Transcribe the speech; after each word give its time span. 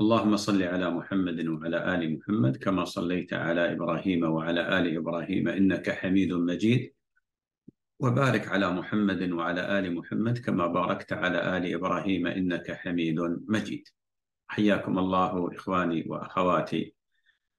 اللهم 0.00 0.36
صل 0.36 0.62
على 0.62 0.90
محمد 0.90 1.46
وعلى 1.46 1.94
آل 1.94 2.18
محمد 2.18 2.56
كما 2.56 2.84
صليت 2.84 3.32
على 3.32 3.72
إبراهيم 3.72 4.24
وعلى 4.24 4.78
آل 4.78 4.96
إبراهيم 4.96 5.48
إنك 5.48 5.90
حميد 5.90 6.32
مجيد. 6.32 6.92
وبارك 8.00 8.48
على 8.48 8.70
محمد 8.70 9.32
وعلى 9.32 9.78
آل 9.78 9.94
محمد 9.94 10.38
كما 10.38 10.66
باركت 10.66 11.12
على 11.12 11.56
آل 11.56 11.74
إبراهيم 11.74 12.26
إنك 12.26 12.72
حميد 12.72 13.20
مجيد. 13.48 13.88
حياكم 14.48 14.98
الله 14.98 15.54
إخواني 15.54 16.04
وأخواتي 16.08 16.94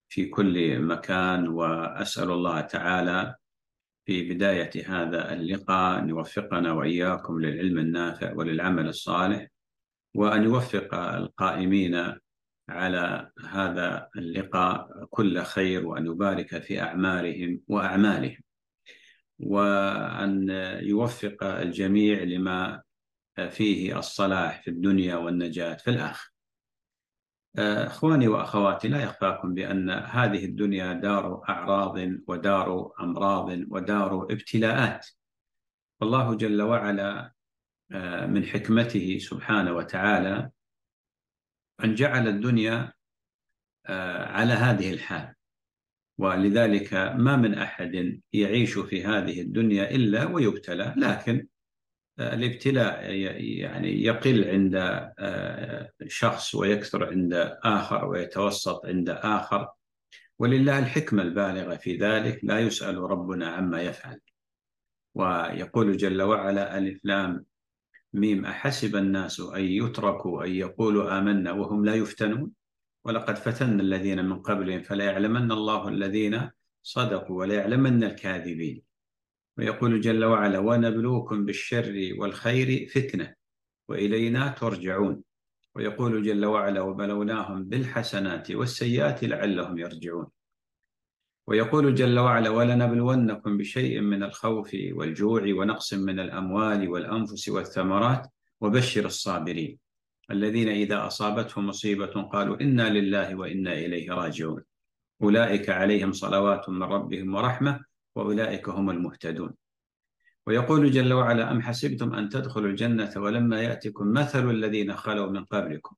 في 0.10 0.26
كل 0.26 0.80
مكان 0.80 1.48
وأسأل 1.48 2.32
الله 2.32 2.62
تعالى 2.62 3.36
في 4.06 4.34
بداية 4.34 4.72
هذا 4.88 5.34
اللقاء 5.34 6.00
أن 6.00 6.10
يوفقنا 6.10 6.72
وإياكم 6.74 7.40
للعلم 7.40 7.78
النافع 7.80 8.34
وللعمل 8.34 8.88
الصالح 8.88 9.48
وأن 10.16 10.44
يوفق 10.44 10.96
القائمين 10.96 12.25
على 12.70 13.32
هذا 13.50 14.10
اللقاء 14.18 15.06
كل 15.10 15.42
خير 15.42 15.88
وأن 15.88 16.06
يبارك 16.06 16.64
في 16.64 16.82
أعمارهم 16.82 17.62
وأعمالهم. 17.68 18.42
وأن 19.40 20.50
يوفق 20.82 21.44
الجميع 21.44 22.24
لما 22.24 22.82
فيه 23.50 24.00
الصلاح 24.00 24.62
في 24.62 24.70
الدنيا 24.70 25.16
والنجاة 25.16 25.74
في 25.74 25.90
الآخر 25.90 26.32
إخواني 27.58 28.28
وأخواتي 28.28 28.88
لا 28.88 29.04
يخفاكم 29.04 29.54
بأن 29.54 29.90
هذه 29.90 30.46
الدنيا 30.46 30.94
دار 30.94 31.42
أعراض 31.50 31.98
ودار 32.28 32.92
أمراض 33.00 33.50
ودار 33.70 34.24
ابتلاءات. 34.24 35.08
والله 36.02 36.36
جل 36.36 36.62
وعلا 36.62 37.32
من 38.28 38.46
حكمته 38.46 39.18
سبحانه 39.18 39.72
وتعالى 39.72 40.50
أن 41.84 41.96
جعل 41.96 42.28
الدنيا 42.28 42.94
على 44.38 44.54
هذه 44.54 44.94
الحال. 44.94 45.34
ولذلك 46.18 46.94
ما 46.94 47.36
من 47.36 47.54
أحد 47.54 48.22
يعيش 48.34 48.80
في 48.80 49.06
هذه 49.06 49.42
الدنيا 49.42 49.92
إلا 49.92 50.26
ويبتلى. 50.26 50.94
لكن 50.98 51.48
الابتلاء 52.20 53.12
يعني 53.12 54.04
يقل 54.04 54.50
عند 54.50 54.76
شخص 56.08 56.56
ويكثر 56.56 57.10
عند 57.10 57.34
آخر 57.64 58.06
ويتوسط 58.06 58.86
عند 58.86 59.10
آخر. 59.10 59.68
ولله 60.40 60.80
الحكمة 60.80 61.22
البالغة 61.22 61.76
في 61.76 61.98
ذلك. 61.98 62.40
لا 62.44 62.60
يسأل 62.60 62.98
ربنا 62.98 63.48
عما 63.48 63.82
يفعل. 63.82 64.20
ويقول 65.16 65.98
جل 65.98 66.22
وعلا 66.22 66.78
ألف 66.78 67.00
لام 67.04 67.46
ميم 68.16 68.46
أحسب 68.46 68.96
الناس 68.96 69.40
أن 69.40 69.64
يتركوا 69.64 70.46
أن 70.46 70.52
يقولوا 70.52 71.20
آمنا 71.20 71.52
وهم 71.52 71.86
لا 71.86 71.96
يفتنون؟ 71.96 72.52
ولقد 73.06 73.36
فتنا 73.36 73.82
الذين 73.82 74.26
من 74.26 74.40
قبلهم 74.42 74.82
فلا 74.82 75.06
يعلمن 75.06 75.52
الله 75.52 75.88
الذين 75.88 76.50
صدقوا 76.84 77.40
ولا 77.40 77.56
يعلمن 77.56 78.04
الكاذبين. 78.04 78.82
ويقول 79.58 80.02
جل 80.02 80.26
وعلا 80.26 80.60
ونبلوكم 80.60 81.46
بالشر 81.46 82.16
والخير 82.18 82.88
فتنة 82.88 83.34
وإلينا 83.90 84.48
ترجعون. 84.50 85.24
ويقول 85.76 86.24
جل 86.24 86.46
وعلا 86.46 86.82
وبلوناهم 86.82 87.64
بالحسنات 87.64 88.52
والسيئات 88.52 89.24
لعلهم 89.24 89.78
يرجعون. 89.78 90.28
ويقول 91.48 91.96
جل 91.96 92.20
وعلا 92.20 92.50
ولنبلونكم 92.50 93.58
بشيء 93.58 94.02
من 94.02 94.24
الخوف 94.24 94.76
والجوع 94.92 95.42
ونقص 95.42 95.94
من 95.94 96.20
الأموال 96.20 96.90
والأنفس 96.90 97.50
والثمرات 97.50 98.28
وبشر 98.62 99.06
الصابرين. 99.06 99.80
الذين 100.32 100.70
إذا 100.70 101.08
أصابتهم 101.08 101.68
مصيبة 101.68 102.22
قالوا 102.22 102.62
إنا 102.62 102.90
لله 102.90 103.36
وإنا 103.36 103.74
إليه 103.74 104.12
راجعون. 104.12 104.64
أولئك 105.22 105.70
عليهم 105.70 106.12
صلوات 106.12 106.70
من 106.70 106.84
ربهم 106.84 107.36
ورحمة 107.36 107.80
وأولئك 108.16 108.70
هم 108.70 108.90
المهتدون. 108.90 109.54
ويقول 110.48 110.92
جل 110.92 111.14
وعلا 111.14 111.52
أم 111.52 111.62
حسبتم 111.62 112.14
أن 112.14 112.30
تدخلوا 112.30 112.70
الجنة 112.70 113.12
ولما 113.18 113.62
يأتكم 113.62 114.14
مثل 114.14 114.50
الذين 114.50 114.96
خلوا 114.96 115.30
من 115.30 115.46
قبلكم؟ 115.46 115.96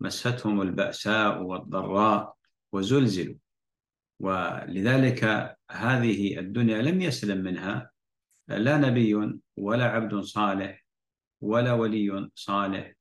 مستهم 0.00 0.62
البأساء 0.62 1.42
والضراء 1.42 2.34
وزلزلوا. 2.72 3.34
ولذلك 4.20 5.24
هذه 5.70 6.38
الدنيا 6.38 6.82
لم 6.82 7.00
يسلم 7.00 7.38
منها 7.38 7.90
لا 8.48 8.76
نبي 8.76 9.38
ولا 9.56 9.84
عبد 9.84 10.20
صالح 10.20 10.84
ولا 11.40 11.72
ولي 11.72 12.30
صالح. 12.34 12.92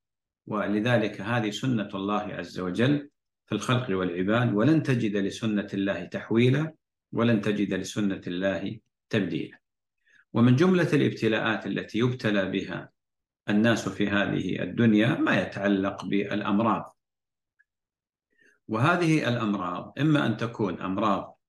ولذلك 0.48 1.22
هذه 1.22 1.50
سنة 1.50 1.90
الله 1.94 2.22
عز 2.22 2.60
وجل 2.60 3.10
في 3.46 3.56
الخلق 3.56 3.98
والعباد 3.98 4.54
ولن 4.54 4.84
تجد 4.84 5.18
لسنة 5.18 5.68
الله 5.74 6.06
تحويلا 6.06 6.74
ولن 7.12 7.42
تجد 7.42 7.74
لسنة 7.74 8.22
الله 8.28 8.80
تبديلا. 9.10 9.58
ومن 10.34 10.56
جملة 10.56 10.94
الابتلاءات 10.94 11.68
التي 11.68 12.00
يبتلى 12.00 12.46
بها 12.46 12.90
الناس 13.50 13.90
في 13.90 14.10
هذه 14.10 14.64
الدنيا 14.64 15.16
ما 15.16 15.42
يتعلق 15.42 16.06
بالأمراض. 16.06 16.97
وهذه 18.68 19.30
الأمراض 19.30 19.94
إما 20.00 20.26
أن 20.26 20.38
تكون 20.38 20.82
أمراض 20.82 21.40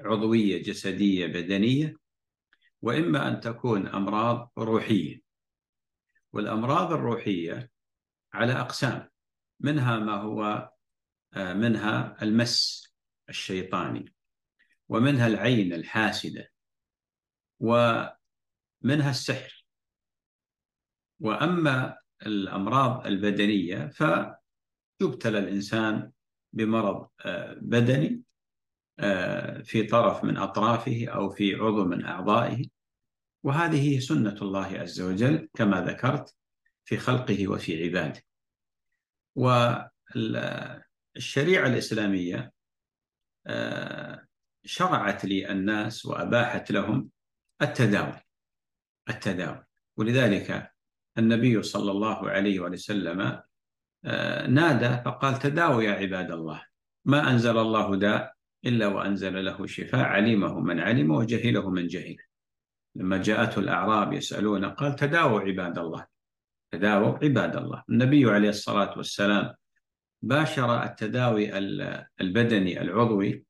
عضوية 0.00 0.62
جسدية 0.62 1.26
بدنية 1.26 1.96
وإما 2.82 3.28
أن 3.28 3.40
تكون 3.40 3.86
أمراض 3.86 4.52
روحية. 4.58 5.20
والأمراض 6.32 6.92
الروحية 6.92 7.70
على 8.32 8.52
أقسام 8.52 9.08
منها 9.60 9.98
ما 9.98 10.14
هو 10.14 10.70
منها 11.36 12.16
المس 12.22 12.88
الشيطاني 13.28 14.14
ومنها 14.88 15.26
العين 15.26 15.72
الحاسدة 15.72 16.50
ومنها 17.60 19.10
السحر. 19.10 19.66
وأما 21.20 21.98
الأمراض 22.26 23.06
البدنية 23.06 23.86
فيبتلى 23.86 25.38
الإنسان 25.38 26.12
بمرض 26.52 27.08
بدني 27.56 28.22
في 29.64 29.82
طرف 29.90 30.24
من 30.24 30.36
أطرافه 30.36 31.06
أو 31.08 31.30
في 31.30 31.54
عضو 31.54 31.84
من 31.84 32.04
أعضائه. 32.04 32.64
وهذه 33.42 33.98
سنة 33.98 34.36
الله 34.42 34.66
عز 34.66 35.00
وجل 35.00 35.48
كما 35.54 35.80
ذكرت 35.80 36.36
في 36.84 36.96
خلقه 36.96 37.48
وفي 37.48 37.84
عباده. 37.84 38.22
والشريعة 39.36 40.66
الإسلامية 41.66 42.52
شرعت 44.64 45.24
للناس 45.24 46.06
وأباحت 46.06 46.70
لهم 46.70 47.10
التداوي 47.62 48.20
التداوي 49.08 49.66
ولذلك 49.96 50.72
النبي 51.18 51.62
صلى 51.62 51.90
الله 51.90 52.30
عليه 52.30 52.60
وسلم 52.60 53.42
نادى 54.48 55.02
فقال 55.04 55.38
تداووا 55.38 55.82
يا 55.82 55.92
عباد 55.92 56.30
الله. 56.30 56.62
ما 57.04 57.30
أنزل 57.30 57.58
الله 57.58 57.96
داء 57.96 58.32
إلا 58.66 58.86
وأنزل 58.86 59.44
له 59.44 59.66
شفاء. 59.66 60.04
علمه 60.04 60.60
من 60.60 60.80
علم 60.80 61.10
وجهله 61.10 61.70
من 61.70 61.86
جهل 61.86 62.16
لما 62.96 63.16
جاءته 63.16 63.58
الأعراب 63.58 64.12
يسألون 64.12 64.64
قال 64.64 64.96
تداووا 64.96 65.40
عباد 65.40 65.78
الله. 65.78 66.06
تداووا 66.70 67.18
عباد 67.24 67.56
الله. 67.56 67.82
النبي 67.90 68.30
عليه 68.30 68.48
الصلاة 68.48 68.96
والسلام 68.96 69.54
باشر 70.22 70.82
التداوي 70.82 71.58
البدني 72.20 72.80
العضوي 72.80 73.44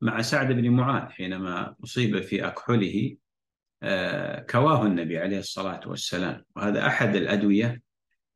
مع 0.00 0.22
سعد 0.22 0.52
بن 0.52 0.70
معاذ 0.70 1.10
حينما 1.10 1.74
أصيب 1.84 2.20
في 2.20 2.46
أكحله 2.46 3.16
كواه 4.50 4.86
النبي 4.86 5.18
عليه 5.18 5.38
الصلاة 5.38 5.80
والسلام. 5.86 6.44
وهذا 6.56 6.86
أحد 6.86 7.16
الأدوية 7.16 7.82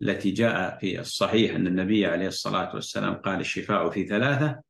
التي 0.02 0.30
جاء 0.30 0.78
في 0.78 1.00
الصحيح 1.00 1.54
أن 1.54 1.66
النبي 1.66 2.06
عليه 2.06 2.26
الصلاة 2.26 2.74
والسلام 2.74 3.14
قال 3.14 3.40
الشفاء 3.40 3.90
في 3.90 4.06
ثلاثة 4.06 4.62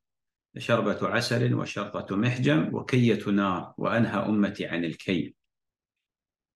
شربة 0.59 1.09
عسل 1.09 1.55
وشرطة 1.55 2.17
محجم 2.17 2.75
وكية 2.75 3.31
نار 3.31 3.75
وأنهى 3.79 4.19
أمتي 4.19 4.67
عن 4.67 4.85
الكي 4.85 5.35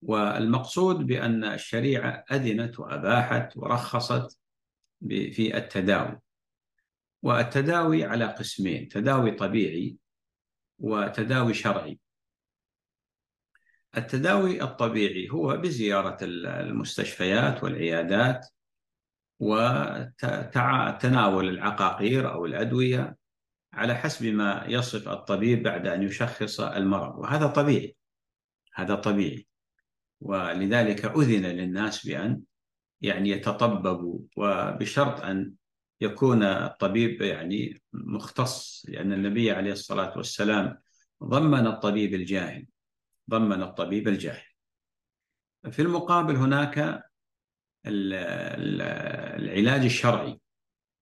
والمقصود 0.03 0.97
بأن 0.97 1.45
الشريعة 1.45 2.25
أذنت 2.33 2.81
وأباحت 2.81 3.57
ورخصت 3.57 4.39
في 5.09 5.57
التداوي. 5.57 6.21
والتداوي 7.23 8.05
على 8.05 8.25
قسمين 8.25 8.89
تداوي 8.89 9.31
طبيعي 9.31 9.97
وتداوي 10.79 11.55
شرعي. 11.55 11.99
التداوي 13.97 14.63
الطبيعي 14.63 15.31
هو 15.31 15.57
بزيارة 15.57 16.19
المستشفيات 16.23 17.65
والعيادات 17.65 18.47
وتناول 19.43 21.49
العقاقير 21.49 22.33
أو 22.33 22.47
الأدوية 22.47 23.17
على 23.73 23.95
حسب 23.95 24.27
ما 24.27 24.65
يصف 24.69 25.09
الطبيب 25.09 25.63
بعد 25.63 25.87
أن 25.87 26.03
يشخص 26.03 26.61
المرض. 26.61 27.19
وهذا 27.19 27.47
طبيعي 27.47 27.97
هذا 28.75 28.95
طبيعي. 28.95 29.47
ولذلك 30.21 31.05
أذن 31.05 31.47
للناس 31.47 32.07
بأن 32.07 32.41
يعني 33.01 33.31
يتطببوا 33.31 34.19
وبشرط 34.37 35.21
أن 35.21 35.55
يكون 36.01 36.43
الطبيب 36.43 37.23
يعني 37.23 37.83
مختص 37.93 38.87
لأن 38.89 39.13
النبي 39.13 39.51
عليه 39.51 39.73
الصلاة 39.73 40.17
والسلام 40.17 40.79
ضمن 41.25 41.67
الطبيب 41.67 42.15
الجاهل 42.15 42.67
ضمن 43.31 43.63
الطبيب 43.63 44.09
الجاهل. 44.09 44.47
في 45.71 45.83
المقابل 45.83 46.37
هناك 46.37 47.03
العلاج 47.87 49.85
الشرعي 49.85 50.41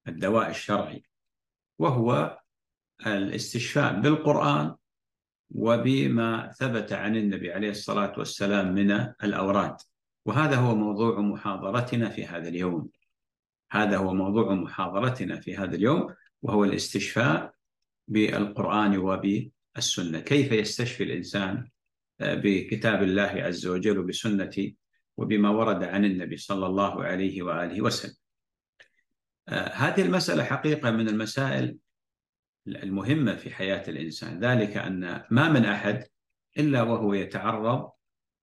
الدواء 0.08 0.50
الشرعي 0.50 1.02
وهو 1.78 2.38
الاستشفاء 3.06 4.00
بالقرآن 4.00 4.74
وبما 5.50 6.52
ثبت 6.52 6.92
عن 6.92 7.16
النبي 7.16 7.52
عليه 7.52 7.70
الصلاة 7.70 8.12
والسلام 8.18 8.74
من 8.74 8.90
الأوراد. 9.24 9.76
وهذا 10.26 10.56
هو 10.56 10.74
موضوع 10.74 11.20
محاضرتنا 11.20 12.08
في 12.08 12.26
هذا 12.26 12.48
اليوم. 12.48 12.90
هذا 13.72 13.96
هو 13.96 14.14
موضوع 14.14 14.54
محاضرتنا 14.54 15.40
في 15.40 15.56
هذا 15.56 15.76
اليوم 15.76 16.14
وهو 16.42 16.64
الاستشفاء 16.64 17.54
بالقرآن 18.08 18.98
وبالسنة. 18.98 20.20
كيف 20.20 20.52
يستشفي 20.52 21.02
الإنسان 21.04 21.68
بكتاب 22.20 23.02
الله 23.02 23.22
عز 23.22 23.66
وجل 23.66 23.98
وبسنة 23.98 24.72
وبما 25.20 25.50
ورد 25.50 25.84
عن 25.84 26.04
النبي 26.04 26.36
صلى 26.36 26.66
الله 26.66 27.04
عليه 27.04 27.42
وآله 27.42 27.82
وسلم. 27.82 28.14
هذه 29.48 30.02
المسألة 30.02 30.44
حقيقة 30.44 30.90
من 30.90 31.08
المسائل 31.08 31.76
المهمة 32.66 33.34
في 33.36 33.50
حياة 33.50 33.88
الإنسان. 33.88 34.40
ذلك 34.40 34.76
أن 34.76 35.24
ما 35.30 35.48
من 35.48 35.64
أحد 35.64 36.04
إلا 36.58 36.82
وهو 36.82 37.14
يتعرض 37.14 37.90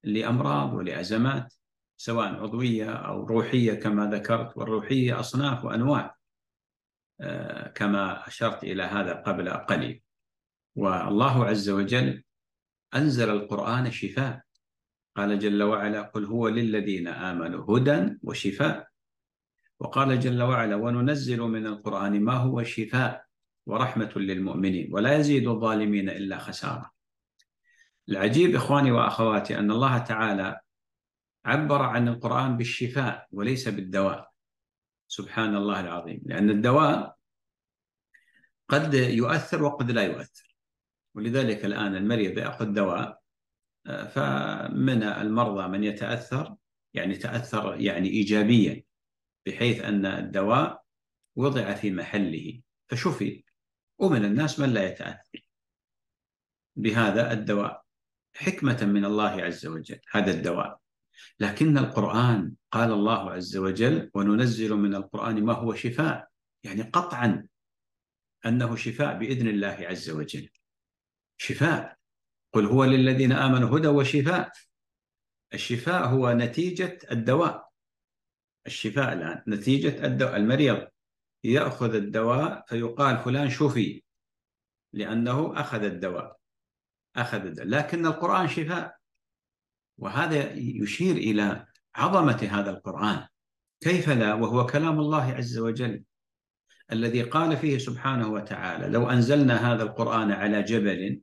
لأمراض 0.04 0.74
ولأزمات 0.74 1.54
سواء 1.98 2.28
عضوية 2.28 2.92
أو 2.92 3.26
روحية 3.26 3.74
كما 3.74 4.06
ذكرت 4.06 4.58
والروحية 4.58 5.20
أصناف 5.20 5.66
وأنواع 5.66 6.16
آه، 7.22 7.68
كما 7.70 8.28
أشرت 8.28 8.64
إلى 8.64 8.84
هذا 8.84 9.14
قبل 9.14 9.50
قليل. 9.50 10.02
والله 10.76 11.46
عز 11.46 11.70
وجل 11.70 12.24
أنزل 12.96 13.30
القرآن 13.30 13.92
شفاء. 13.92 14.47
قال 15.18 15.40
جل 15.40 15.64
وعلا 15.64 16.02
قل 16.02 16.26
هو 16.26 16.48
للذين 16.48 17.08
آمنوا 17.08 17.78
هدى 17.78 18.18
وشفاء. 18.24 18.88
وقال 19.80 20.20
جل 20.20 20.42
وعلا 20.44 20.76
وننزل 20.76 21.42
من 21.42 21.68
القرآن 21.68 22.22
ما 22.22 22.34
هو 22.34 22.64
شفاء 22.64 23.26
ورحمة 23.66 24.14
للمؤمنين 24.16 24.94
ولا 24.94 25.18
يزيد 25.18 25.48
الظالمين 25.48 26.10
إلا 26.10 26.38
خسارة. 26.38 26.92
العجيب 28.10 28.56
إخواني 28.56 28.92
وأخواتي 28.92 29.60
أن 29.60 29.72
الله 29.72 29.98
تعالى 29.98 30.60
عبر 31.46 31.82
عن 31.82 32.08
القرآن 32.08 32.58
بالشفاء 32.58 33.28
وليس 33.32 33.68
بالدواء. 33.68 34.32
سبحان 35.08 35.56
الله 35.56 35.80
العظيم. 35.80 36.22
لأن 36.26 36.50
الدواء 36.50 37.18
قد 38.70 38.94
يؤثر 38.94 39.64
وقد 39.64 39.92
لا 39.92 40.04
يؤثر. 40.04 40.56
ولذلك 41.16 41.66
الآن 41.66 41.96
المريض 41.96 42.38
يأخذ 42.38 42.74
دواء 42.74 43.27
فمن 43.88 45.04
المرضى 45.04 45.68
من 45.68 45.84
يتأثر 45.84 46.56
يعني 46.94 47.16
تأثر 47.16 47.76
يعني 47.80 48.10
إيجابيا 48.10 48.84
بحيث 49.46 49.82
أن 49.82 50.06
الدواء 50.06 50.84
وضع 51.36 51.74
في 51.74 51.92
محله. 51.92 52.62
فشفي 52.88 53.44
ومن 54.00 54.26
الناس 54.26 54.60
من 54.60 54.74
لا 54.74 54.88
يتأثر 54.88 55.48
بهذا 56.76 57.34
الدواء. 57.34 57.84
حكمة 58.36 58.86
من 58.86 59.06
الله 59.06 59.30
عز 59.30 59.66
وجل 59.66 60.00
هذا 60.12 60.32
الدواء. 60.32 60.80
لكن 61.40 61.78
القرآن 61.78 62.54
قال 62.72 62.92
الله 62.92 63.32
عز 63.32 63.58
وجل 63.58 64.12
وننزل 64.14 64.74
من 64.74 64.96
القرآن 64.96 65.44
ما 65.44 65.54
هو 65.54 65.76
شفاء. 65.76 66.28
يعني 66.64 66.82
قطعا 66.82 67.48
أنه 68.46 68.76
شفاء 68.76 69.18
بإذن 69.18 69.48
الله 69.48 69.78
عز 69.82 70.10
وجل. 70.10 70.50
شفاء. 71.38 71.97
قل 72.58 72.66
هو 72.66 72.86
للذين 72.86 73.32
آمنوا 73.32 73.78
هدى 73.78 73.88
وشفاء. 73.88 74.52
الشفاء 75.54 76.08
هو 76.08 76.32
نتيجة 76.32 77.00
الدواء. 77.12 77.70
الشفاء 78.68 79.14
الآن 79.14 79.44
نتيجة 79.48 80.06
الدواء. 80.06 80.36
المريض 80.36 80.88
يأخذ 81.44 81.96
الدواء 81.96 82.66
فيقال 82.68 83.18
فلان 83.18 83.50
شفي 83.50 84.04
لأنه 84.94 85.60
أخذ 85.60 85.84
الدواء. 85.84 86.38
أخذ 87.16 87.46
الدواء. 87.46 87.68
لكن 87.68 88.06
القرآن 88.06 88.48
شفاء. 88.48 88.98
وهذا 89.98 90.54
يشير 90.54 91.16
إلى 91.16 91.66
عظمة 91.96 92.48
هذا 92.52 92.70
القرآن. 92.70 93.28
كيف 93.82 94.10
لا؟ 94.10 94.34
وهو 94.34 94.66
كلام 94.66 95.00
الله 95.00 95.24
عز 95.24 95.58
وجل 95.58 96.04
الذي 96.92 97.22
قال 97.22 97.58
فيه 97.58 97.78
سبحانه 97.78 98.28
وتعالى 98.28 98.88
لو 98.88 99.10
أنزلنا 99.10 99.74
هذا 99.74 99.84
القرآن 99.84 100.32
على 100.32 100.64
جبل 100.64 101.22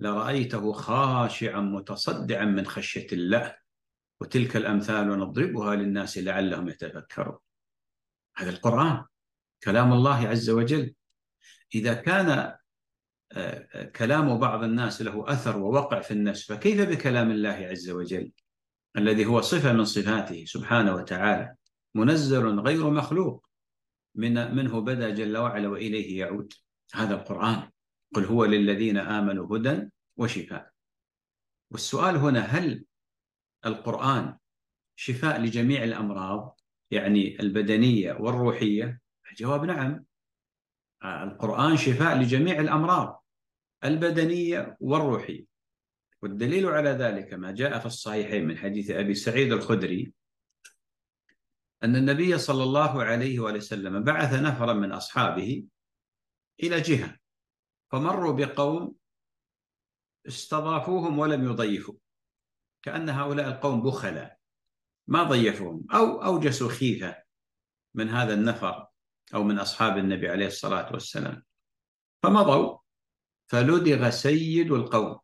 لرأيته 0.00 0.72
خاشعا 0.72 1.60
متصدعا 1.60 2.44
من 2.44 2.66
خشية 2.66 3.06
الله 3.12 3.56
وتلك 4.20 4.56
الأمثال 4.56 5.08
نضربها 5.08 5.76
للناس 5.76 6.18
لعلهم 6.18 6.68
يتفكرون 6.68 7.38
هذا 8.36 8.50
القرآن 8.50 9.04
كلام 9.64 9.92
الله 9.92 10.28
عز 10.28 10.50
وجل. 10.50 10.94
إذا 11.74 11.94
كان 11.94 12.56
آه، 13.32 13.84
كلام 13.84 14.38
بعض 14.38 14.64
الناس 14.64 15.02
له 15.02 15.32
أثر 15.32 15.58
ووقع 15.58 16.00
في 16.00 16.10
النفس 16.10 16.52
فكيف 16.52 16.80
بكلام 16.80 17.30
الله 17.30 17.50
عز 17.70 17.90
وجل؟ 17.90 18.32
الذي 18.96 19.26
هو 19.26 19.40
صفة 19.40 19.72
من 19.72 19.84
صفاته 19.84 20.44
سبحانه 20.44 20.94
وتعالى 20.94 21.54
منزل 21.94 22.60
غير 22.60 22.90
مخلوق 22.90 23.46
من 24.14 24.54
منه 24.54 24.80
بدا 24.80 25.10
جل 25.10 25.36
وعلا 25.36 25.68
وإليه 25.68 26.18
يعود. 26.18 26.52
هذا 26.94 27.14
القرآن. 27.14 27.70
قل 28.14 28.24
هو 28.24 28.44
للذين 28.44 28.96
آمنوا 28.96 29.56
هدى 29.56 29.90
وشفاء. 30.16 30.70
والسؤال 31.70 32.16
هنا 32.16 32.40
هل 32.40 32.84
القرآن 33.66 34.36
شفاء 34.96 35.40
لجميع 35.40 35.84
الأمراض 35.84 36.60
يعني 36.90 37.40
البدنية 37.40 38.12
والروحية؟ 38.12 39.00
الجواب 39.30 39.64
نعم. 39.64 40.04
القرآن 41.04 41.76
شفاء 41.76 42.18
لجميع 42.18 42.60
الأمراض 42.60 43.24
البدنية 43.84 44.76
والروحية. 44.80 45.50
والدليل 46.22 46.66
على 46.66 46.90
ذلك 46.90 47.34
ما 47.34 47.50
جاء 47.52 47.78
في 47.78 47.86
الصحيحين 47.86 48.46
من 48.46 48.58
حديث 48.58 48.90
أبي 48.90 49.14
سعيد 49.14 49.52
الخدري 49.52 50.12
أن 51.84 51.96
النبي 51.96 52.38
صلى 52.38 52.62
الله 52.62 53.02
عليه 53.02 53.40
وسلم 53.40 54.04
بعث 54.04 54.34
نفرا 54.34 54.72
من 54.72 54.92
أصحابه 54.92 55.64
إلى 56.62 56.80
جهة. 56.80 57.19
فمروا 57.92 58.32
بقوم 58.32 58.94
استضافوهم 60.26 61.18
ولم 61.18 61.44
يضيفوا. 61.44 61.94
كأن 62.82 63.08
هؤلاء 63.08 63.48
القوم 63.48 63.82
بخلاء 63.82 64.38
ما 65.08 65.22
ضيفوهم 65.22 65.86
أو 65.92 66.24
أوجسوا 66.24 66.68
خيفة 66.68 67.22
من 67.94 68.08
هذا 68.08 68.34
النفر 68.34 68.86
أو 69.34 69.42
من 69.42 69.58
أصحاب 69.58 69.98
النبي 69.98 70.28
عليه 70.28 70.46
الصلاة 70.46 70.92
والسلام. 70.92 71.44
فمضوا 72.22 72.78
فلدغ 73.50 74.10
سيد 74.10 74.72
القوم. 74.72 75.18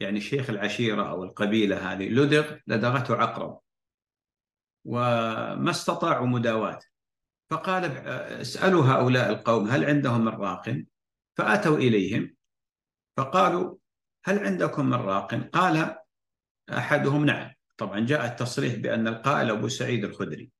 يعني 0.00 0.20
شيخ 0.20 0.50
العشيرة 0.50 1.10
أو 1.10 1.24
القبيلة 1.24 1.92
هذه 1.92 2.08
لدغ 2.08 2.58
لدغته 2.66 3.16
عقرب. 3.16 3.60
وما 4.84 5.70
استطاعوا 5.70 6.26
مداواة. 6.26 6.80
فقال 7.50 7.84
اسألوا 8.40 8.84
هؤلاء 8.84 9.30
القوم 9.30 9.68
هل 9.68 9.84
عندهم 9.84 10.24
من 10.24 10.28
راق 10.28 10.84
فأتوا 11.38 11.76
إليهم 11.76 12.36
فقالوا 13.16 13.76
هل 14.24 14.38
عندكم 14.38 14.86
من 14.86 14.94
راق؟ 14.94 15.34
قال 15.34 15.96
أحدهم 16.70 17.24
نعم. 17.24 17.52
طبعا 17.76 18.00
جاء 18.00 18.26
التصريح 18.26 18.74
بأن 18.74 19.08
القائل 19.08 19.50
أبو 19.50 19.68
سعيد 19.68 20.04
الخدري. 20.04 20.52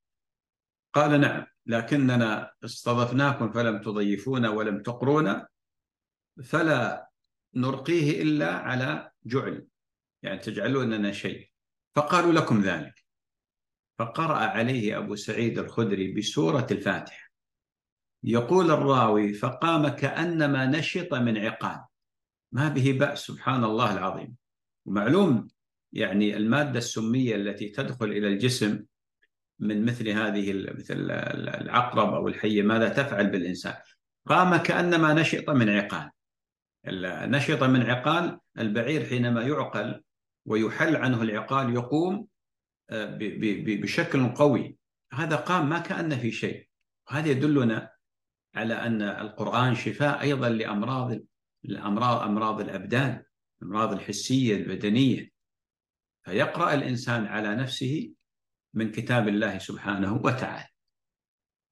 قال 0.94 1.20
نعم 1.20 1.46
لكننا 1.66 2.52
استضفناكم 2.64 3.52
فلم 3.52 3.82
تضيفونا 3.82 4.50
ولم 4.50 4.82
تقرونا 4.82 5.48
فلا 6.44 7.10
نرقيه 7.54 8.22
إلا 8.22 8.54
على 8.54 9.10
جعل. 9.24 9.66
يعني 10.22 10.38
تجعلون 10.38 10.94
لنا 10.94 11.12
شيء. 11.12 11.50
فقالوا 11.96 12.32
لكم 12.32 12.60
ذلك. 12.60 13.04
فقرأ 13.98 14.36
عليه 14.36 14.98
أبو 14.98 15.16
سعيد 15.16 15.58
الخدري 15.58 16.12
بسورة 16.12 16.66
الفاتحة. 16.70 17.21
يقول 18.24 18.70
الراوي 18.70 19.32
فقام 19.32 19.88
كأنما 19.88 20.66
نشط 20.66 21.14
من 21.14 21.38
عقال 21.38 21.84
ما 22.52 22.68
به 22.68 22.96
بأس 23.00 23.18
سبحان 23.18 23.64
الله 23.64 23.92
العظيم. 23.92 24.36
ومعلوم 24.86 25.48
يعني 25.92 26.36
المادة 26.36 26.78
السمية 26.78 27.36
التي 27.36 27.68
تدخل 27.68 28.06
إلى 28.06 28.28
الجسم 28.28 28.84
من 29.58 29.84
مثل 29.84 30.08
هذه 30.08 30.52
مثل 30.52 31.10
العقرب 31.60 32.14
أو 32.14 32.28
الحية 32.28 32.62
ماذا 32.62 32.88
تفعل 32.88 33.30
بالإنسان؟ 33.30 33.74
قام 34.26 34.56
كأنما 34.56 35.14
نشط 35.14 35.50
من 35.50 35.68
عقال 35.68 36.10
نشط 37.30 37.62
من 37.62 37.82
عقال 37.82 38.38
البعير 38.58 39.04
حينما 39.04 39.42
يعقل 39.42 40.02
ويحل 40.46 40.96
عنه 40.96 41.22
العقال 41.22 41.74
يقوم 41.74 42.26
آه، 42.90 43.18
بشكل 43.66 44.28
قوي. 44.28 44.76
هذا 45.12 45.36
قام 45.36 45.68
ما 45.68 45.78
كأن 45.78 46.18
في 46.18 46.32
شيء. 46.32 46.68
هذا 47.08 47.28
يدلنا 47.28 47.91
على 48.54 48.74
أن 48.74 49.02
القرآن 49.02 49.74
شفاء 49.74 50.20
أيضا 50.20 50.48
لأمراض 50.48 51.18
الأمراض 51.64 52.22
أمراض 52.22 52.60
الأبدان 52.60 53.22
الأمراض 53.62 53.92
الحسية 53.92 54.56
البدنية. 54.56 55.30
فيقرأ 56.24 56.74
الإنسان 56.74 57.26
على 57.26 57.56
نفسه 57.56 58.12
من 58.74 58.90
كتاب 58.90 59.28
الله 59.28 59.58
سبحانه 59.58 60.20
وتعالى. 60.24 60.68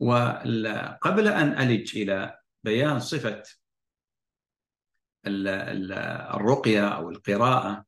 وقبل 0.01 1.29
أن 1.29 1.59
ألج 1.59 1.99
إلى 1.99 2.39
بيان 2.65 3.01
صفة 3.01 3.43
الرقية 5.27 6.89
أو 6.89 7.11
القراءة 7.11 7.85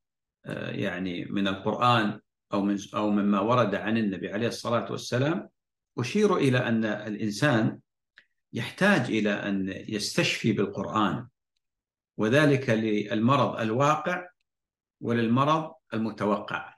آه، 0.46 0.70
يعني 0.70 1.25
من 1.25 1.49
القرآن 1.49 2.20
أو 2.52 2.62
من 2.62 2.78
أو 2.94 3.11
مما 3.11 3.40
ورد 3.40 3.75
عن 3.75 3.96
النبي 3.96 4.32
عليه 4.32 4.49
الصلاة 4.49 4.92
والسلام 4.92 5.49
أشير 5.99 6.37
إلى 6.37 6.58
أن 6.58 6.84
الإنسان 6.84 7.80
يحتاج 8.52 9.00
إلى 9.00 9.30
أن 9.30 9.68
يستشفي 9.68 10.52
بالقرآن 10.52 11.28
وذلك 12.16 12.71
للمرض 12.71 13.61
الواقع 13.61 14.28
وللمرض 15.00 15.75
المتوقع. 15.94 16.75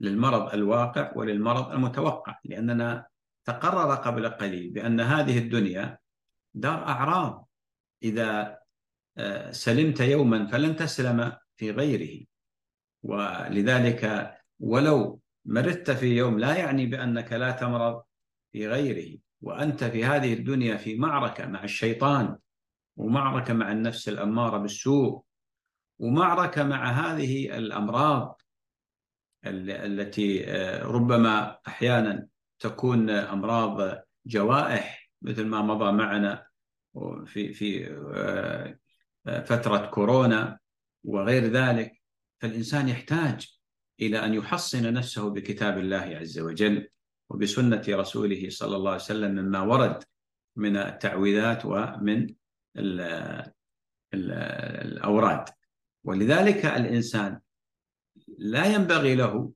للمرض 0.00 0.54
الواقع 0.54 1.12
وللمرض 1.16 1.72
المتوقع 1.72 2.38
لأننا 2.44 3.06
تقرر 3.44 3.94
قبل 3.94 4.28
قليل 4.28 4.70
بأن 4.70 5.00
هذه 5.00 5.38
الدنيا 5.38 5.98
دار 6.54 6.88
أعراض. 6.88 7.48
إذا 8.02 8.58
آه، 9.18 9.50
سلمت 9.50 10.00
يوما 10.00 10.46
فلن 10.46 10.76
تسلم 10.76 11.36
في 11.56 11.70
غيره. 11.70 12.24
ولذلك 13.02 14.34
ولو 14.60 15.20
مرضت 15.44 15.90
في 15.90 16.16
يوم 16.16 16.38
لا 16.38 16.56
يعني 16.56 16.86
بأنك 16.86 17.32
لا 17.32 17.50
تمرض 17.50 18.02
في 18.52 18.68
غيره. 18.68 19.18
وأنت 19.42 19.84
في 19.84 20.04
هذه 20.04 20.32
الدنيا 20.32 20.76
في 20.76 20.96
معركة 20.96 21.46
مع 21.46 21.64
الشيطان 21.64 22.38
ومعركة 22.96 23.54
مع 23.54 23.72
النفس 23.72 24.08
الأمارة 24.08 24.58
بالسوء 24.58 25.22
ومعركة 25.98 26.64
مع 26.64 26.90
هذه 26.90 27.58
الأمراض 27.58 28.40
التي 29.46 30.50
آه، 30.50 30.82
ربما 30.82 31.58
أحيانا 31.68 32.26
تكون 32.58 33.10
أمراض 33.10 34.02
جوائح 34.26 35.10
مثل 35.22 35.46
ما 35.46 35.62
مضى 35.62 35.92
معنا 35.92 36.46
في 37.24 37.52
في 37.52 37.86
آه، 38.14 38.78
فترة 39.40 39.86
كورونا 39.86 40.58
وغير 41.04 41.44
ذلك. 41.44 42.02
فالإنسان 42.40 42.88
يحتاج 42.88 43.58
إلى 44.00 44.24
أن 44.24 44.34
يحصن 44.34 44.92
نفسه 44.92 45.30
بكتاب 45.30 45.78
الله 45.78 46.16
عز 46.20 46.38
وجل. 46.38 46.88
وبسنة 47.28 47.82
رسوله 47.88 48.48
صلى 48.50 48.76
الله 48.76 48.90
عليه 48.90 49.02
وسلم 49.02 49.30
مما 49.30 49.60
ورد 49.62 50.04
من 50.56 50.76
التعويذات 50.76 51.62
ومن 51.64 52.34
الأوراد. 54.14 55.44
ولذلك 56.04 56.66
الإنسان 56.66 57.40
لا 58.38 58.64
ينبغي 58.66 59.14
له 59.14 59.52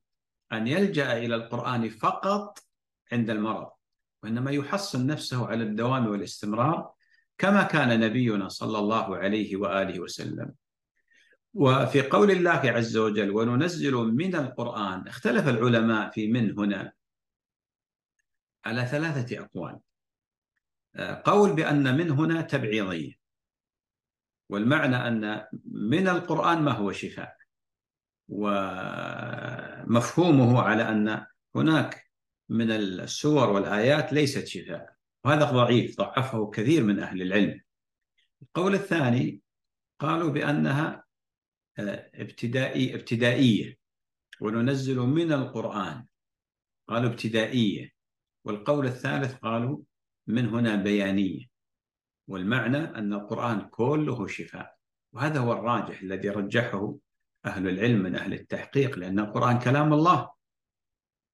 أن 0.53 0.67
يلجأ 0.67 1.19
إلى 1.19 1.35
القرآن 1.35 1.89
فقط 1.89 2.59
عند 3.13 3.31
المرض 3.31 3.71
وإنما 4.23 4.51
يحصن 4.51 5.07
نفسه 5.07 5.47
على 5.47 5.65
الدوام 5.65 6.07
والاستمرار 6.07 6.91
كما 7.39 7.63
كان 7.63 8.01
نبينا 8.01 8.49
صلى 8.49 8.79
الله 8.79 9.17
عليه 9.17 9.57
وآله 9.57 10.01
وسلم. 10.01 10.53
وفي 11.55 12.03
قول 12.03 12.31
الله 12.31 12.63
عز 12.65 12.97
وجل 12.97 13.31
وننزل 13.31 13.95
من 13.95 14.35
القرآن 14.35 15.09
اختلف 15.09 15.49
العلماء 15.49 16.11
في 16.11 16.33
من 16.33 16.59
هنا. 16.59 16.93
على 18.65 18.87
ثلاثة 18.87 19.41
أقوال. 19.41 19.81
قول 21.25 21.53
بأن 21.53 21.97
من 21.97 22.11
هنا 22.11 22.43
تبعيضية. 22.43 23.13
والمعنى 24.49 24.97
أن 24.97 25.47
من 25.65 26.09
القرآن 26.09 26.63
ما 26.63 26.73
هو 26.73 26.93
شفاء. 26.93 27.37
ومفهومه 28.29 29.03
على 30.63 30.89
أن 30.89 31.27
هناك 31.55 32.11
من 32.49 32.71
السور 32.71 33.51
والآيات 33.51 34.13
ليست 34.13 34.47
شفاء. 34.47 34.95
وهذا 35.25 35.45
ضعيف 35.45 35.97
ضعفه 35.97 36.51
كثير 36.51 36.85
من 36.85 36.99
أهل 36.99 37.23
العلم. 37.23 37.61
القول 38.43 38.75
الثاني 38.75 39.41
قالوا 39.99 40.31
بأنها 40.31 41.05
آه، 41.79 42.11
ابتدائي 42.15 42.95
ابتدائية. 42.95 43.79
وننزل 44.41 44.99
من 44.99 45.33
القرآن. 45.33 46.07
قالوا 46.89 47.11
ابتدائية. 47.11 48.00
والقول 48.45 48.87
الثالث 48.87 49.35
قالوا 49.35 49.79
من 50.27 50.49
هنا 50.49 50.77
بيانية 50.77 51.47
والمعنى 52.29 52.77
أن 52.77 53.13
القرآن 53.13 53.61
كله 53.61 54.27
شفاء 54.27 54.77
وهذا 55.13 55.39
هو 55.41 55.53
الراجح 55.53 56.03
الذي 56.03 56.29
رجحه 56.29 56.97
أهل 57.47 57.69
العلم 57.69 58.03
من 58.03 58.17
أهل 58.17 58.33
التحقيق 58.33 58.99
لأن 58.99 59.19
القرآن 59.19 59.59
كلام 59.59 59.93
الله. 59.93 60.31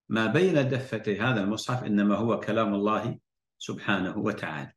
ما 0.09 0.27
بين 0.27 0.69
دفتي 0.69 1.21
هذا 1.21 1.41
المصحف 1.41 1.85
إنما 1.85 2.15
هو 2.17 2.41
كلام 2.41 2.75
الله 2.75 3.19
سبحانه 3.59 4.19
وتعالى. 4.19 4.73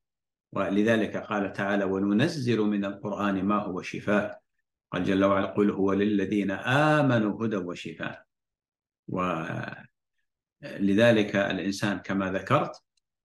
ولذلك 0.51 1.17
قال 1.17 1.53
تعالى 1.53 1.83
وننزل 1.83 2.59
من 2.59 2.85
القرآن 2.85 3.45
ما 3.45 3.57
هو 3.57 3.81
شفاء 3.81 4.41
قال 4.91 5.03
جل 5.03 5.25
وعلا 5.25 5.45
قل 5.45 5.71
هو 5.71 5.93
للذين 5.93 6.51
آمنوا 6.51 7.45
هدى 7.45 7.57
وشفاء 7.57 8.25
ولذلك 10.63 11.35
الإنسان 11.35 11.97
كما 11.97 12.31
ذكرت 12.31 12.71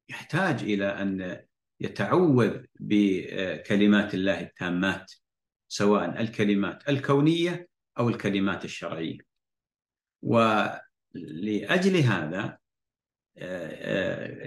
يحتاج 0.09 0.63
إلى 0.63 0.87
أن 0.87 1.41
يتعوذ 1.81 2.63
بكلمات 2.81 4.15
الله 4.15 4.41
التامات 4.41 5.13
سواء 5.69 6.21
الكلمات 6.21 6.89
الكونية 6.89 7.69
أو 7.99 8.09
الكلمات 8.09 8.65
الشرعية. 8.65 9.19
ولأجل 10.23 11.97
هذا 11.97 12.59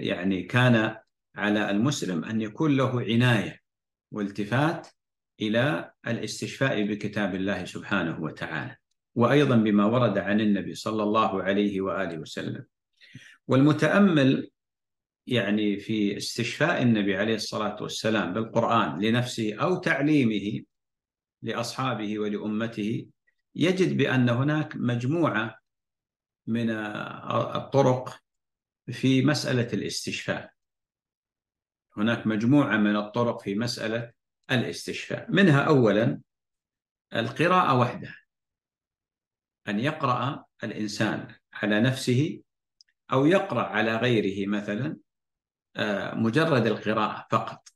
يعني 0.00 0.42
كان 0.42 0.96
على 1.36 1.70
المسلم 1.70 2.24
أن 2.24 2.40
يكون 2.40 2.76
له 2.76 3.00
عناية 3.00 3.60
والتفات 4.12 4.88
إلى 5.40 5.92
الاستشفاء 6.06 6.82
بكتاب 6.82 7.34
الله 7.34 7.64
سبحانه 7.64 8.22
وتعالى 8.22 8.76
وأيضا 9.14 9.56
بما 9.56 9.84
ورد 9.84 10.18
عن 10.18 10.40
النبي 10.40 10.74
صلى 10.74 11.02
الله 11.02 11.42
عليه 11.42 11.80
وآله 11.80 12.18
وسلم. 12.18 12.64
والمتأمل 13.48 14.50
يعني 15.26 15.76
في 15.76 16.16
استشفاء 16.16 16.82
النبي 16.82 17.16
عليه 17.16 17.34
الصلاة 17.34 17.82
والسلام 17.82 18.32
بالقرآن 18.32 19.00
لنفسه 19.00 19.54
أو 19.54 19.76
تعليمه 19.76 20.64
لأصحابه 21.42 22.18
ولأمته 22.18 23.06
يجد 23.54 23.96
بأن 23.96 24.28
هناك 24.28 24.76
مجموعة 24.76 25.58
من 26.46 26.70
الطرق 27.54 28.20
في 28.92 29.24
مسألة 29.24 29.72
الاستشفاء. 29.72 30.52
هناك 31.96 32.26
مجموعة 32.26 32.76
من 32.76 32.96
الطرق 32.96 33.42
في 33.42 33.54
مسألة 33.54 34.12
الاستشفاء. 34.50 35.30
منها 35.30 35.60
أولا 35.60 36.20
القراءة 37.14 37.78
وحدها 37.78 38.16
أن 39.68 39.80
يقرأ 39.80 40.44
الإنسان 40.64 41.34
على 41.52 41.80
نفسه 41.80 42.42
أو 43.12 43.26
يقرأ 43.26 43.62
على 43.62 43.96
غيره 43.96 44.48
مثلا 44.48 44.96
آه، 45.76 46.14
مجرد 46.14 46.66
القراءة 46.66 47.26
فقط. 47.30 47.68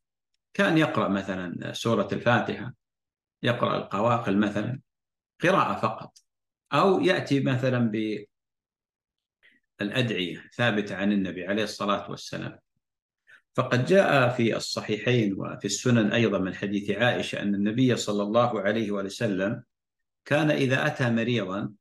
كان 0.55 0.79
يقرأ 0.79 1.09
مثلا 1.09 1.73
سورة 1.73 2.09
الفاتحة 2.13 2.75
يقرأ 3.43 3.77
القواقل 3.77 4.39
مثلا 4.39 4.81
قراءة 5.43 5.81
فقط. 5.81 6.19
أو 6.73 7.01
يأتي 7.01 7.41
مثلا 7.41 7.93
بالأدعية 9.81 10.51
ثابتة 10.55 10.97
عن 10.97 11.13
النبي 11.13 11.47
عليه 11.47 11.63
الصلاة 11.63 12.11
والسلام. 12.11 12.59
فقد 13.55 13.85
جاء 13.85 14.29
في 14.29 14.57
الصحيحين 14.57 15.35
وفي 15.41 15.65
السنن 15.65 16.13
أيضا 16.13 16.39
من 16.39 16.55
حديث 16.55 16.91
عائشة 16.91 17.43
أن 17.43 17.55
النبي 17.55 17.97
صلى 17.97 18.23
الله 18.23 18.61
عليه 18.61 18.91
وسلم 18.91 19.63
كان 20.25 20.51
إذا 20.51 20.87
أتى 20.87 21.11
مريضا 21.11 21.73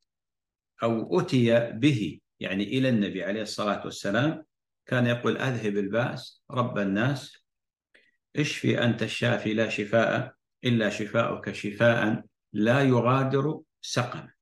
أو 0.82 1.20
أتي 1.20 1.70
به 1.70 2.20
يعني 2.42 2.64
إلى 2.64 2.88
النبي 2.88 3.24
عليه 3.24 3.42
الصلاة 3.42 3.84
والسلام 3.84 4.44
كان 4.86 5.06
يقول 5.06 5.38
أذهب 5.38 5.76
البأس 5.76 6.42
رب 6.50 6.78
الناس 6.78 7.36
اشفي 8.36 8.84
أنت 8.84 9.02
الشافي 9.02 9.54
لا 9.54 9.68
شفاء 9.68 10.34
إلا 10.64 10.90
شفاؤك 10.90 11.52
شفاء 11.52 12.24
لا 12.52 12.82
يغادر 12.82 13.60
سقما 13.80 14.32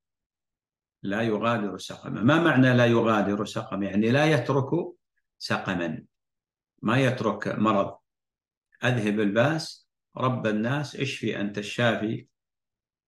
لا 1.03 1.21
يغادر 1.21 1.77
سقما 1.77 2.21
ما 2.21 2.43
معنى 2.43 2.73
لا 2.73 2.85
يغادر 2.85 3.45
سقما 3.45 3.85
يعني 3.85 4.11
لا 4.11 4.25
يترك 4.25 4.69
سقما. 5.37 6.03
ما 6.81 6.97
يترك 6.97 7.47
مرض. 7.47 7.97
أذهب 8.83 9.19
الباس 9.19 9.89
رب 10.17 10.47
الناس 10.47 10.95
اشفي 10.95 11.41
أنت 11.41 11.57
الشافي 11.57 12.27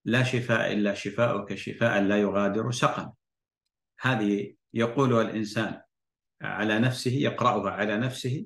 لا 0.05 0.23
شفاء 0.23 0.73
إلا 0.73 0.93
شفاؤك 0.93 1.55
شفاء 1.55 2.01
لا 2.01 2.17
يغادر 2.17 2.71
سقما 2.71 3.13
هذه 3.99 4.55
يقولها 4.73 5.21
الإنسان 5.21 5.81
على 6.41 6.79
نفسه 6.79 7.11
يقرأها 7.11 7.71
على 7.71 7.97
نفسه 7.97 8.45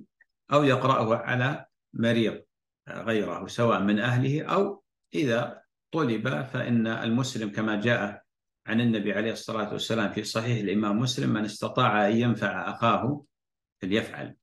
أو 0.54 0.64
يقرأها 0.64 1.18
على 1.18 1.66
مريض 1.94 2.42
غيره 2.90 3.48
سواء 3.48 3.80
من 3.80 4.00
أهله 4.00 4.44
أو 4.44 4.84
إذا 5.16 5.62
طلب 5.92 6.44
فإن 6.44 6.88
المسلم 6.88 7.50
كما 7.50 7.82
جاء 7.82 8.24
عن 8.68 8.82
النبي 8.82 9.14
عليه 9.14 9.32
الصلاة 9.32 9.74
والسلام 9.74 10.12
في 10.12 10.24
صحيح 10.24 10.58
الإمام 10.60 11.00
مسلم 11.00 11.30
من 11.30 11.46
استطاع 11.46 12.08
أن 12.08 12.18
ينفع 12.18 12.72
أخاه 12.72 13.24
فليفعل. 13.82 14.36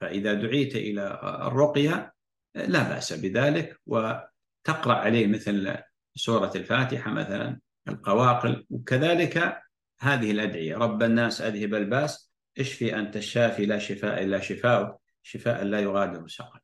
فإذا 0.00 0.34
دعيت 0.34 0.76
إلى 0.76 1.20
الرقية 1.46 2.14
لا 2.54 2.88
بأس 2.88 3.12
بذلك 3.12 3.80
وتقرأ 3.86 4.94
عليه 4.94 5.26
مثل 5.26 5.76
سورة 6.14 6.52
الفاتحة 6.56 7.10
مثلا 7.10 7.60
القواقل 7.88 8.66
وكذلك 8.70 9.62
هذه 10.04 10.30
الأدعية 10.30 10.76
رب 10.76 11.02
الناس 11.02 11.40
أذهب 11.40 11.74
الباس 11.74 12.30
اشفي 12.58 12.98
أنت 12.98 13.16
الشافي 13.16 13.66
لا 13.66 13.78
شفاء 13.78 14.22
إلا 14.22 14.40
شفاء 14.40 14.98
شفاء 15.22 15.64
لا 15.64 15.80
يغادر 15.80 16.28
سقما 16.28 16.60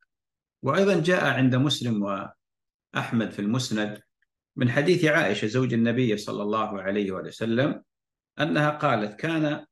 وأيضا 0.63 1.01
جاء 1.01 1.25
عند 1.25 1.57
مسلم 1.57 2.03
وأحمد 2.03 3.31
في 3.31 3.39
المسند 3.39 4.03
من 4.57 4.71
حديث 4.71 5.05
عائشة 5.05 5.47
زوج 5.47 5.75
النبي 5.75 6.17
صلى 6.17 6.43
الله 6.43 6.83
عليه 6.83 7.13
وسلم 7.13 7.83
أنها 8.41 8.71
قالت 8.71 9.21
كان 9.21 9.67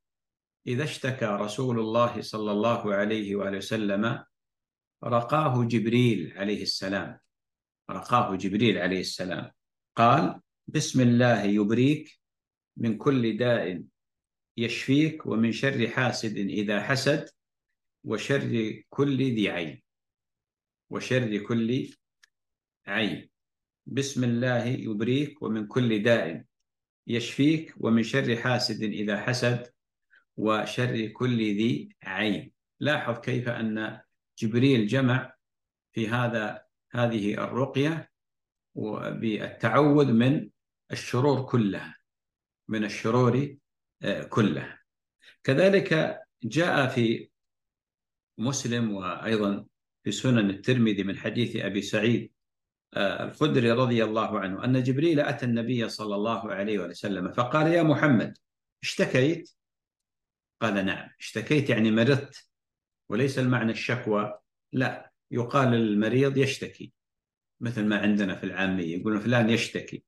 إذا 0.67 0.83
اشتكى 0.83 1.25
رسول 1.25 1.79
الله 1.79 2.21
صلى 2.21 2.51
الله 2.51 2.93
عليه 2.93 3.35
وسلم 3.35 4.23
رقاه 5.03 5.63
جبريل 5.63 6.33
عليه 6.37 6.61
السلام. 6.61 7.19
رقاه 7.91 8.35
جبريل 8.35 8.77
عليه 8.77 8.99
السلام. 8.99 9.51
قال 9.95 10.41
بسم 10.67 11.01
الله 11.01 11.43
يبريك 11.43 12.18
من 12.79 12.97
كل 12.97 13.37
داء 13.37 13.83
يشفيك 14.57 15.25
ومن 15.25 15.51
شر 15.51 15.87
حاسد 15.87 16.37
إذا 16.37 16.83
حسد 16.83 17.29
وشر 18.03 18.83
كل 18.89 19.17
ذي 19.17 19.49
عين. 19.49 19.81
وشر 20.89 21.37
كل 21.37 21.89
عين. 22.87 23.29
بسم 23.85 24.23
الله 24.23 24.65
يبريك 24.65 25.41
ومن 25.41 25.67
كل 25.67 26.03
داء 26.03 26.43
يشفيك 27.07 27.73
ومن 27.77 28.03
شر 28.03 28.37
حاسد 28.37 28.83
إذا 28.83 29.21
حسد 29.21 29.67
وشر 30.37 31.07
كل 31.07 31.37
ذي 31.37 31.89
عين. 32.03 32.51
لاحظ 32.79 33.19
كيف 33.19 33.49
أن 33.49 33.99
جبريل 34.37 34.87
جمع 34.87 35.33
في 35.91 36.07
هذا 36.07 36.63
هذه 36.91 37.33
الرقية 37.33 38.11
بالتعوذ 39.19 40.11
من 40.11 40.49
الشرور 40.91 41.41
كلها. 41.45 41.98
من 42.69 42.83
الشرور 42.83 43.57
آه، 44.01 44.23
كلها 44.23 44.79
كذلك 45.43 46.19
جاء 46.43 46.87
في 46.87 47.29
مسلم 48.37 48.91
وأيضا 48.91 49.65
في 50.03 50.11
سنن 50.11 50.49
الترمذي 50.49 51.03
من 51.03 51.17
حديث 51.17 51.55
أبي 51.55 51.81
سعيد 51.81 52.31
آه، 52.93 53.23
الخدري 53.23 53.71
رضي 53.71 54.03
الله 54.03 54.39
عنه 54.39 54.63
أن 54.63 54.83
جبريل 54.83 55.19
أتى 55.19 55.45
النبي 55.45 55.89
صلى 55.89 56.15
الله 56.15 56.51
عليه 56.53 56.79
وسلم 56.79 57.31
فقال 57.31 57.67
يا 57.67 57.83
محمد 57.83 58.37
اشتكيت؟ 58.83 59.51
قال 60.61 60.85
نعم 60.85 61.09
اشتكيت 61.19 61.69
يعني 61.69 61.91
مرضت. 61.91 62.49
وليس 63.09 63.39
المعنى 63.39 63.71
الشكوى 63.71 64.39
لا 64.71 65.11
يقال 65.31 65.73
المريض 65.73 66.37
يشتكي. 66.37 66.93
مثل 67.61 67.85
ما 67.85 67.97
عندنا 67.97 68.35
في 68.35 68.43
العامية 68.43 68.97
يقولون 68.97 69.19
فلان 69.19 69.49
يشتكي. 69.49 70.03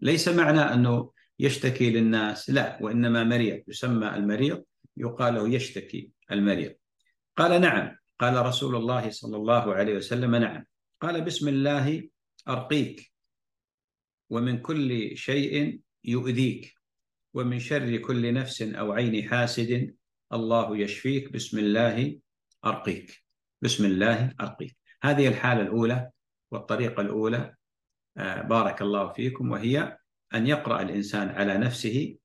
ليس 0.00 0.28
معنى 0.28 0.60
أنه 0.60 1.12
يشتكي 1.38 1.90
للناس. 1.90 2.50
لا 2.50 2.78
وإنما 2.80 3.24
مريض 3.24 3.62
يسمى 3.68 4.08
المريض 4.08 4.64
يقال 4.96 5.34
له 5.34 5.48
يشتكي 5.48 6.10
المريض. 6.30 6.74
قال 7.36 7.60
نعم. 7.60 7.96
قال 8.18 8.46
رسول 8.46 8.76
الله 8.76 9.10
صلى 9.10 9.36
الله 9.36 9.74
عليه 9.74 9.94
وسلم 9.94 10.36
نعم. 10.36 10.64
قال 11.00 11.20
بسم 11.20 11.48
الله 11.48 12.08
أرقيك. 12.48 13.12
ومن 14.30 14.58
كل 14.58 15.16
شيء 15.16 15.80
يؤذيك. 16.04 16.74
ومن 17.34 17.58
شر 17.58 17.96
كل 17.96 18.34
نفس 18.34 18.62
أو 18.62 18.92
عين 18.92 19.28
حاسد 19.28 19.94
الله 20.32 20.78
يشفيك. 20.78 21.32
بسم 21.32 21.58
الله 21.58 22.18
أرقيك. 22.64 23.24
بسم 23.62 23.84
الله 23.84 24.34
أرقيك. 24.40 24.76
هذه 25.02 25.28
الحالة 25.28 25.62
الأولى 25.62 26.10
والطريقة 26.50 27.00
الأولى 27.00 27.54
آه، 28.16 28.42
بارك 28.42 28.82
الله 28.82 29.12
فيكم 29.12 29.50
وهي 29.50 29.96
أن 30.34 30.46
يقرأ 30.46 30.82
الإنسان 30.82 31.28
على 31.28 31.58
نفسه 31.58 32.16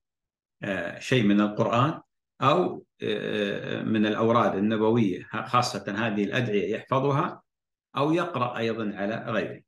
آه، 0.63 0.99
شيء 0.99 1.23
من 1.23 1.41
القرآن 1.41 2.01
أو 2.41 2.85
آه، 3.03 3.81
من 3.81 4.05
الأوراد 4.05 4.55
النبوية 4.55 5.23
خاصة 5.23 6.07
هذه 6.07 6.23
الأدعية 6.23 6.75
يحفظها 6.75 7.43
أو 7.97 8.11
يقرأ 8.11 8.57
أيضا 8.57 8.95
على 8.95 9.25
غيره. 9.31 9.61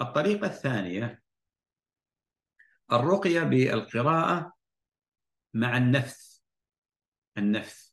الطريقة 0.00 0.46
الثانية 0.46 1.22
الرقية 2.92 3.40
بالقراءة 3.42 4.52
مع 5.54 5.76
النفث 5.76 6.40
النفث 7.38 7.90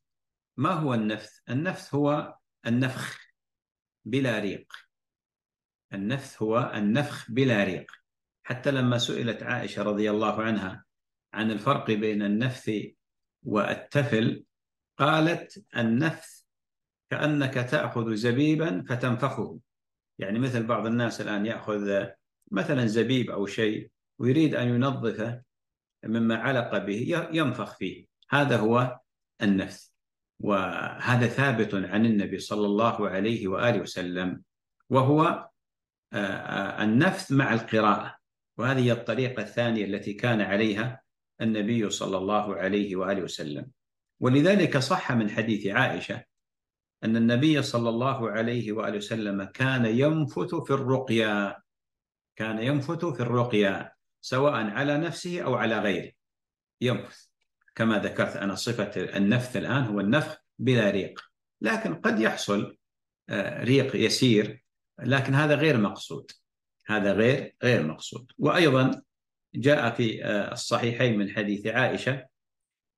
ما 0.57 0.71
هو 0.71 0.93
النفث؟ 0.93 1.39
النفث 1.49 1.95
هو 1.95 2.37
النفخ 2.65 3.27
بلا 4.05 4.39
ريق. 4.39 4.73
النفث 5.93 6.41
هو 6.41 6.71
النفخ 6.75 7.31
بلا 7.31 7.63
ريق. 7.63 8.02
حتى 8.43 8.71
لما 8.71 8.97
سئلت 8.97 9.43
عائشة 9.43 9.83
رضي 9.83 10.11
الله 10.11 10.41
عنها 10.41 10.85
عن 11.33 11.51
الفرق 11.51 11.91
بين 11.91 12.21
النفث 12.21 12.71
والتفل 13.43 14.43
قالت 14.97 15.65
النفث 15.77 16.43
كأنك 17.09 17.53
تأخذ 17.53 18.13
زبيبا 18.13 18.83
فتنفخه. 18.89 19.59
يعني 20.19 20.39
مثل 20.39 20.63
بعض 20.63 20.85
الناس 20.85 21.21
الآن 21.21 21.45
يأخذ 21.45 22.05
مثلا 22.51 22.85
زبيب 22.85 23.31
أو 23.31 23.45
شيء 23.45 23.89
ويريد 24.19 24.55
أن 24.55 24.67
ينظفه 24.67 25.41
مما 26.03 26.35
علق 26.35 26.77
به 26.77 27.27
ينفخ 27.31 27.75
فيه. 27.77 28.05
هذا 28.29 28.57
هو 28.57 28.99
النفث. 29.41 29.87
وهذا 30.39 31.27
ثابت 31.27 31.73
عن 31.75 32.05
النبي 32.05 32.39
صلى 32.39 32.65
الله 32.65 33.09
عليه 33.09 33.47
وآله 33.47 33.81
وسلم 33.81 34.43
وهو 34.89 35.49
آه، 36.13 36.17
آه، 36.17 36.83
النفث 36.83 37.31
مع 37.31 37.53
القراءة. 37.53 38.22
وهذه 38.57 38.91
الطريقة 38.91 39.43
الثانية 39.43 39.85
التي 39.85 40.13
كان 40.13 40.41
عليها 40.41 41.01
النبي 41.41 41.89
صلى 41.89 42.17
الله 42.17 42.55
عليه 42.55 42.95
وآله 42.95 43.23
وسلم. 43.23 43.71
ولذلك 44.19 44.77
صح 44.77 45.11
من 45.11 45.29
حديث 45.29 45.67
عائشة 45.67 46.23
أن 47.03 47.17
النبي 47.17 47.61
صلى 47.61 47.89
الله 47.89 48.31
عليه 48.31 48.71
وآله 48.71 48.97
وسلم 48.97 49.43
كان 49.43 49.85
ينفث 49.85 50.55
في 50.55 50.73
الرقيا 50.73 51.63
كان 52.35 52.59
ينفث 52.59 53.05
في 53.05 53.19
الرقيا 53.19 53.91
سواء 54.21 54.53
على 54.53 54.97
نفسه 54.97 55.41
أو 55.41 55.55
على 55.55 55.79
غيره. 55.79 56.11
ينفث. 56.81 57.25
كما 57.75 57.99
ذكرت 57.99 58.35
أنا 58.35 58.55
صفة 58.55 59.17
النفث 59.17 59.57
الآن 59.57 59.83
هو 59.83 59.99
النفخ 59.99 60.37
بلا 60.59 60.89
ريق. 60.89 61.19
لكن 61.61 61.95
قد 61.95 62.19
يحصل 62.19 62.77
آه، 63.29 63.63
ريق 63.63 63.95
يسير 63.95 64.63
لكن 64.99 65.33
هذا 65.33 65.55
غير 65.55 65.77
مقصود. 65.77 66.31
هذا 66.85 67.13
غير 67.13 67.55
غير 67.63 67.87
مقصود. 67.87 68.31
وأيضا 68.37 69.01
جاء 69.55 69.89
في 69.95 70.25
آه، 70.25 70.51
الصحيحين 70.51 71.17
من 71.17 71.29
حديث 71.29 71.67
عائشة 71.67 72.25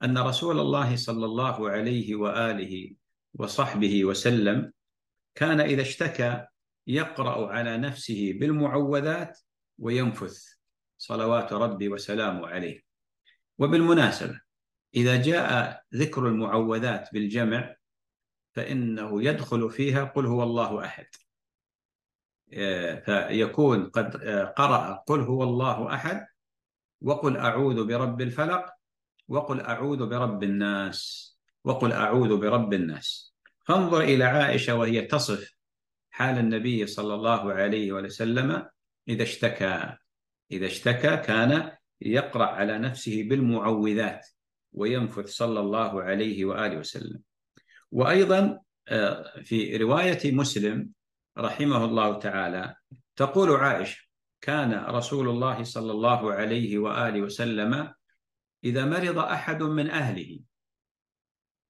أن 0.03 0.17
رسول 0.17 0.59
الله 0.59 0.95
صلى 0.95 1.25
الله 1.25 1.69
عليه 1.69 2.15
وآله 2.15 2.91
وصحبه 3.33 4.05
وسلم 4.05 4.73
كان 5.35 5.59
إذا 5.59 5.81
اشتكى 5.81 6.45
يقرأ 6.87 7.51
على 7.51 7.77
نفسه 7.77 8.33
بالمعوذات 8.39 9.39
وينفث 9.79 10.55
صلوات 10.97 11.53
ربي 11.53 11.89
وسلامه 11.89 12.47
عليه. 12.47 12.81
وبالمناسبة 13.57 14.41
إذا 14.95 15.21
جاء 15.21 15.81
ذكر 15.95 16.27
المعوذات 16.27 17.09
بالجمع 17.13 17.75
فإنه 18.55 19.23
يدخل 19.23 19.69
فيها 19.69 20.03
قل 20.03 20.25
هو 20.25 20.43
الله 20.43 20.85
أحد. 20.85 21.05
فيكون 23.05 23.85
قد 23.85 24.17
قرأ 24.57 25.03
قل 25.07 25.19
هو 25.21 25.43
الله 25.43 25.93
أحد 25.93 26.27
وقل 27.01 27.37
أعوذ 27.37 27.87
برب 27.87 28.21
الفلق 28.21 28.65
وقل 29.27 29.61
أعوذ 29.61 30.05
برب 30.09 30.43
الناس 30.43 31.31
وقل 31.63 31.91
أعوذ 31.91 32.37
برب 32.37 32.73
الناس. 32.73 33.35
فانظر 33.63 34.01
إلى 34.01 34.23
عائشة 34.23 34.75
وهي 34.75 35.01
تصف 35.01 35.55
حال 36.09 36.37
النبي 36.37 36.87
صلى 36.87 37.13
الله 37.13 37.53
عليه 37.53 37.91
وسلم 37.91 38.69
إذا 39.07 39.23
اشتكى. 39.23 39.97
إذا 40.51 40.65
اشتكى 40.65 41.17
كان 41.17 41.71
يقرأ 42.01 42.45
على 42.45 42.77
نفسه 42.77 43.23
بالمعوذات 43.29 44.27
وينفث 44.73 45.27
صلى 45.27 45.59
الله 45.59 46.03
عليه 46.03 46.45
وآله 46.45 46.77
وسلم. 46.77 47.21
وأيضا 47.91 48.59
آه، 48.87 49.41
في 49.41 49.77
رواية 49.77 50.31
مسلم 50.31 50.89
رحمه 51.37 51.85
الله 51.85 52.19
تعالى 52.19 52.75
تقول 53.15 53.51
عائشة 53.51 54.05
كان 54.41 54.73
رسول 54.73 55.29
الله 55.29 55.63
صلى 55.63 55.91
الله 55.91 56.33
عليه 56.33 56.77
وآله 56.77 57.21
وسلم 57.21 57.93
إذا 58.63 58.85
مرض 58.85 59.17
أحد 59.17 59.63
من 59.63 59.89
أهله 59.89 60.39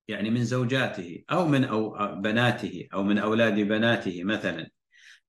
يعني 0.08 0.30
من 0.30 0.44
زوجاته 0.44 1.24
أو 1.32 1.48
من 1.48 1.64
أو 1.64 1.90
بناته 2.16 2.88
أو 2.94 3.04
من 3.04 3.18
أولاد 3.18 3.60
بناته 3.60 4.24
مثلا 4.24 4.70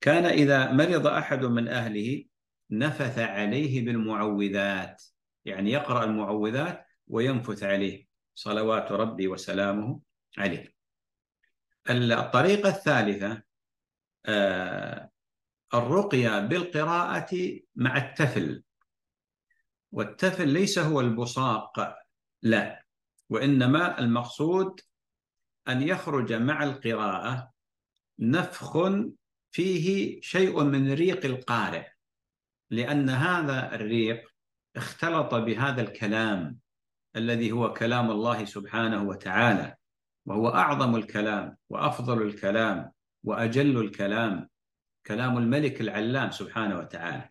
كان 0.01 0.25
إذا 0.25 0.71
مرض 0.71 1.07
أحد 1.07 1.45
من 1.45 1.67
أهله 1.67 2.23
نفث 2.71 3.19
عليه 3.19 3.85
بالمعوذات 3.85 5.03
يعني 5.45 5.71
يقرأ 5.71 6.03
المعوذات 6.03 6.85
وينفث 7.07 7.63
عليه 7.63 8.05
صلوات 8.35 8.91
ربي 8.91 9.27
وسلامه 9.27 9.99
عليه. 10.37 10.73
الطريقة 11.89 12.69
الثالثة 12.69 13.46
الرقية 15.73 16.39
بالقراءة 16.39 17.59
مع 17.75 17.97
التفل. 17.97 18.63
والتفل 19.91 20.49
ليس 20.49 20.79
هو 20.79 21.01
البصاق 21.01 21.95
لا. 22.41 22.83
وإنما 23.29 23.99
المقصود 23.99 24.81
أن 25.67 25.81
يخرج 25.81 26.33
مع 26.33 26.63
القراءة 26.63 27.51
نفخ 28.19 28.77
فيه 29.51 30.21
شيء 30.21 30.63
من 30.63 30.93
ريق 30.93 31.25
القارئ 31.25 31.87
لأن 32.69 33.09
هذا 33.09 33.75
الريق 33.75 34.33
اختلط 34.75 35.35
بهذا 35.35 35.81
الكلام 35.81 36.59
الذي 37.15 37.51
هو 37.51 37.73
كلام 37.73 38.11
الله 38.11 38.45
سبحانه 38.45 39.03
وتعالى 39.03 39.75
وهو 40.25 40.49
أعظم 40.49 40.95
الكلام 40.95 41.57
وأفضل 41.69 42.21
الكلام. 42.21 42.91
وأجل 43.23 43.81
الكلام 43.81 44.49
كلام 45.05 45.37
الملك 45.37 45.81
العلام 45.81 46.31
سبحانه 46.31 46.79
وتعالى. 46.79 47.29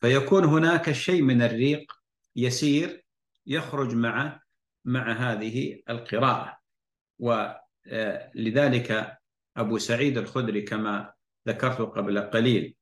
فيكون 0.00 0.44
هناك 0.44 0.92
شيء 0.92 1.22
من 1.22 1.42
الريق 1.42 1.92
يسير 2.36 3.04
يخرج 3.46 3.94
مع 3.94 4.40
مع 4.84 5.12
هذه 5.12 5.82
القراءة. 5.88 6.58
ولذلك 7.18 9.18
أبو 9.56 9.78
سعيد 9.78 10.18
الخدري 10.18 10.62
كما 10.62 11.12
ذكرت 11.48 11.80
قبل 11.80 12.18
قليل 12.18 12.74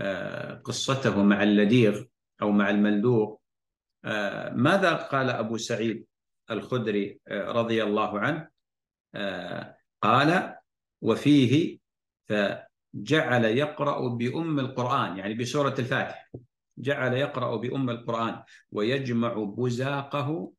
آه، 0.00 0.54
قصته 0.54 1.22
مع 1.22 1.42
اللديغ 1.42 2.04
أو 2.42 2.50
مع 2.50 2.70
الملدوغ 2.70 3.36
آه، 4.04 4.50
ماذا 4.50 4.94
قال 4.94 5.30
أبو 5.30 5.56
سعيد 5.56 6.06
الخدري 6.50 7.20
آه، 7.28 7.52
رضي 7.52 7.82
الله 7.82 8.18
عنه؟ 8.18 8.48
قال 10.02 10.57
وفيه 11.02 11.78
فجعل 12.28 13.44
يقرأ 13.44 14.08
بأم 14.08 14.60
القرآن 14.60 15.18
يعني 15.18 15.34
بسورة 15.34 15.74
الفاتحة 15.78 16.30
جعل 16.78 17.14
يقرأ 17.14 17.56
بأم 17.56 17.90
القرآن 17.90 18.42
ويجمع 18.72 19.32
بزاقه 19.32 20.52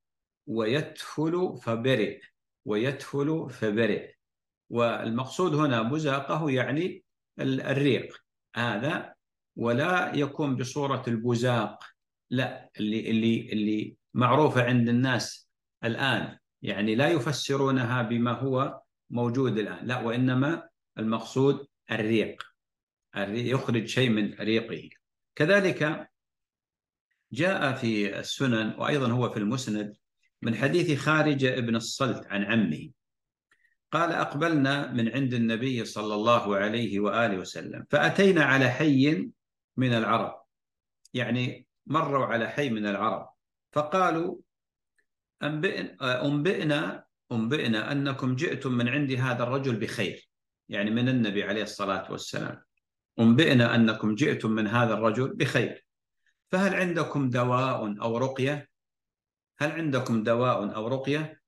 ويتفل 0.48 1.58
فبرئ 1.62 2.22
ويتفل 2.66 3.50
فبرئ. 3.50 4.12
والمقصود 4.70 5.56
هنا 5.56 5.82
بزاقه 5.82 6.52
يعني 6.52 7.04
الريق. 7.40 8.24
هذا 8.56 9.14
ولا 9.56 10.16
يكون 10.16 10.56
بصورة 10.56 11.04
البزاق 11.08 11.84
لا 12.32 12.70
اللي 12.80 13.10
اللي 13.10 13.50
اللي 13.54 13.96
معروفة 14.14 14.64
عند 14.64 14.90
الناس 14.90 15.50
الآن 15.84 16.38
يعني 16.62 16.96
لا 16.96 17.08
يفسرونها 17.08 18.02
بما 18.02 18.32
هو 18.32 18.82
موجود 19.10 19.58
الآن. 19.58 19.86
لا 19.86 20.02
وإنما 20.02 20.70
المقصود 20.98 21.68
الريق. 21.92 22.44
يخرج 23.28 23.86
شيء 23.86 24.10
من 24.10 24.34
ريقه. 24.34 24.90
كذلك 25.36 26.10
جاء 27.32 27.74
في 27.74 28.20
السنن 28.20 28.76
وأيضا 28.78 29.12
هو 29.12 29.30
في 29.30 29.38
المسند 29.38 29.96
من 30.42 30.56
حديث 30.56 31.00
خارج 31.00 31.46
ابن 31.46 31.76
الصلت 31.76 32.28
عن 32.28 32.44
عمه. 32.44 32.90
قال 33.92 34.12
أقبلنا 34.12 34.92
من 34.92 35.10
عند 35.10 35.34
النبي 35.34 35.86
صلى 35.86 36.16
الله 36.16 36.58
عليه 36.58 37.00
وآله 37.00 37.38
وسلم 37.38 37.86
فأتينا 37.90 38.44
على 38.44 38.70
حي 38.70 39.32
من 39.78 39.94
العرب. 39.94 40.42
يعني 41.14 41.68
مروا 41.86 42.26
على 42.26 42.50
حي 42.50 42.70
من 42.70 42.86
العرب. 42.86 43.30
فقالوا 43.72 44.38
أنبئنا 46.04 47.06
أنبئنا 47.32 47.92
أنكم 47.92 48.36
جئتم 48.36 48.72
من 48.72 48.90
عند 48.90 49.12
هذا 49.12 49.44
الرجل 49.44 49.76
بخير 49.76 50.30
يعني 50.70 50.92
من 50.92 51.10
النبي 51.10 51.44
عليه 51.44 51.64
الصلاة 51.64 52.12
والسلام. 52.12 52.62
أنبئنا 53.20 53.76
أنكم 53.76 54.16
جئتم 54.16 54.52
من 54.52 54.68
هذا 54.68 54.94
الرجل 54.94 55.36
بخير. 55.36 55.86
فهل 56.52 56.76
عندكم 56.76 57.30
دواء 57.30 58.02
أو 58.02 58.18
رقية؟ 58.18 58.70
هل 59.60 59.72
عندكم 59.72 60.24
دواء 60.24 60.76
أو 60.76 60.88
رقية؟ 60.88 61.42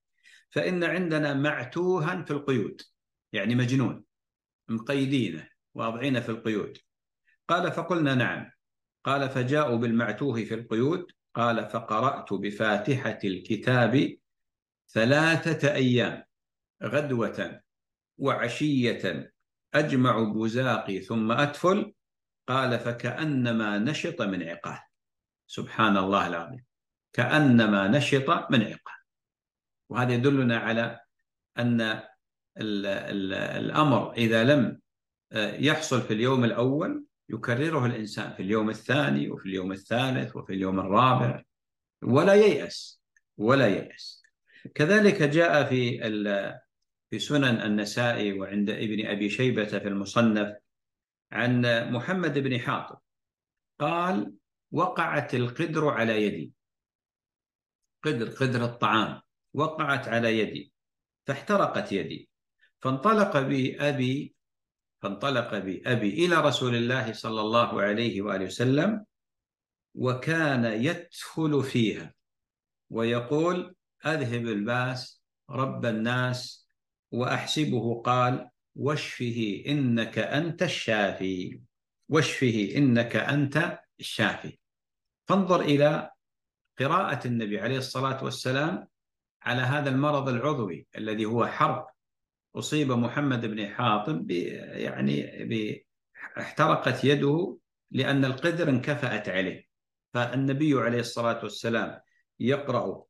فإن 0.49 0.83
عندنا 0.83 1.33
معتوها 1.33 2.23
في 2.23 2.31
القيود 2.31 2.81
يعني 3.33 3.55
مجنون 3.55 4.03
مقيدينه 4.69 5.47
واضعينه 5.73 6.19
في 6.19 6.29
القيود. 6.29 6.77
قال 7.47 7.71
فقلنا 7.71 8.15
نعم. 8.15 8.51
قال 9.03 9.29
فجاءوا 9.29 9.77
بالمعتوه 9.77 10.43
في 10.43 10.53
القيود. 10.53 11.11
قال 11.35 11.69
فقرأت 11.69 12.33
بفاتحة 12.33 13.19
الكتاب 13.23 14.17
ثلاثة 14.93 15.73
أيام 15.73 16.23
غدوة 16.83 17.61
وعشية 18.17 19.33
أجمع 19.73 20.19
بزاقي 20.19 20.99
ثم 20.99 21.31
أتفل 21.31 21.93
قال 22.47 22.79
فكأنما 22.79 23.77
نشط 23.77 24.21
من 24.21 24.43
عقال 24.43 24.79
سبحان 25.47 25.97
الله 25.97 26.27
العظيم 26.27 26.65
كأنما 27.13 27.87
نشط 27.87 28.29
من 28.51 28.61
عقال 28.61 29.01
وهذا 29.89 30.13
يدلنا 30.13 30.57
على 30.57 30.99
أن 31.57 31.81
ال 31.81 32.85
ال 32.85 33.33
الأمر 33.33 34.13
إذا 34.13 34.43
لم 34.43 34.81
آه، 35.31 35.55
يحصل 35.55 36.01
في 36.01 36.13
اليوم 36.13 36.43
الأول 36.43 37.05
يكرره 37.29 37.85
الإنسان 37.85 38.33
في 38.33 38.43
اليوم 38.43 38.69
الثاني 38.69 39.29
وفي 39.29 39.45
اليوم 39.45 39.71
الثالث 39.71 40.35
وفي 40.35 40.53
اليوم 40.53 40.79
الرابع 40.79 41.43
ولا 42.03 42.33
ييأس 42.33 43.01
ولا 43.37 43.67
ييأس. 43.67 44.20
كذلك 44.75 45.23
جاء 45.23 45.63
في 45.63 45.99
في 47.09 47.19
سنن 47.19 47.61
النسائي 47.61 48.39
وعند 48.39 48.69
ابن 48.69 49.05
أبي 49.05 49.29
شيبة 49.29 49.65
في 49.65 49.87
المصنف 49.87 50.57
عن 51.31 51.61
محمد 51.91 52.39
بن 52.39 52.59
حاطب. 52.59 52.99
قال 53.79 54.33
وقعت 54.71 55.35
القدر 55.35 55.87
على 55.87 56.23
يدي. 56.23 56.53
قدر 58.03 58.29
قدر 58.29 58.65
الطعام. 58.65 59.21
وقعت 59.53 60.07
على 60.07 60.39
يدي. 60.39 60.73
فاحترقت 61.27 61.91
يدي. 61.91 62.29
فانطلق 62.79 63.39
بي 63.39 63.89
أبي 63.89 64.35
فانطلق 65.01 65.57
بأبي 65.57 66.25
إلى 66.25 66.35
رسول 66.35 66.75
الله 66.75 67.13
صلى 67.13 67.41
الله 67.41 67.81
عليه 67.81 68.21
وآله 68.21 68.45
وسلم 68.45 69.05
وكان 69.95 70.65
يدخل 70.65 71.63
فيها 71.63 72.13
ويقول 72.89 73.75
أذهب 74.05 74.45
الباس 74.45 75.23
رب 75.49 75.85
الناس 75.85 76.67
وأحسبه 77.11 78.01
قال 78.01 78.49
واشفه 78.75 79.63
إنك 79.67 80.19
أنت 80.19 80.63
الشافي. 80.63 81.61
واشفه 82.09 82.73
إنك 82.75 83.15
أنت 83.15 83.79
الشافي. 83.99 84.57
فانظر 85.25 85.61
إلى 85.61 86.11
قراءة 86.79 87.27
النبي 87.27 87.59
عليه 87.59 87.77
الصلاة 87.77 88.23
والسلام 88.23 88.87
على 89.43 89.61
هذا 89.61 89.89
المرض 89.89 90.29
العضوي 90.29 90.87
الذي 90.97 91.25
هو 91.25 91.47
حرب. 91.47 91.87
أصيب 92.55 92.91
محمد 92.91 93.45
بن 93.45 93.67
حاطب 93.67 94.31
يعني 94.31 95.85
احترقت 96.39 97.03
يده 97.03 97.57
لأن 97.91 98.25
القدر 98.25 98.69
انكفأت 98.69 99.29
عليه. 99.29 99.67
فالنبي 100.13 100.73
عليه 100.73 100.99
الصلاة 100.99 101.43
والسلام 101.43 101.99
يقرأ 102.39 103.03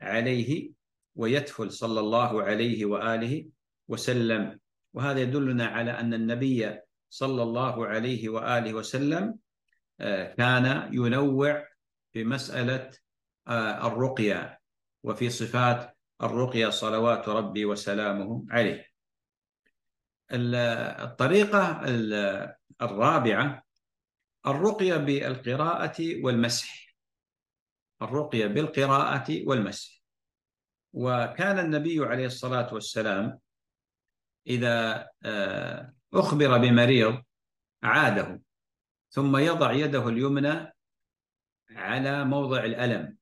عليه 0.00 0.70
ويتفل 1.14 1.72
صلى 1.72 2.00
الله 2.00 2.42
عليه 2.42 2.84
وآله 2.84 3.46
وسلم. 3.88 4.60
وهذا 4.94 5.20
يدلنا 5.20 5.66
على 5.66 5.90
أن 5.90 6.14
النبي 6.14 6.80
صلى 7.10 7.42
الله 7.42 7.86
عليه 7.86 8.28
وآله 8.28 8.74
وسلم 8.74 9.38
آه، 10.00 10.34
كان 10.34 10.94
ينوع 10.94 11.68
في 12.12 12.24
مسألة 12.24 12.90
آه، 13.48 13.86
الرقية 13.86 14.60
وفي 15.02 15.30
صفات 15.30 15.96
الرقية 16.22 16.68
صلوات 16.68 17.28
ربي 17.28 17.64
وسلامه 17.64 18.44
عليه. 18.50 18.86
الطريقة 20.32 21.80
الرابعة 22.82 23.64
الرقية 24.46 24.96
بالقراءة 24.96 26.24
والمسح. 26.24 26.87
الرقية 28.02 28.46
بالقراءة 28.46 29.46
والمسح. 29.46 30.02
وكان 30.92 31.58
النبي 31.58 32.04
عليه 32.04 32.26
الصلاة 32.26 32.74
والسلام 32.74 33.38
إذا 34.46 35.08
آه، 35.24 35.94
أخبر 36.14 36.58
بمريض 36.58 37.22
عاده 37.82 38.40
ثم 39.10 39.36
يضع 39.36 39.72
يده 39.72 40.08
اليمنى 40.08 40.72
على 41.70 42.24
موضع 42.24 42.64
الألم 42.64 43.16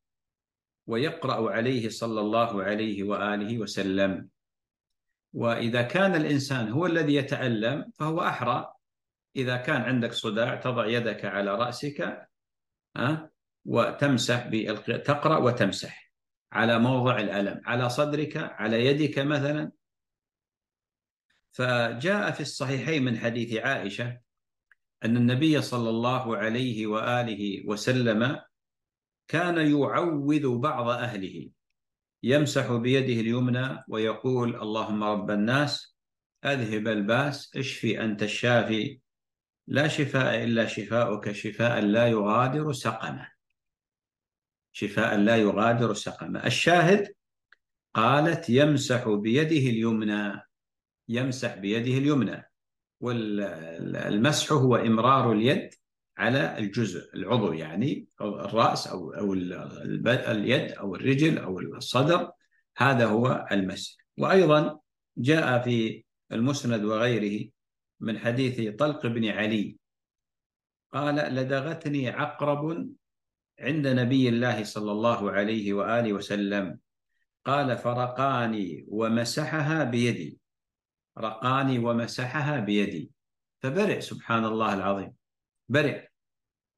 ويقرأ 0.87 1.53
عليه 1.53 1.89
صلى 1.89 2.21
الله 2.21 2.63
عليه 2.63 3.03
وآله 3.03 3.59
وسلم. 3.59 4.29
وإذا 5.33 5.83
كان 5.83 6.15
الإنسان 6.15 6.69
هو 6.69 6.87
الذي 6.87 7.15
يتألم 7.15 7.91
فهو 7.95 8.21
أحرى. 8.21 8.73
إذا 9.37 9.57
كان 9.57 9.83
عندك 9.83 10.13
صداع 10.13 10.55
تضع 10.55 10.87
يدك 10.87 11.25
على 11.25 11.55
رأسك 11.55 12.29
ها 12.97 13.31
وتمسح 13.67 14.51
تقرأ 15.05 15.39
وتمسح 15.39 16.13
على 16.53 16.79
موضع 16.79 17.19
الألم 17.19 17.61
على 17.65 17.89
صدرك 17.89 18.37
على 18.37 18.87
يدك 18.87 19.19
مثلا. 19.19 19.73
فجاء 21.53 22.31
في 22.31 22.41
الصحيحين 22.41 23.05
من 23.05 23.19
حديث 23.19 23.57
عائشة 23.57 24.21
أن 25.05 25.17
النبي 25.17 25.63
صلى 25.63 25.91
الله 25.91 26.37
عليه 26.37 26.87
وآله 26.87 27.69
وسلم 27.69 28.41
كان 29.29 29.57
يعوذ 29.57 30.59
بعض 30.59 30.89
أهله 30.89 31.51
يمسح 32.23 32.73
بيده 32.73 33.21
اليمنى 33.21 33.85
ويقول 33.89 34.57
اللهم 34.57 35.05
رب 35.05 35.31
الناس 35.31 35.97
أذهب 36.45 36.89
الباس 36.89 37.57
اشفي 37.57 38.01
أنت 38.01 38.23
الشافي 38.23 39.01
لا 39.67 39.89
شفاء 39.89 40.45
إلا 40.45 40.67
شفاؤك 40.67 41.33
شفاء 41.33 41.81
لا 41.81 42.07
يغادر 42.07 42.73
سقما. 42.73 43.36
شفاء 44.77 45.17
لا 45.17 45.37
يغادر 45.37 45.95
سقما 45.95 46.47
الشاهد 46.47 47.15
قالت 47.95 48.51
يمسح 48.51 49.09
بيده 49.09 49.71
اليمنى 49.71 50.41
يمسح 51.09 51.57
بيده 51.57 51.99
اليمنى 51.99 52.51
والمسح 53.01 54.53
هو 54.53 54.77
إمرار 54.77 55.33
اليد 55.33 55.75
على 56.19 56.59
الجزء 56.59 57.15
العضو 57.15 57.53
يعني 57.53 58.07
الرأس 58.21 58.87
أو 58.87 59.11
أو 59.11 59.33
اليد 59.33 60.73
أو 60.73 60.95
الرجل 60.95 61.39
أو 61.39 61.59
الصدر 61.59 62.33
هذا 62.77 63.07
هو 63.07 63.47
المسح. 63.53 63.97
وأيضا 64.19 64.81
جاء 65.19 65.63
في 65.63 66.05
المسند 66.33 66.85
وغيره 66.85 67.49
من 68.01 68.19
حديث 68.19 68.75
طلق 68.75 69.07
بن 69.07 69.29
علي 69.29 69.77
قال 70.93 71.15
لدغتني 71.15 72.09
عقرب 72.09 72.89
عند 73.61 73.87
نبي 73.87 74.29
الله 74.29 74.65
صلى 74.65 74.93
الله 74.93 75.31
عليه 75.31 75.73
وآله 75.73 76.13
وسلم. 76.13 76.79
قال 77.45 77.79
فرقاني 77.79 78.85
ومسحها 78.89 79.85
بيدي. 79.85 80.39
رقاني 81.19 81.79
ومسحها 81.79 82.61
بيدي. 82.61 83.11
فبرئ 83.63 84.01
سبحان 84.01 84.45
الله 84.45 84.75
العظيم. 84.75 85.13
برئ. 85.69 86.01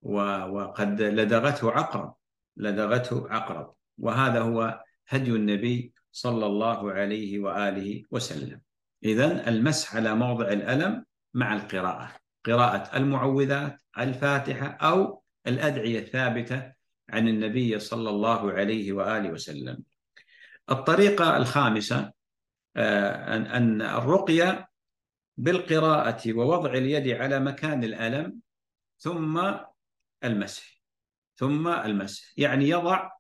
وقد 0.02 1.02
لدغته 1.02 1.72
عقرب. 1.72 2.14
لدغته 2.56 3.30
عقرب. 3.30 3.74
وهذا 3.98 4.40
هو 4.40 4.84
هدي 5.08 5.30
النبي 5.30 5.92
صلى 6.12 6.46
الله 6.46 6.92
عليه 6.92 7.38
وآله 7.38 8.04
وسلم. 8.10 8.60
إذا 9.04 9.48
المسح 9.48 9.96
على 9.96 10.14
موضع 10.14 10.48
الألم 10.48 11.04
مع 11.34 11.54
القراءة. 11.54 12.10
قراءة 12.46 12.96
المعوذات 12.96 13.82
الفاتحة 13.98 14.66
أو 14.66 15.22
الأدعية 15.48 15.98
الثابتة 15.98 16.72
عن 17.10 17.28
النبي 17.28 17.78
صلى 17.78 18.10
الله 18.10 18.52
عليه 18.52 18.92
وآله 18.92 19.30
وسلم. 19.30 19.82
الطريقة 20.70 21.36
الخامسة 21.36 22.12
آه، 22.76 23.36
أن 23.36 23.82
الرقية 23.82 24.68
بالقراءة 25.36 26.32
ووضع 26.32 26.72
اليد 26.72 27.08
على 27.08 27.40
مكان 27.40 27.84
الألم 27.84 28.40
ثم 28.98 29.54
المسح 30.24 30.82
ثم 31.36 31.68
المسح. 31.68 32.32
يعني 32.36 32.68
يضع 32.68 33.10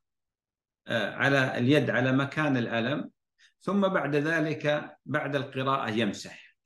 آه، 0.88 1.14
على 1.14 1.58
اليد 1.58 1.90
على 1.90 2.12
مكان 2.12 2.56
الألم 2.56 3.10
ثم 3.60 3.80
بعد 3.88 4.16
ذلك 4.16 4.96
بعد 5.06 5.36
القراءة 5.36 5.90
يمسح 5.90 6.56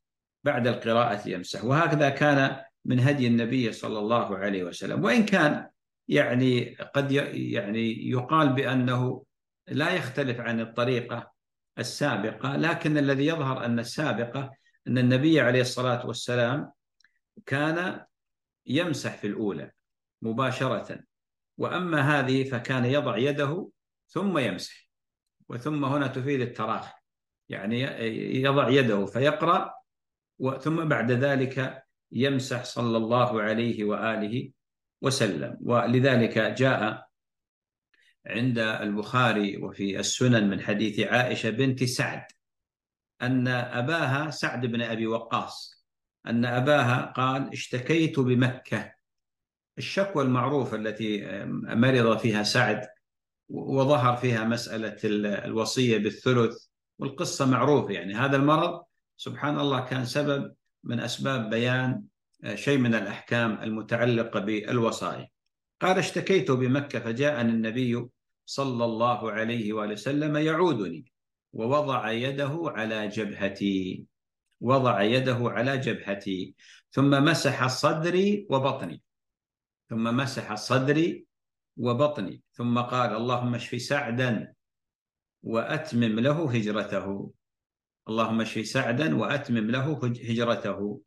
بعد 0.44 0.66
القراءة 0.66 1.29
يمسح. 1.29 1.64
وهكذا 1.64 2.11
كان 2.11 2.64
من 2.85 3.01
هدي 3.01 3.27
النبي 3.27 3.73
صلى 3.73 3.99
الله 3.99 4.38
عليه 4.38 4.64
وسلم. 4.64 5.05
وإن 5.05 5.25
كان 5.25 5.68
يعني 6.09 6.77
قد 6.95 7.12
يعني 7.12 8.11
يقال 8.11 8.53
بأنه 8.53 9.25
لا 9.68 9.90
يختلف 9.90 10.40
عن 10.40 10.61
الطريقة 10.61 11.33
السابقة 11.79 12.57
لكن 12.57 12.99
الذي 12.99 13.27
يظهر 13.27 13.64
أن 13.64 13.79
السابقة 13.79 14.51
أن 14.87 14.99
النبي 14.99 15.40
عليه 15.40 15.61
الصلاة 15.61 16.07
والسلام 16.07 16.73
كان 17.47 18.05
يمسح 18.66 19.16
في 19.16 19.27
الأولى 19.27 19.71
مباشرة. 20.23 21.01
وأما 21.59 22.01
هذه 22.01 22.51
فكان 22.51 22.85
يضع 22.85 23.16
يده 23.16 23.71
ثم 24.09 24.38
يمسح 24.38 24.88
وثم 25.49 25.85
هنا 25.85 26.07
تفيد 26.07 26.40
التراخي 26.40 26.92
يعني 27.49 27.81
يضع 28.42 28.68
يده 28.68 29.07
فيقرأ 29.07 29.75
ثم 30.61 30.85
بعد 30.85 31.12
ذلك 31.12 31.85
يمسح 32.12 32.64
صلى 32.64 32.96
الله 32.96 33.42
عليه 33.42 33.85
وآله 33.85 34.51
وسلم. 35.03 35.59
ولذلك 35.61 36.38
جاء 36.38 37.09
عند 38.27 38.59
البخاري 38.59 39.57
وفي 39.57 39.98
السنن 40.01 40.51
من 40.51 40.61
حديث 40.61 41.01
عائشة 41.01 41.51
بنت 41.51 41.85
سعد 41.85 42.25
أن 43.22 43.48
أباها 43.48 44.31
سعد 44.31 44.66
بن 44.66 44.83
أبي 44.83 45.07
وقاص 45.07 45.85
أن 46.27 46.44
أباها 46.44 47.12
قال 47.16 47.53
اشتكيت 47.53 48.20
بمكة. 48.20 48.92
الشكوى 49.79 50.25
المعروفة 50.25 50.77
التي 50.77 51.25
مرض 51.64 52.18
فيها 52.18 52.42
سعد 52.42 52.88
وظهر 53.48 54.16
فيها 54.16 54.44
مسألة 54.44 54.96
الوصية 55.44 55.98
بالثلث 55.98 56.66
والقصة 56.98 57.46
معروفة 57.46 57.92
يعني. 57.92 58.14
هذا 58.14 58.37
المرض 58.37 58.83
سبحان 59.16 59.59
الله 59.59 59.81
كان 59.81 60.05
سبب 60.05 60.55
من 60.85 61.01
أسباب 61.01 61.51
بيان 61.51 62.03
شيء 62.55 62.79
من 62.79 62.95
الأحكام 62.95 63.62
المتعلقة 63.62 64.40
بالوصايا. 64.40 65.29
قال 65.81 65.99
اشتكيت 65.99 66.51
بمكة 66.51 67.01
فجاءني 67.01 67.51
النبي 67.51 68.09
صلى 68.47 68.85
الله 68.85 69.33
عليه 69.33 69.73
وآله 69.73 69.92
وسلم 69.92 70.37
يعودني 70.37 71.12
ووضع 71.53 72.11
يده 72.11 72.62
على 72.66 73.09
جبهتي 73.09 74.05
وضع 74.61 75.03
يده 75.03 75.38
على 75.40 75.79
جبهتي 75.79 76.55
ثم 76.90 77.11
مسح 77.25 77.66
صدري 77.66 78.47
وبطني 78.51 79.03
ثم 79.90 80.16
مسح 80.16 80.55
صدري 80.55 81.27
وبطني 81.77 82.42
ثم 82.53 82.79
قال 82.79 83.16
اللهم 83.16 83.55
اشف 83.55 83.83
سعدا 83.83 84.55
وأتمم 85.42 86.21
له 86.21 86.51
هجرته. 86.55 87.31
اللهم 88.09 88.41
اشف 88.41 88.67
سعدا 88.67 89.17
وأتمم 89.17 89.71
له 89.71 90.01
هجرته. 90.05 91.01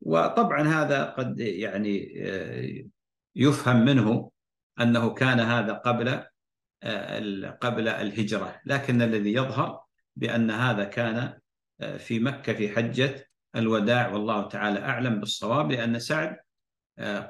وطبعا 0.00 0.62
هذا 0.62 1.04
قد 1.04 1.40
يعني 1.40 2.14
آه، 2.26 2.84
يفهم 3.36 3.84
منه 3.84 4.30
أنه 4.80 5.14
كان 5.14 5.40
هذا 5.40 5.72
قبل 5.72 6.22
آه، 6.82 7.50
قبل 7.50 7.88
الهجرة. 7.88 8.60
لكن 8.64 9.02
الذي 9.02 9.32
يظهر 9.32 9.80
بأن 10.16 10.50
هذا 10.50 10.84
كان 10.84 11.38
آه، 11.80 11.96
في 11.96 12.20
مكة 12.20 12.52
في 12.52 12.68
حجة 12.68 13.28
الوداع. 13.56 14.08
والله 14.08 14.48
تعالى 14.48 14.80
أعلم 14.80 15.20
بالصواب. 15.20 15.72
لأن 15.72 15.98
سعد 15.98 16.36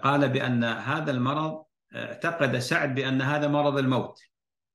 قال 0.03 0.29
بأن 0.29 0.65
هذا 0.65 1.11
المرض 1.11 1.65
اعتقد 1.95 2.59
سعد 2.59 2.95
بأن 2.95 3.23
هذا 3.23 3.49
مرض 3.49 3.79
الموت. 3.79 4.21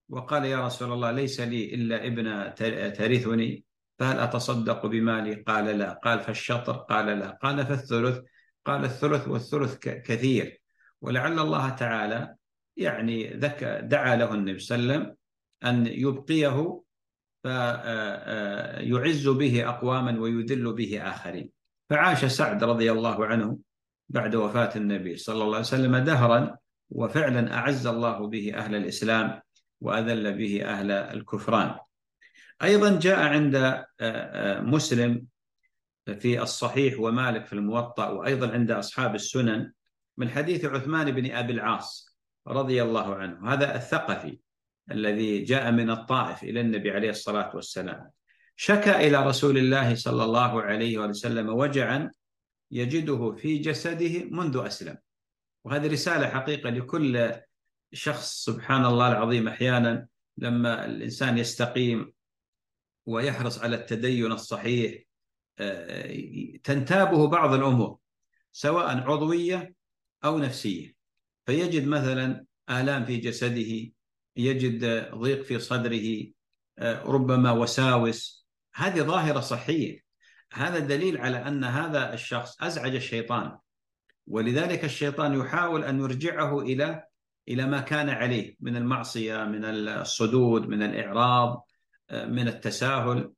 وقال 0.10 0.46
يا 0.46 0.66
رسول 0.66 0.94
الله 0.94 1.12
ليس 1.12 1.40
لي 1.40 1.76
إلا 1.76 2.06
ابن 2.08 2.54
ترثني. 2.94 3.66
فهل 4.00 4.20
أتصدق 4.20 4.86
بمالي؟ 4.86 5.36
قال 5.36 5.66
لا. 5.66 5.94
قال 5.94 6.20
فالشطر؟ 6.20 6.74
قال 6.74 7.06
لا. 7.06 7.38
قال 7.42 7.66
فالثلث؟ 7.66 8.20
قال 8.66 8.86
الثلث 8.86 9.28
والثلث 9.28 9.78
كثير. 9.78 10.62
ولعل 11.02 11.40
الله 11.40 11.70
تعالى 11.70 12.36
يعني 12.78 13.28
دعا 13.82 14.16
له 14.16 14.34
النبي 14.34 14.60
صلى 14.60 14.78
الله 14.78 14.94
عليه 14.94 15.04
وسلم 15.04 15.16
أن 15.64 15.88
يبقيه 15.88 16.84
فيعز 17.44 19.28
به 19.28 19.70
أقواما 19.70 20.20
ويذل 20.20 20.74
به 20.74 21.02
آخرين. 21.02 21.50
فعاش 21.90 22.26
سعد 22.26 22.64
رضي 22.64 22.92
الله 22.92 23.26
عنه 23.26 23.58
بعد 24.10 24.36
وفاة 24.36 24.76
النبي 24.76 25.18
صلى 25.18 25.44
الله 25.44 25.56
عليه 25.56 25.60
وسلم 25.60 25.98
دهرا 25.98 26.58
وفعلا 26.90 27.54
أعز 27.54 27.88
الله 27.88 28.28
به 28.28 28.54
أهل 28.56 28.76
الإسلام 28.76 29.42
وأذل 29.82 30.38
به 30.38 30.66
أهل 30.66 30.92
الكفران. 30.92 31.76
أيضا 32.64 33.00
جاء 33.00 33.20
عند 33.20 33.56
آه، 33.56 33.86
آه، 34.02 34.62
مسلم 34.62 35.28
في 36.20 36.42
الصحيح 36.42 37.00
ومالك 37.00 37.46
في 37.46 37.54
الموطأ 37.54 38.10
وأيضا 38.10 38.52
عند 38.52 38.72
أصحاب 38.72 39.16
السنن 39.16 39.72
من 40.18 40.30
حديث 40.30 40.66
عثمان 40.66 41.12
بن 41.12 41.32
أبي 41.32 41.54
العاص 41.54 42.18
رضي 42.48 42.84
الله 42.84 43.16
عنه. 43.16 43.54
هذا 43.54 43.76
الثقفي 43.76 44.40
الذي 44.92 45.44
جاء 45.44 45.72
من 45.72 45.90
الطائف 45.90 46.44
إلى 46.44 46.62
النبي 46.62 46.92
عليه 46.92 47.10
الصلاة 47.10 47.56
والسلام. 47.56 48.10
شكى 48.56 49.08
إلى 49.08 49.28
رسول 49.28 49.58
الله 49.58 49.96
صلى 49.96 50.24
الله 50.24 50.62
عليه 50.62 50.98
وسلم 50.98 51.50
وجعا 51.50 52.12
يجده 52.72 53.32
في 53.32 53.58
جسده 53.58 54.24
منذ 54.32 54.64
أسلم. 54.66 54.98
وهذه 55.64 55.88
رسالة 55.88 56.28
حقيقة 56.28 56.70
لكل 56.70 57.32
شخص 57.94 58.46
سبحان 58.46 58.86
الله 58.86 59.12
العظيم 59.12 59.48
أحيانا 59.48 60.08
لما 60.38 60.86
الإنسان 60.86 61.38
يستقيم 61.38 62.14
ويحرص 63.06 63.60
على 63.60 63.76
التدين 63.76 64.32
الصحيح 64.32 65.04
آه، 65.60 66.58
تنتابه 66.64 67.28
بعض 67.28 67.54
الأمور 67.54 67.98
سواء 68.52 68.98
عضوية 68.98 69.74
أو 70.26 70.38
نفسية. 70.38 70.96
فيجد 71.46 71.88
مثلا 71.88 72.46
آلام 72.70 73.06
في 73.06 73.18
جسده 73.18 73.92
يجد 74.36 75.10
ضيق 75.16 75.42
في 75.42 75.60
صدره 75.60 76.32
آه، 76.80 77.04
ربما 77.04 77.52
وساوس. 77.52 78.48
هذه 78.76 79.02
ظاهرة 79.02 79.40
صحية. 79.40 80.04
هذا 80.54 80.80
دليل 80.80 81.18
على 81.18 81.38
أن 81.38 81.64
هذا 81.64 82.14
الشخص 82.14 82.62
أزعج 82.62 82.96
الشيطان 82.96 83.58
ولذلك 84.28 84.86
الشيطان 84.86 85.40
يحاول 85.40 85.84
أن 85.84 86.00
يرجعه 86.00 86.60
إلى 86.60 87.04
إلى 87.48 87.66
ما 87.66 87.82
كان 87.82 88.10
عليه 88.10 88.56
من 88.60 88.76
المعصية 88.76 89.44
من 89.44 89.66
الصدود 89.66 90.68
من 90.68 90.84
الإعراض. 90.84 91.52
آه، 91.52 91.68
من 92.12 92.48
التساهل. 92.48 93.32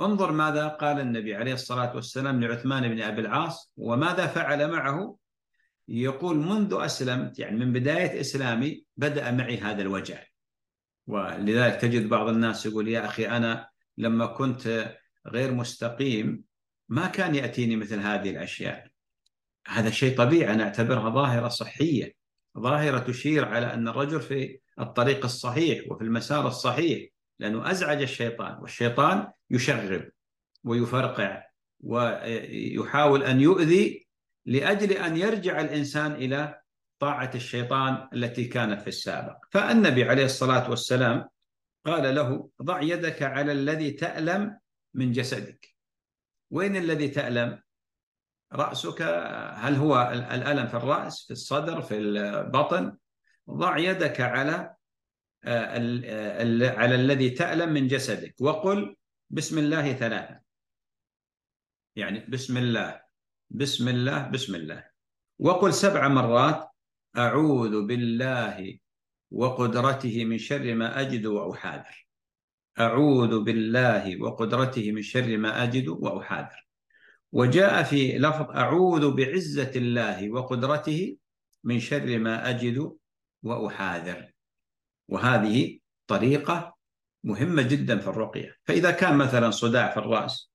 انظر 0.00 0.32
ماذا 0.32 0.68
قال 0.68 1.00
النبي 1.00 1.34
عليه 1.34 1.52
الصلاة 1.52 1.94
والسلام 1.96 2.44
لعثمان 2.44 2.88
بن 2.88 3.02
أبي 3.02 3.20
العاص 3.20 3.72
وماذا 3.76 4.26
فعل 4.26 4.70
معه. 4.70 5.16
يقول 5.88 6.36
منذ 6.36 6.76
أسلمت 6.80 7.38
يعني 7.38 7.64
من 7.64 7.72
بداية 7.72 8.20
إسلامي 8.20 8.84
بدأ 8.96 9.30
معي 9.30 9.58
هذا 9.58 9.82
الوجع. 9.82 10.22
ولذلك 11.06 11.80
تجد 11.80 12.08
بعض 12.08 12.28
الناس 12.28 12.66
يقول 12.66 12.88
يا 12.88 13.06
أخي 13.06 13.28
أنا 13.28 13.68
لما 13.98 14.26
كنت 14.26 14.94
غير 15.26 15.54
مستقيم 15.54 16.42
ما 16.88 17.06
كان 17.06 17.34
يأتيني 17.34 17.76
مثل 17.76 18.00
هذه 18.00 18.30
الأشياء. 18.30 18.88
هذا 19.66 19.90
شيء 19.90 20.16
طبيعي 20.18 20.54
أنا 20.54 20.64
أعتبرها 20.64 21.10
ظاهرة 21.10 21.48
صحية. 21.48 22.14
ظاهرة 22.58 22.98
تشير 22.98 23.44
على 23.44 23.74
أن 23.74 23.88
الرجل 23.88 24.20
في 24.20 24.58
الطريق 24.80 25.24
الصحيح 25.24 25.90
وفي 25.90 26.04
المسار 26.04 26.46
الصحيح. 26.46 27.08
لأنه 27.38 27.70
أزعج 27.70 28.02
الشيطان 28.02 28.58
والشيطان 28.58 29.32
يشغب 29.50 30.10
ويفرقع 30.64 31.46
ويحاول 31.80 33.22
أن 33.22 33.40
يؤذي 33.40 34.06
لأجل 34.46 34.92
أن 34.92 35.16
يرجع 35.16 35.60
الإنسان 35.60 36.12
إلى 36.12 36.60
طاعة 36.98 37.30
الشيطان 37.34 38.08
التي 38.12 38.44
كانت 38.44 38.82
في 38.82 38.88
السابق. 38.88 39.36
فالنبي 39.50 40.04
عليه 40.04 40.24
الصلاة 40.24 40.70
والسلام 40.70 41.28
قال 41.86 42.14
له 42.14 42.48
ضع 42.62 42.82
يدك 42.82 43.22
على 43.22 43.52
الذي 43.52 43.90
تألم 43.90 44.58
من 44.94 45.12
جسدك. 45.12 45.74
وين 46.50 46.76
الذي 46.76 47.08
تألم؟ 47.08 47.62
رأسك 48.52 49.02
هل 49.54 49.74
هو 49.74 50.10
الألم 50.12 50.66
في 50.66 50.74
الرأس 50.76 51.24
في 51.26 51.30
الصدر 51.30 51.82
في 51.82 51.98
البطن؟ 51.98 52.96
ضع 53.50 53.78
يدك 53.78 54.20
على 54.20 54.75
على 55.44 56.94
الذي 56.94 57.30
تألم 57.30 57.72
من 57.72 57.86
جسدك. 57.86 58.34
وقل 58.40 58.96
بسم 59.30 59.58
الله 59.58 59.92
ثلاثة. 59.92 60.40
يعني 61.96 62.26
بسم 62.28 62.56
الله 62.56 63.00
بسم 63.50 63.88
الله 63.88 64.28
بسم 64.28 64.54
الله. 64.54 64.84
وقل 65.38 65.74
سبع 65.74 66.08
مرات 66.08 66.68
أعوذ 67.16 67.86
بالله 67.86 68.78
وقدرته 69.30 70.24
من 70.24 70.38
شر 70.38 70.74
ما 70.74 71.00
أجد 71.00 71.26
وأحاذر. 71.26 72.06
أعوذ 72.80 73.44
بالله 73.44 74.22
وقدرته 74.22 74.92
من 74.92 75.02
شر 75.02 75.36
ما 75.36 75.62
أجد 75.62 75.88
وأحاذر. 75.88 76.66
وجاء 77.32 77.82
في 77.82 78.18
لفظ 78.18 78.50
أعوذ 78.50 79.14
بعزة 79.14 79.72
الله 79.76 80.30
وقدرته 80.30 81.16
من 81.64 81.80
شر 81.80 82.18
ما 82.18 82.50
أجد 82.50 82.96
وأحاذر. 83.42 84.35
وهذه 85.08 85.78
طريقة 86.06 86.76
مهمة 87.24 87.62
جدا 87.62 87.98
في 87.98 88.06
الرقية. 88.06 88.56
فإذا 88.64 88.90
كان 88.90 89.18
مثلا 89.18 89.50
صداع 89.50 89.90
في 89.90 89.96
الرأس 89.96 90.50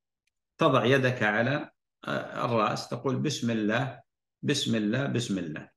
تضع 0.58 0.86
يدك 0.86 1.24
على 1.24 1.70
آه، 2.08 2.46
الرأس 2.46 2.90
تقول 2.90 3.16
بسم 3.16 3.52
الله 3.52 4.02
بسم 4.42 4.76
الله 4.76 5.06
بسم 5.06 5.38
الله. 5.38 5.70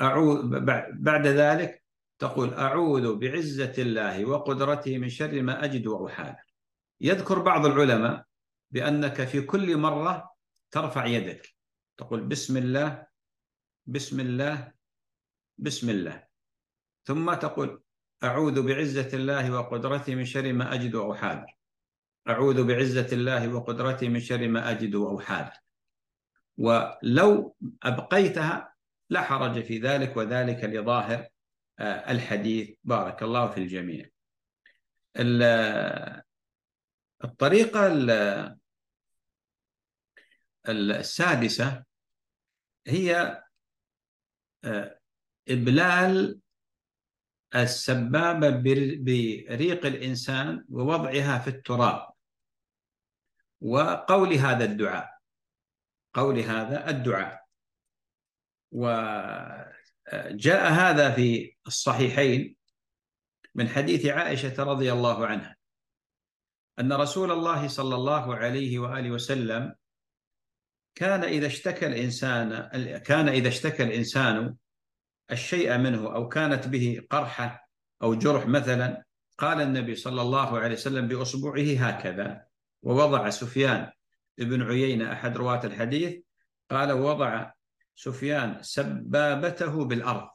أعوذ 0.00 0.60
بعد 0.92 1.26
ذلك 1.26 1.82
تقول 2.18 2.54
أعوذ 2.54 3.16
بعزة 3.16 3.74
الله 3.78 4.24
وقدرته 4.24 4.98
من 4.98 5.08
شر 5.08 5.42
ما 5.42 5.64
أجد 5.64 5.86
وأحاذر. 5.86 6.52
يذكر 7.00 7.38
بعض 7.38 7.66
العلماء 7.66 8.24
بأنك 8.70 9.24
في 9.24 9.40
كل 9.40 9.76
مرة 9.76 10.30
ترفع 10.70 11.06
يدك 11.06 11.54
تقول 11.96 12.20
بسم 12.20 12.56
الله 12.56 13.06
بسم 13.86 14.20
الله 14.20 14.72
بسم 15.58 15.90
الله. 15.90 16.31
ثم 17.04 17.34
تقول 17.34 17.82
أعوذ 18.24 18.62
بعزة 18.62 19.16
الله 19.16 19.50
وقدرته 19.50 20.14
من 20.14 20.24
شر 20.24 20.52
ما 20.52 20.74
أجد 20.74 20.94
وأحاذر 20.94 21.56
أعوذ 22.28 22.64
بعزة 22.64 23.08
الله 23.12 23.48
وقدرته 23.48 24.08
من 24.08 24.20
شر 24.20 24.48
ما 24.48 24.70
أجد 24.70 24.94
وأحاذر 24.94 25.52
ولو 26.58 27.56
أبقيتها 27.82 28.74
لا 29.10 29.22
حرج 29.22 29.62
في 29.62 29.78
ذلك 29.78 30.16
وذلك 30.16 30.64
لظاهر 30.64 31.28
آه، 31.78 32.10
الحديث. 32.12 32.70
بارك 32.84 33.22
الله 33.22 33.50
في 33.50 33.58
الجميع. 33.58 34.08
الطريقة 37.24 37.86
السادسة 40.68 41.84
هي 42.86 43.42
آه، 44.64 44.98
إبلال 45.48 46.41
السبابة 47.54 48.50
بريق 48.50 49.86
الإنسان 49.86 50.64
ووضعها 50.68 51.38
في 51.38 51.48
التراب. 51.50 52.12
وقول 53.60 54.32
هذا 54.32 54.64
الدعاء 54.64 55.18
قول 56.14 56.38
هذا 56.38 56.90
الدعاء. 56.90 57.42
وجاء 58.72 59.72
هذا 60.72 61.10
في 61.10 61.56
الصحيحين 61.66 62.56
من 63.54 63.68
حديث 63.68 64.06
عائشة 64.06 64.62
رضي 64.62 64.92
الله 64.92 65.26
عنها 65.26 65.56
أن 66.78 66.92
رسول 66.92 67.30
الله 67.30 67.68
صلى 67.68 67.94
الله 67.94 68.34
عليه 68.36 68.78
وآله 68.78 69.10
وسلم 69.10 69.74
كان 70.94 71.24
إذا 71.24 71.46
اشتكى 71.46 71.86
الإنسان 71.86 72.68
كان 72.98 73.28
إذا 73.28 73.48
اشتكى 73.48 73.82
الإنسان 73.82 74.56
الشيء 75.30 75.78
منه 75.78 76.14
أو 76.14 76.28
كانت 76.28 76.68
به 76.68 77.02
قرحة 77.10 77.68
أو 78.02 78.14
جرح 78.14 78.46
مثلا 78.46 79.04
قال 79.38 79.60
النبي 79.60 79.94
صلى 79.94 80.22
الله 80.22 80.58
عليه 80.58 80.74
وسلم 80.74 81.08
بأصبعه 81.08 81.76
هكذا. 81.78 82.44
ووضع 82.82 83.30
سفيان 83.30 83.90
بن 84.38 84.62
عيينة 84.62 85.12
أحد 85.12 85.36
رواة 85.36 85.66
الحديث 85.66 86.20
قال 86.70 86.92
وضع 86.92 87.52
سفيان 87.94 88.62
سبابته 88.62 89.84
بالأرض 89.84 90.28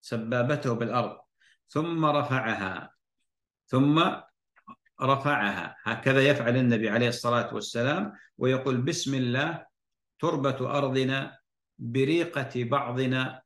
سبابته 0.00 0.72
بالأرض 0.74 1.18
ثم 1.68 2.04
رفعها 2.04 2.94
ثم 3.66 4.04
رفعها. 5.02 5.76
هكذا 5.82 6.20
يفعل 6.20 6.56
النبي 6.56 6.90
عليه 6.90 7.08
الصلاة 7.08 7.54
والسلام 7.54 8.12
ويقول 8.38 8.76
بسم 8.80 9.14
الله 9.14 9.66
تربة 10.18 10.78
أرضنا 10.78 11.38
بريقة 11.78 12.64
بعضنا 12.64 13.42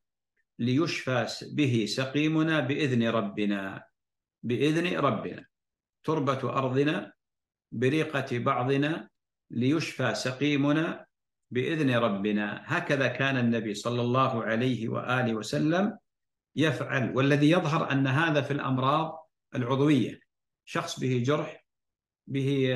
ليشفى 0.59 1.27
به 1.51 1.85
سقيمنا 1.89 2.59
بإذن 2.59 3.07
ربنا 3.07 3.83
بإذن 4.43 4.97
ربنا. 4.97 5.45
تربة 6.03 6.49
أرضنا 6.49 7.13
بريقة 7.71 8.37
بعضنا 8.39 9.09
ليشفى 9.51 10.15
سقيمنا 10.15 11.05
بإذن 11.51 11.95
ربنا. 11.95 12.63
هكذا 12.65 13.07
كان 13.07 13.37
النبي 13.37 13.73
صلى 13.73 14.01
الله 14.01 14.43
عليه 14.43 14.89
وآله 14.89 15.33
وسلم 15.35 15.97
يفعل 16.55 17.15
والذي 17.15 17.49
يظهر 17.49 17.91
أن 17.91 18.07
هذا 18.07 18.41
في 18.41 18.53
الأمراض 18.53 19.29
العضوية. 19.55 20.19
شخص 20.65 20.99
به 20.99 21.23
جرح 21.25 21.65
به 22.27 22.73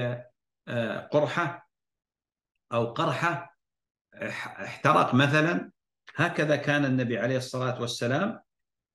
آه، 0.68 1.00
قرحة 1.00 1.70
أو 2.74 2.86
قرحة 2.86 3.58
احترق 4.14 5.16
مثلا 5.16 5.72
هكذا 6.16 6.56
كان 6.56 6.86
النبي 6.86 7.18
عليه 7.18 7.38
الصلاة 7.38 7.82
والسلام 7.82 8.40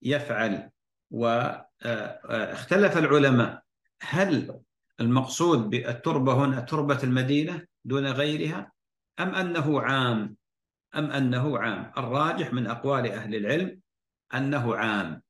يفعل 0.03 0.71
واختلف 1.11 2.99
العلماء. 2.99 3.63
هل 4.03 4.61
المقصود 5.01 5.71
بالتربة 5.71 6.33
هنا 6.33 6.61
تربة 6.61 6.99
المدينة 7.03 7.67
دون 7.85 8.07
غيرها 8.07 8.73
أم 9.21 9.35
أنه 9.35 9.81
عام؟ 9.81 10.37
أم 10.97 11.11
أنه 11.11 11.59
عام؟ 11.59 11.93
الراجح 11.99 12.53
من 12.53 12.67
أقوال 12.67 13.13
أهل 13.13 13.35
العلم 13.35 13.81
أنه 14.35 14.77
عام 14.77 15.23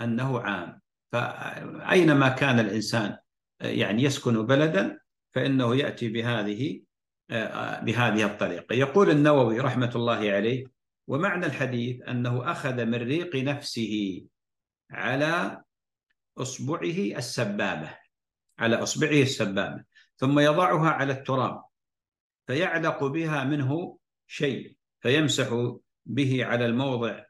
أنه 0.00 0.40
عام. 0.40 0.80
فأينما 1.12 2.28
كان 2.28 2.60
الإنسان 2.60 3.16
يعني 3.60 4.02
يسكن 4.02 4.46
بلدا 4.46 5.00
فإنه 5.34 5.76
يأتي 5.76 6.08
بهذه 6.08 6.82
بهذه 7.82 8.24
الطريقة. 8.24 8.74
يقول 8.74 9.10
النووي 9.10 9.60
رحمة 9.60 9.92
الله 9.94 10.32
عليه 10.32 10.71
ومعنى 11.06 11.46
الحديث 11.46 12.08
أنه 12.08 12.52
أخذ 12.52 12.84
من 12.84 12.94
ريق 12.94 13.36
نفسه 13.36 14.24
على 14.90 15.62
أصبعه 16.38 17.18
السبابة 17.18 17.98
على 18.58 18.76
أصبعه 18.76 19.22
السبابة 19.22 19.84
ثم 20.16 20.38
يضعها 20.38 20.90
على 20.90 21.12
التراب 21.12 21.64
فيعلق 22.46 23.04
بها 23.04 23.44
منه 23.44 23.98
شيء 24.26 24.76
فيمسح 25.00 25.76
به 26.06 26.44
على 26.44 26.66
الموضع 26.66 27.24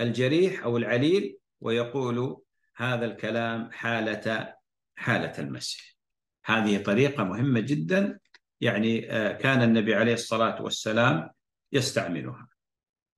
الجريح 0.00 0.62
أو 0.62 0.76
العليل 0.76 1.38
ويقول 1.60 2.42
هذا 2.76 3.04
الكلام 3.04 3.70
حالة 3.72 4.54
حالة 4.96 5.38
المسح. 5.38 5.96
هذه 6.44 6.82
طريقة 6.82 7.24
مهمة 7.24 7.60
جدا 7.60 8.20
يعني 8.60 9.12
آه، 9.12 9.32
كان 9.32 9.62
النبي 9.62 9.94
عليه 9.94 10.14
الصلاة 10.14 10.62
والسلام 10.62 11.30
يستعملها. 11.72 12.48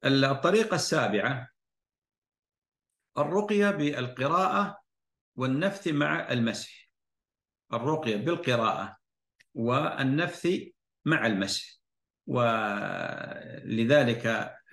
الطريقة 0.04 0.74
السابعة 0.74 1.48
الرقية 3.18 3.70
بالقراءة 3.70 4.78
والنفث 5.36 5.88
مع 5.88 6.32
المسح. 6.32 6.90
الرقية 7.72 8.16
بالقراءة 8.16 8.96
والنفث 9.54 10.48
مع 11.04 11.26
المسح. 11.26 11.80
ولذلك 12.26 12.94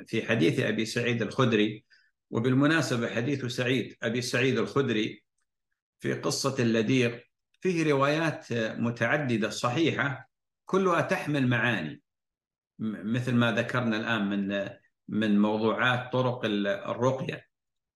في 0.07 0.27
حديث 0.27 0.59
أبي 0.59 0.85
سعيد 0.85 1.21
الخدري 1.21 1.85
وبالمناسبة 2.29 3.15
حديث 3.15 3.45
سعيد 3.45 3.97
أبي 4.03 4.21
سعيد 4.21 4.57
الخدري 4.57 5.23
في 5.99 6.13
قصة 6.13 6.55
اللدير 6.59 7.31
فيه 7.61 7.91
روايات 7.91 8.53
متعددة 8.53 9.49
صحيحة 9.49 10.29
كلها 10.65 11.01
تحمل 11.01 11.47
معاني. 11.47 12.01
مثل 12.79 13.35
ما 13.35 13.51
ذكرنا 13.51 13.97
الآن 13.97 14.29
من 14.29 14.69
من 15.09 15.39
موضوعات 15.39 16.13
طرق 16.13 16.41
الرقية. 16.45 17.45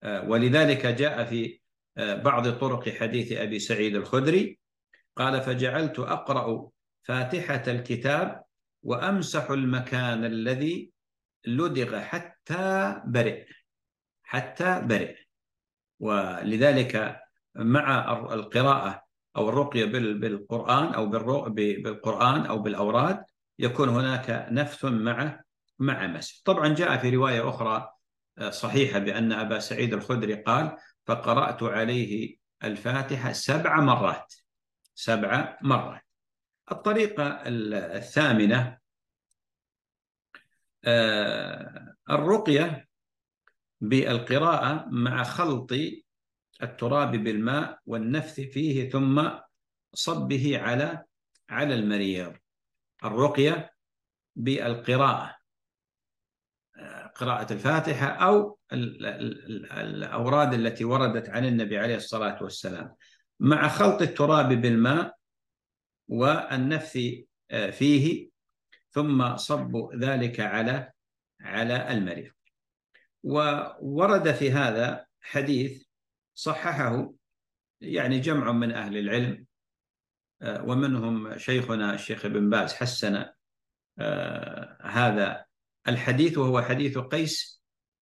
ولذلك 0.04 0.86
جاء 0.86 1.26
في 1.26 1.60
بعض 1.98 2.50
طرق 2.50 2.90
حديث 2.90 3.32
أبي 3.32 3.60
سعيد 3.60 3.96
الخدري 3.96 4.60
قال 5.16 5.42
فجعلت 5.42 6.00
أقرأ 6.00 6.70
فاتحة 7.04 7.64
الكتاب 7.68 8.44
وأمسح 8.84 9.50
المكان 9.50 10.26
الذي 10.26 10.92
لدغ 11.48 12.00
حتى 12.00 13.02
برئ 13.06 13.46
حتى 14.24 14.82
برئ. 14.82 15.16
ولذلك 16.00 17.22
مع 17.56 18.14
القراءة 18.34 19.06
أو 19.38 19.50
الرقية 19.50 19.86
بالقرآن 19.86 20.94
أو 20.94 21.06
بالقرآن 21.50 22.46
أو 22.46 22.60
بالأوراد 22.60 23.24
يكون 23.60 23.90
هناك 23.90 24.48
نفث 24.52 24.86
مع 24.86 25.42
مع 25.80 26.08
مسح 26.08 26.42
طبعا 26.46 26.68
جاء 26.68 26.98
في 26.98 27.10
رواية 27.10 27.50
أخرى 27.50 27.92
آه، 28.38 28.50
صحيحة 28.50 29.00
بأن 29.00 29.32
أبا 29.32 29.60
سعيد 29.60 29.94
الخدري 29.94 30.34
قال 30.34 30.78
فقرأت 31.06 31.64
عليه 31.64 32.38
الفاتحة 32.64 33.32
سبع 33.32 33.80
مرات. 33.80 34.34
سبع 34.96 35.58
مرات. 35.62 36.02
الطريقة 36.72 37.42
الثامنة 37.48 38.78
آه، 40.86 41.96
الرقية 42.10 42.88
بالقراءة 43.82 44.86
مع 44.90 45.24
خلط 45.24 45.72
التراب 46.64 47.12
بالماء 47.12 47.80
والنفث 47.86 48.40
فيه 48.40 48.90
ثم 48.90 49.30
صبه 49.94 50.60
على 50.60 51.04
على 51.50 51.76
المريض. 51.76 52.34
الرقية 53.04 53.74
بالقراءة. 54.36 55.36
قراءة 57.16 57.54
الفاتحة 57.54 58.08
أو 58.08 58.58
الأوراد 58.74 60.54
التي 60.54 60.86
وردت 60.86 61.30
عن 61.30 61.46
النبي 61.46 61.78
عليه 61.78 61.96
الصلاة 61.96 62.44
والسلام. 62.44 62.96
مع 63.40 63.68
خلط 63.68 64.02
التراب 64.02 64.50
بالماء 64.62 65.16
والنفث 66.08 67.00
آه، 67.52 67.70
فيه 67.70 68.30
ثم 68.92 69.38
صب 69.38 69.90
ذلك 69.96 70.40
على 70.40 70.92
على 71.42 71.92
المريض 71.92 72.32
وورد 73.24 74.32
في 74.32 74.52
هذا 74.52 75.06
حديث 75.22 75.86
صححه 76.36 77.14
يعني 77.82 78.20
جمع 78.20 78.52
من 78.52 78.72
أهل 78.72 78.98
العلم 78.98 79.46
آه، 80.42 80.64
ومنهم 80.64 81.38
شيخنا 81.38 81.94
الشيخ 81.94 82.26
ابن 82.26 82.50
باز 82.50 82.74
حسن 82.74 83.26
آه، 84.00 84.78
هذا 84.82 85.45
الحديث 85.88 86.38
وهو 86.38 86.62
حديث 86.62 86.98
قيس 86.98 87.56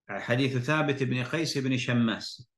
حديث 0.09 0.57
ثابت 0.57 1.03
بن 1.03 1.23
قيس 1.23 1.57
بن 1.57 1.77
شماس. 1.77 2.49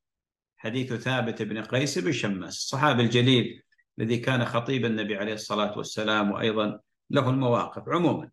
حديث 0.58 0.94
ثابت 0.94 1.42
بن 1.42 1.64
قيس 1.64 1.98
بن 1.98 2.12
شماس. 2.12 2.58
الصحابي 2.58 3.04
الجليل 3.04 3.64
الذي 4.00 4.18
كان 4.18 4.46
خطيب 4.46 4.86
النبي 4.86 5.18
عليه 5.18 5.34
الصلاة 5.34 5.78
والسلام 5.78 6.32
وأيضا 6.32 6.80
له 7.10 7.30
المواقف. 7.30 7.90
عموما 7.90 8.30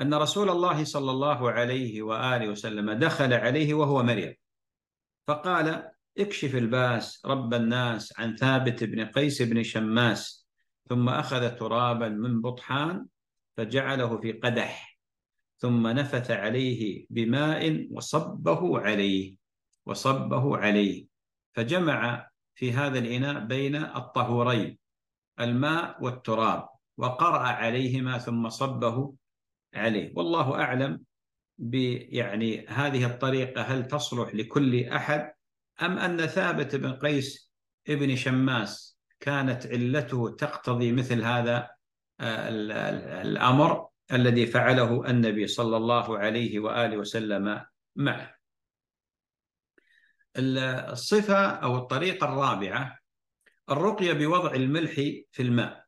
أن 0.00 0.14
رسول 0.14 0.50
الله 0.50 0.84
صلى 0.84 1.10
الله 1.10 1.50
عليه 1.50 2.02
وآله 2.02 2.48
وسلم 2.48 2.92
دخل 2.92 3.32
عليه 3.32 3.74
وهو 3.74 4.02
مريض. 4.02 4.34
فقال 5.28 5.90
اكشف 6.18 6.54
الباس 6.54 7.26
رب 7.26 7.54
الناس 7.54 8.18
عن 8.18 8.36
ثابت 8.36 8.84
بن 8.84 9.04
قيس 9.04 9.42
بن 9.42 9.62
شماس 9.62 10.48
ثم 10.88 11.08
أخذ 11.08 11.50
ترابا 11.50 12.08
من 12.08 12.40
بطحان 12.40 13.06
فجعله 13.56 14.20
في 14.20 14.32
قدح. 14.32 14.91
ثم 15.62 15.86
نفث 15.86 16.30
عليه 16.30 17.06
بماء 17.10 17.86
وصبه 17.90 18.80
عليه 18.80 19.36
وصبه 19.86 20.56
عليه. 20.56 21.06
فجمع 21.54 22.30
في 22.54 22.72
هذا 22.72 22.98
الإناء 22.98 23.44
بين 23.44 23.76
الطهورين 23.76 24.78
الماء 25.40 26.04
والتراب 26.04 26.68
وقرأ 26.96 27.38
عليهما 27.38 28.18
ثم 28.18 28.48
صبه 28.48 29.14
عليه. 29.74 30.12
والله 30.16 30.60
أعلم 30.60 31.00
يعني 31.58 32.66
هذه 32.66 33.06
الطريقة 33.06 33.62
هل 33.62 33.86
تصلح 33.86 34.34
لكل 34.34 34.84
أحد 34.84 35.32
أم 35.82 35.98
أن 35.98 36.26
ثابت 36.26 36.76
بن 36.76 36.92
قيس 36.92 37.52
ابن 37.88 38.16
شماس 38.16 38.98
كانت 39.20 39.66
علته 39.66 40.30
تقتضي 40.30 40.92
مثل 40.92 41.22
هذا 41.22 41.70
آه، 42.20 42.48
الأمر؟ 43.22 43.91
الذي 44.12 44.46
فعله 44.46 45.10
النبي 45.10 45.46
صلى 45.46 45.76
الله 45.76 46.18
عليه 46.18 46.60
وآله 46.60 46.96
وسلم 46.96 47.64
معه. 47.96 48.34
الصفة 50.36 51.46
أو 51.46 51.76
الطريقة 51.76 52.24
الرابعة 52.24 52.98
الرقية 53.70 54.12
بوضع 54.12 54.52
الملح 54.52 54.92
في 55.32 55.42
الماء. 55.42 55.84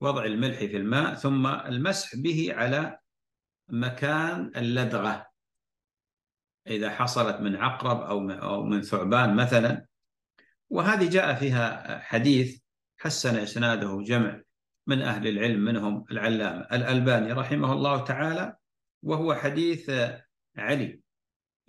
وضع 0.00 0.24
الملح 0.24 0.58
في 0.58 0.76
الماء 0.76 1.14
ثم 1.14 1.46
المسح 1.46 2.16
به 2.16 2.54
على 2.54 2.98
مكان 3.68 4.52
اللدغة. 4.56 5.26
إذا 6.66 6.90
حصلت 6.90 7.40
من 7.40 7.56
عقرب 7.56 8.00
أو 8.30 8.62
من 8.62 8.82
ثعبان 8.82 9.36
مثلا. 9.36 9.86
وهذه 10.70 11.10
جاء 11.10 11.34
فيها 11.34 11.98
حديث 11.98 12.60
حسن 12.98 13.36
إسناده 13.36 14.02
جمع. 14.02 14.40
من 14.86 15.02
أهل 15.02 15.28
العلم 15.28 15.60
منهم 15.60 16.04
العلامة 16.10 16.60
الألباني 16.60 17.32
رحمه 17.32 17.72
الله 17.72 18.04
تعالى 18.04 18.56
وهو 19.02 19.34
حديث 19.34 19.90
علي 20.56 21.00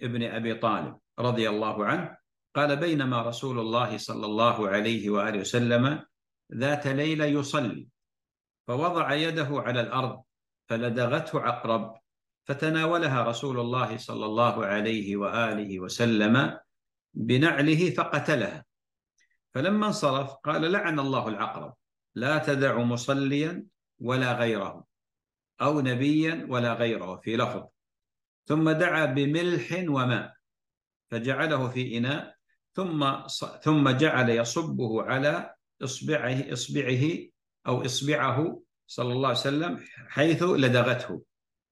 ابن 0.01 0.23
أبي 0.23 0.53
طالب 0.53 0.97
رضي 1.19 1.49
الله 1.49 1.85
عنه 1.85 2.17
قال 2.55 2.75
بينما 2.75 3.21
رسول 3.21 3.59
الله 3.59 3.97
صلى 3.97 4.25
الله 4.25 4.69
عليه 4.69 5.09
وآله 5.09 5.39
وسلم 5.39 6.05
ذات 6.53 6.87
ليلة 6.87 7.25
يصلي 7.25 7.87
فوضع 8.67 9.13
يده 9.13 9.47
على 9.51 9.81
الأرض 9.81 10.23
فلدغته 10.69 11.39
عقرب 11.41 11.95
فتناولها 12.45 13.23
رسول 13.23 13.59
الله 13.59 13.97
صلى 13.97 14.25
الله 14.25 14.65
عليه 14.65 15.17
وآله 15.17 15.79
وسلم 15.79 16.59
بنعله 17.13 17.89
فقتلها 17.89 18.65
فلما 19.53 19.87
انصرف 19.87 20.33
قال 20.33 20.71
لعن 20.71 20.99
الله 20.99 21.27
العقرب 21.27 21.73
لا 22.15 22.37
تدع 22.37 22.77
مصليا 22.77 23.65
ولا 23.99 24.33
غيره 24.33 24.85
أو 25.61 25.81
نبيا 25.81 26.47
ولا 26.49 26.73
غيره 26.73 27.19
في 27.23 27.37
لفظ. 27.37 27.63
ثم 28.45 28.69
دعا 28.69 29.05
بملح 29.05 29.85
وماء 29.87 30.33
فجعله 31.11 31.69
في 31.69 31.97
إناء 31.97 32.35
ثم 32.73 33.27
ثم 33.61 33.89
جعل 33.89 34.29
يصبه 34.29 35.03
على 35.03 35.53
إصبعه 35.83 36.53
إصبعه 36.53 37.03
أو 37.67 37.85
إصبعه 37.85 38.61
صلى 38.87 39.13
الله 39.13 39.27
عليه 39.27 39.37
وسلم 39.39 39.79
حيث 40.07 40.43
لدغته 40.43 41.23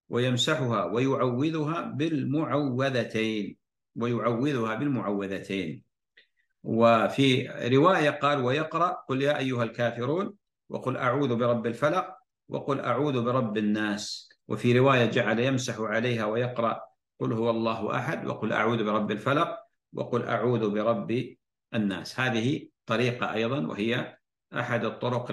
ويمسحها 0.10 0.86
ويعوذها 0.86 1.82
بالمعوذتين 1.82 3.58
ويعوذها 3.96 4.76
بالمعوذتين. 4.76 5.84
وفي 6.64 7.47
رواية 7.74 8.09
قال 8.09 8.43
ويقرأ 8.43 9.05
قل 9.09 9.22
يا 9.22 9.38
أيها 9.38 9.64
الكافرون 9.64 10.34
وقل 10.70 10.97
أعوذ 10.97 11.36
برب 11.36 11.68
الفلق 11.68 12.16
وقل 12.49 12.80
أعوذ 12.80 13.24
برب 13.24 13.57
الناس. 13.57 14.30
وفي 14.47 14.80
رواية 14.80 15.05
جعل 15.05 15.39
يمسح 15.39 15.80
عليها 15.80 16.26
ويقرأ 16.26 16.82
قل 17.20 17.34
هو 17.34 17.49
الله 17.49 17.95
أحد 17.95 18.28
وقل 18.28 18.53
أعوذ 18.53 18.84
برب 18.84 19.12
الفلق 19.12 19.57
وقل 19.93 20.24
أعوذ 20.24 20.70
برب 20.70 21.36
الناس. 21.74 22.20
هذه 22.20 22.68
طريقة 22.86 23.34
أيضا 23.34 23.68
وهي 23.68 24.18
أحد 24.53 24.86
الطرق 24.86 25.32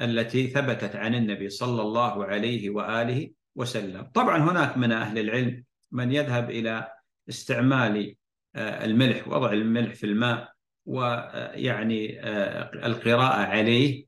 التي 0.00 0.46
ثبتت 0.46 0.96
عن 0.96 1.14
النبي 1.14 1.48
صلى 1.48 1.82
الله 1.82 2.24
عليه 2.24 2.70
وآله 2.70 3.30
وسلم. 3.54 4.02
طبعا 4.14 4.38
هناك 4.38 4.76
من 4.76 4.92
أهل 4.92 5.18
العلم 5.18 5.64
من 5.92 6.12
يذهب 6.12 6.50
إلى 6.50 6.88
استعمال 7.28 8.16
الملح 8.56 9.28
وضع 9.28 9.52
الملح 9.52 9.94
في 9.94 10.06
الماء 10.06 10.56
ويعني 10.86 12.20
آه، 12.20 12.70
القراءة 12.86 13.46
عليه 13.46 14.06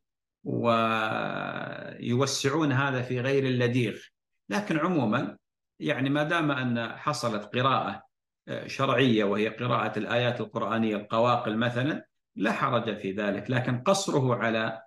ويوسعون 2.04 2.72
هذا 2.72 3.02
في 3.02 3.20
غير 3.20 3.44
اللديغ. 3.44 3.98
لكن 4.48 4.78
عموما 4.78 5.36
يعني 5.80 6.10
ما 6.10 6.22
دام 6.22 6.50
أن 6.50 6.88
حصلت 6.88 7.56
قراءة 7.56 8.02
آه، 8.48 8.66
شرعية 8.66 9.24
وهي 9.24 9.48
قراءة 9.48 9.98
الآيات 9.98 10.40
القرآنية 10.40 10.96
القواقل 10.96 11.56
مثلا 11.56 12.06
لا 12.36 12.52
حرج 12.52 12.96
في 12.96 13.12
ذلك. 13.12 13.50
لكن 13.50 13.82
قصره 13.82 14.34
على 14.34 14.82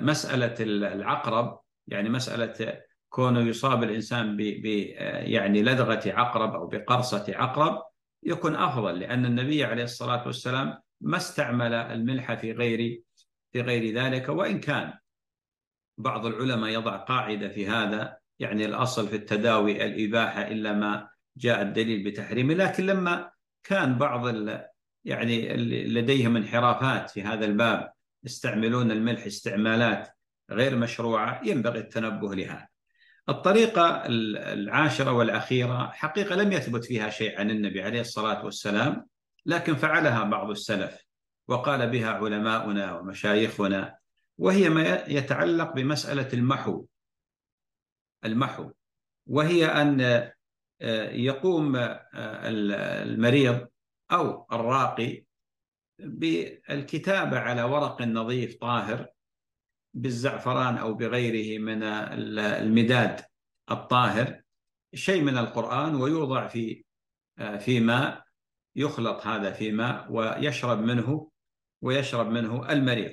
مسألة 0.00 0.54
العقرب 0.60 1.60
يعني 1.86 2.08
مسألة 2.08 2.82
كونه 3.08 3.40
يصاب 3.40 3.82
الإنسان 3.82 4.36
ب 4.36 4.64
يعني 5.06 5.62
لدغة 5.62 6.02
عقرب 6.06 6.54
أو 6.54 6.66
بقرصة 6.66 7.24
عقرب 7.28 7.82
يكون 8.22 8.54
أفضل 8.56 8.98
لأن 8.98 9.26
النبي 9.26 9.64
عليه 9.64 9.84
الصلاة 9.84 10.26
والسلام 10.26 10.78
ما 11.00 11.16
استعمل 11.16 11.74
الملح 11.74 12.34
في 12.34 12.52
غير 12.52 13.02
في 13.52 13.60
غير 13.60 13.94
ذلك 13.94 14.28
وإن 14.28 14.60
كان 14.60 14.92
بعض 15.98 16.26
العلماء 16.26 16.70
يضع 16.70 16.96
قاعدة 16.96 17.48
في 17.48 17.68
هذا 17.68 18.18
يعني 18.38 18.64
الأصل 18.64 19.08
في 19.08 19.16
التداوي 19.16 19.84
الإباحة 19.84 20.42
إلا 20.42 20.72
ما 20.72 21.08
جاء 21.36 21.62
الدليل 21.62 22.04
بتحريمه. 22.04 22.54
لكن 22.54 22.86
لما 22.86 23.30
كان 23.64 23.98
بعض 23.98 24.36
يعني 25.04 25.56
لديهم 25.86 26.36
انحرافات 26.36 27.10
في 27.10 27.22
هذا 27.22 27.44
الباب 27.44 27.92
يستعملون 28.24 28.90
الملح 28.90 29.26
استعمالات 29.26 30.08
غير 30.50 30.76
مشروعة 30.76 31.40
ينبغي 31.44 31.78
التنبه 31.78 32.34
لهذا. 32.34 32.68
الطريقة 33.28 34.06
العاشرة 34.52 35.12
والأخيرة 35.12 35.90
حقيقة 35.92 36.34
لم 36.34 36.52
يثبت 36.52 36.84
فيها 36.84 37.10
شيء 37.10 37.40
عن 37.40 37.50
النبي 37.50 37.82
عليه 37.82 38.00
الصلاة 38.00 38.44
والسلام 38.44 39.06
لكن 39.46 39.74
فعلها 39.74 40.24
بعض 40.24 40.50
السلف 40.50 41.04
وقال 41.48 41.90
بها 41.90 42.10
علماؤنا 42.10 42.98
ومشايخنا 42.98 43.96
وهي 44.38 44.68
ما 44.68 45.04
يتعلق 45.08 45.72
بمسألة 45.72 46.28
المحو. 46.32 46.86
المحو. 48.24 48.70
وهي 49.26 49.66
أن 49.66 50.00
آه، 50.80 51.10
يقوم 51.10 51.76
آه، 51.76 52.00
المريض 53.02 53.68
أو 54.12 54.46
الراقي 54.52 55.24
بالكتابة 55.98 57.38
على 57.38 57.62
ورق 57.62 58.02
نظيف 58.02 58.56
طاهر 58.56 59.06
بالزعفران 59.94 60.78
أو 60.78 60.94
بغيره 60.94 61.58
من 61.58 61.82
المداد 61.82 63.20
الطاهر 63.70 64.40
شيء 64.94 65.22
من 65.22 65.38
القرآن 65.38 65.94
ويوضع 65.94 66.46
في 66.46 66.84
في 67.58 67.80
ماء 67.80 68.24
يخلط 68.76 69.26
هذا 69.26 69.52
في 69.52 69.72
ماء 69.72 70.06
ويشرب 70.12 70.78
منه 70.78 71.30
ويشرب 71.82 72.30
منه 72.30 72.72
المريض. 72.72 73.12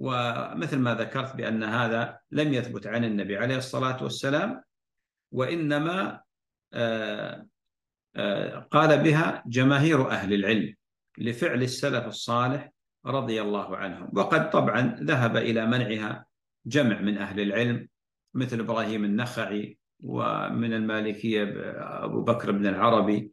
ومثل 0.00 0.78
ما 0.78 0.94
ذكرت 0.94 1.36
بأن 1.36 1.62
هذا 1.62 2.18
لم 2.30 2.54
يثبت 2.54 2.86
عن 2.86 3.04
النبي 3.04 3.36
عليه 3.36 3.56
الصلاة 3.56 4.02
والسلام 4.02 4.62
وإنما 5.32 6.20
آه، 6.72 7.46
آه، 8.16 8.58
قال 8.58 9.02
بها 9.02 9.42
جماهير 9.46 10.10
أهل 10.10 10.34
العلم 10.34 10.74
لفعل 11.18 11.62
السلف 11.62 12.06
الصالح 12.06 12.70
رضي 13.06 13.42
الله 13.42 13.76
عنهم. 13.76 14.10
وقد 14.12 14.50
طبعا 14.50 14.96
ذهب 15.00 15.36
إلى 15.36 15.66
منعها 15.66 16.26
جمع 16.66 17.00
من 17.00 17.18
أهل 17.18 17.40
العلم 17.40 17.88
مثل 18.34 18.60
إبراهيم 18.60 19.04
النخعي 19.04 19.78
ومن 20.00 20.72
المالكية 20.72 21.54
أبو 22.04 22.22
بكر 22.22 22.52
بن 22.52 22.66
العربي. 22.66 23.32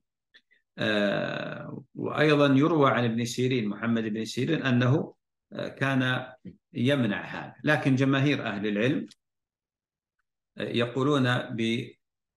آه، 0.77 1.83
وأيضا 1.95 2.45
يروى 2.45 2.91
عن 2.91 3.03
ابن 3.03 3.25
سيرين 3.25 3.67
محمد 3.67 4.03
بن 4.03 4.25
سيرين 4.25 4.63
أنه 4.63 5.13
آه، 5.53 5.67
كان 5.67 6.25
يمنع 6.73 7.21
هذا. 7.21 7.55
لكن 7.63 7.95
جماهير 7.95 8.45
أهل 8.45 8.67
العلم 8.67 9.07
آه، 10.57 10.63
يقولون 10.63 11.37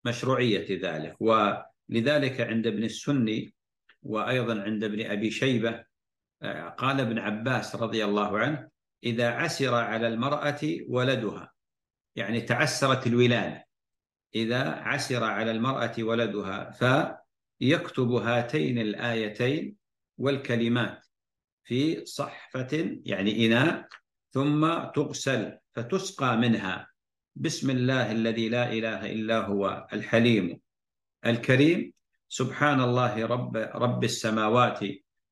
بمشروعية 0.05 0.81
ذلك. 0.83 1.17
ولذلك 1.21 2.41
عند 2.41 2.67
ابن 2.67 2.85
السني 2.85 3.55
وأيضا 4.03 4.63
عند 4.63 4.85
ابن 4.85 5.07
أبي 5.07 5.31
شيبة 5.31 5.90
قال 6.79 7.01
ابن 7.01 7.19
عباس 7.19 7.77
رضي 7.77 8.05
الله 8.05 8.39
عنه 8.39 8.69
إذا 9.05 9.31
عسر 9.31 9.75
على 9.75 10.09
المرأة 10.09 10.61
ولدها 10.89 11.53
يعني 12.17 12.41
تعسرت 12.41 13.07
الولادة. 13.07 13.67
إذا 14.35 14.71
عسر 14.71 15.25
على 15.25 15.51
المرأة 15.51 15.93
ولدها 15.99 16.71
فيكتب 16.71 18.11
هاتين 18.11 18.79
الآيتين 18.79 19.77
والكلمات 20.19 21.07
في 21.65 22.05
صحفة 22.05 22.99
يعني 23.05 23.47
إناء 23.47 23.89
ثم 24.33 24.85
تغسل 24.85 25.59
فتسقى 25.75 26.37
منها. 26.37 26.89
بسم 27.37 27.71
الله 27.71 28.13
الذي 28.13 28.49
لا 28.49 28.73
إله 28.73 29.13
إلا 29.13 29.39
هو 29.39 29.87
الحليم 29.93 30.61
الكريم. 31.27 31.93
سبحان 32.29 32.81
الله 32.81 33.27
رب 33.27 33.57
رب 33.57 34.05
السماوات 34.05 34.81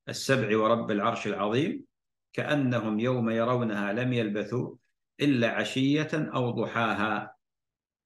السبع 0.08 0.58
ورب 0.58 0.90
العرش 0.90 1.26
العظيم 1.26 1.84
كأنهم 2.32 3.00
يوم 3.00 3.30
يرونها 3.30 3.92
لم 3.92 4.12
يلبثوا 4.12 4.76
إلا 5.20 5.50
عشية 5.50 6.08
أو 6.14 6.50
ضحاها. 6.50 7.34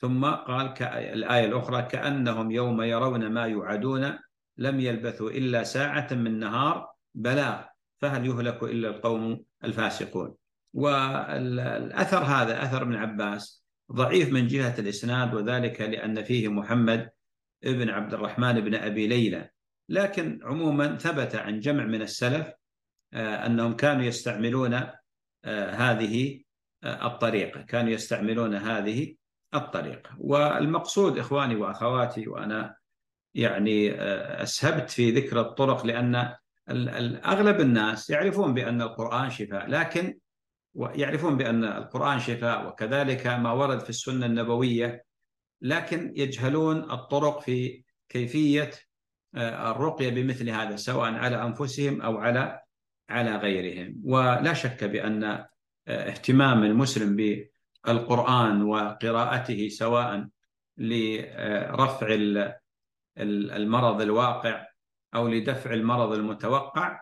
ثم 0.00 0.24
قال 0.24 0.82
الآية 0.82 1.46
الأخرى 1.46 1.82
كأنهم 1.82 2.50
يوم 2.50 2.82
يرون 2.82 3.26
ما 3.26 3.46
يوعدون 3.46 4.18
لم 4.58 4.80
يلبثوا 4.80 5.30
إلا 5.30 5.62
ساعة 5.62 6.08
من 6.12 6.38
نهار. 6.38 6.92
بلاغ 7.14 7.62
فهل 7.98 8.26
يهلك 8.26 8.62
إلا 8.62 8.88
القوم 8.88 9.44
الفاسقون. 9.64 10.34
والأثر 10.74 12.18
هذا 12.18 12.62
أثر 12.62 12.82
ابن 12.82 12.94
عباس 12.94 13.64
ضعيف 13.92 14.32
من 14.32 14.46
جهة 14.46 14.74
الإسناد 14.78 15.34
وذلك 15.34 15.80
لأن 15.80 16.24
فيه 16.24 16.48
محمد 16.48 17.10
ابن 17.64 17.88
عبد 17.90 18.14
الرحمن 18.14 18.60
بن 18.60 18.74
أبي 18.74 19.06
ليلى. 19.06 19.51
لكن 19.92 20.40
عموما 20.42 20.96
ثبت 20.96 21.34
عن 21.34 21.60
جمع 21.60 21.84
من 21.84 22.02
السلف 22.02 22.52
آه، 23.12 23.46
أنهم 23.46 23.72
كانوا 23.72 24.04
يستعملون 24.04 24.74
آه، 25.44 25.70
هذه 25.70 26.42
آه، 26.84 27.06
الطريقة 27.06 27.62
كانوا 27.62 27.90
يستعملون 27.90 28.54
هذه 28.54 29.14
الطريقة. 29.54 30.10
والمقصود 30.18 31.18
إخواني 31.18 31.56
وأخواتي 31.56 32.28
وأنا 32.28 32.76
يعني 33.34 33.92
أسهبت 34.42 34.90
في 34.90 35.10
ذكر 35.10 35.40
الطرق 35.40 35.86
لأن 35.86 36.34
أغلب 37.24 37.60
الناس 37.60 38.10
يعرفون 38.10 38.54
بأن 38.54 38.82
القرآن 38.82 39.30
شفاء 39.30 39.66
لكن 39.66 40.18
يعرفون 40.74 41.36
بأن 41.36 41.64
القرآن 41.64 42.18
شفاء 42.18 42.68
وكذلك 42.68 43.26
ما 43.26 43.52
ورد 43.52 43.80
في 43.80 43.90
السنة 43.90 44.26
النبوية 44.26 45.04
لكن 45.62 46.12
يجهلون 46.16 46.90
الطرق 46.90 47.40
في 47.40 47.82
كيفية 48.08 48.70
الرقية 49.36 50.10
بمثل 50.10 50.50
هذا 50.50 50.76
سواء 50.76 51.14
على 51.14 51.42
أنفسهم 51.42 52.02
أو 52.02 52.18
على 52.18 52.60
على 53.08 53.36
غيرهم. 53.36 54.02
ولا 54.04 54.52
شك 54.52 54.84
بأن 54.84 55.24
آه، 55.24 55.48
اهتمام 55.88 56.64
المسلم 56.64 57.16
بالقرآن 57.86 58.62
وقراءته 58.62 59.68
سواء 59.68 60.28
لرفع 60.76 62.06
المرض 63.18 64.00
الواقع 64.00 64.66
أو 65.14 65.28
لدفع 65.28 65.72
المرض 65.72 66.12
المتوقع 66.12 67.00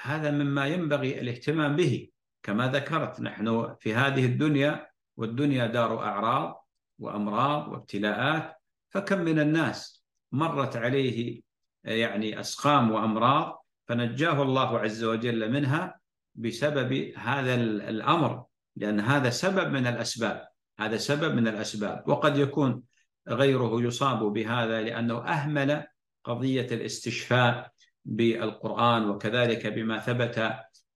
هذا 0.00 0.30
مما 0.30 0.66
ينبغي 0.66 1.20
الاهتمام 1.20 1.76
به. 1.76 2.08
كما 2.42 2.66
ذكرت 2.68 3.20
نحن 3.20 3.74
في 3.80 3.94
هذه 3.94 4.26
الدنيا 4.26 4.88
والدنيا 5.16 5.66
دار 5.66 6.02
أعراض 6.02 6.68
وأمراض 6.98 7.68
وابتلاءات 7.68 8.56
فكم 8.90 9.18
من 9.18 9.38
الناس 9.40 10.04
مرت 10.32 10.76
عليه 10.76 11.42
يعني 11.84 12.40
أسقام 12.40 12.90
وأمراض 12.90 13.64
فنجاه 13.88 14.42
الله 14.42 14.78
عز 14.78 15.04
وجل 15.04 15.52
منها 15.52 16.00
بسبب 16.34 17.12
هذا 17.16 17.54
الأمر 17.54 18.44
لأن 18.76 19.00
هذا 19.00 19.30
سبب 19.30 19.72
من 19.72 19.86
الأسباب 19.86 20.48
هذا 20.78 20.96
سبب 20.96 21.34
من 21.34 21.48
الأسباب. 21.48 22.08
وقد 22.08 22.38
يكون 22.38 22.82
غيره 23.28 23.82
يصاب 23.82 24.18
بهذا 24.18 24.82
لأنه 24.82 25.18
أهمل 25.18 25.84
قضية 26.24 26.66
الاستشفاء 26.66 27.72
بالقرآن 28.04 29.10
وكذلك 29.10 29.66
بما 29.66 29.98
ثبت 29.98 30.38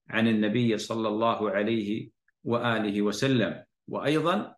عن 0.09 0.27
النبي 0.27 0.77
صلى 0.77 1.07
الله 1.07 1.51
عليه 1.51 2.09
وآله 2.43 3.01
وسلم. 3.01 3.63
وأيضا 3.87 4.55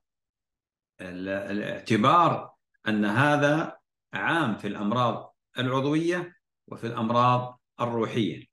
الاعتبار 1.01 2.53
أن 2.87 3.05
هذا 3.05 3.77
عام 4.13 4.57
في 4.57 4.67
الأمراض 4.67 5.34
العضوية 5.59 6.35
وفي 6.67 6.87
الأمراض 6.87 7.59
الروحية. 7.81 8.43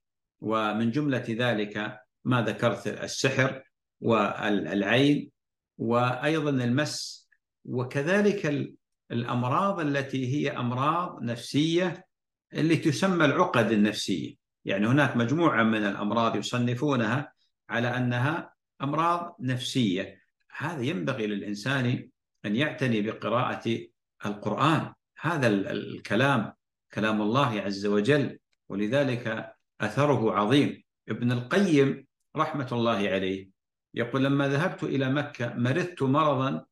ومن 0.41 0.91
جملة 0.91 1.25
ذلك 1.29 1.99
ما 2.23 2.41
ذكرت 2.41 2.87
السحر 2.87 3.63
والعين 4.01 5.31
وأيضا 5.77 6.49
المس. 6.49 7.23
وكذلك 7.65 8.69
الأمراض 9.11 9.79
التي 9.79 10.35
هي 10.35 10.57
أمراض 10.57 11.23
نفسية 11.23 12.05
اللي 12.53 12.75
تسمى 12.75 13.25
العقد 13.25 13.71
النفسية. 13.71 14.35
يعني 14.65 14.87
هناك 14.87 15.17
مجموعة 15.17 15.63
من 15.63 15.85
الأمراض 15.85 16.35
يصنفونها 16.35 17.33
على 17.69 17.97
أنها 17.97 18.53
أمراض 18.81 19.35
نفسية. 19.39 20.19
هذا 20.57 20.81
ينبغي 20.81 21.27
للإنسان 21.27 22.09
أن 22.45 22.55
يعتني 22.55 23.01
بقراءة 23.01 23.79
القرآن. 24.25 24.93
هذا 25.19 25.47
الكلام 25.47 26.53
كلام 26.93 27.21
الله 27.21 27.61
عز 27.61 27.85
وجل 27.85 28.39
ولذلك 28.69 29.55
أثره 29.81 30.33
عظيم. 30.33 30.83
ابن 31.09 31.31
القيم 31.31 32.07
رحمة 32.35 32.67
الله 32.71 33.09
عليه 33.09 33.49
يقول 33.93 34.23
لما 34.23 34.47
ذهبت 34.47 34.83
إلى 34.83 35.09
مكة 35.09 35.53
مرضت 35.53 36.03
مرضا 36.03 36.65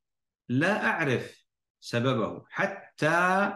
لا 0.49 0.85
أعرف 0.85 1.45
سببه 1.79 2.45
حتى 2.49 3.53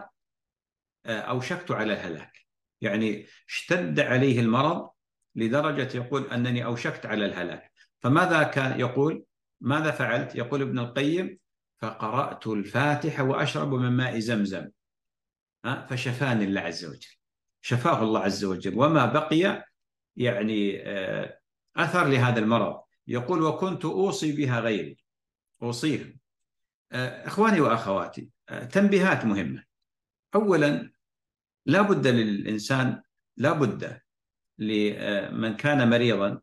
أوشكت 1.06 1.70
على 1.70 1.92
الهلاك 1.92 2.32
يعني 2.80 3.26
اشتد 3.48 4.00
عليه 4.00 4.40
المرض 4.40 4.90
لدرجة 5.34 5.96
يقول 5.96 6.26
أنني 6.26 6.64
أوشكت 6.64 7.06
على 7.06 7.26
الهلاك. 7.26 7.72
فماذا 7.98 8.42
كان 8.42 8.80
يقول؟ 8.80 9.24
ماذا 9.60 9.90
فعلت؟ 9.90 10.34
يقول 10.34 10.62
ابن 10.62 10.78
القيم 10.78 11.38
فقرأت 11.78 12.46
الفاتحة 12.46 13.22
وأشرب 13.24 13.74
من 13.74 13.92
ماء 13.92 14.18
زمزم. 14.18 14.68
فشفاني 15.74 16.44
الله 16.44 16.60
عز 16.60 16.84
وجل. 16.84 17.16
شفاه 17.60 18.02
الله 18.02 18.20
عز 18.20 18.44
وجل. 18.44 18.78
وما 18.78 19.06
بقي 19.06 19.64
يعني 20.16 20.82
آه، 20.82 21.40
أثر 21.76 22.08
لهذا 22.08 22.38
المرض. 22.38 22.82
يقول 23.06 23.42
وكنت 23.42 23.84
أوصي 23.84 24.32
بها 24.36 24.60
غيري. 24.60 24.96
أوصيهم 25.62 26.18
آه، 26.92 27.26
إخواني 27.26 27.60
وأخواتي 27.60 28.30
آه، 28.48 28.64
تنبيهات 28.64 29.24
مهمة. 29.24 29.64
أولا 30.34 30.92
لا 31.66 31.82
بد 31.82 32.06
للإنسان 32.06 33.02
لا 33.36 33.52
بد 33.52 34.00
لمن 34.58 35.56
كان 35.56 35.90
مريضا 35.90 36.40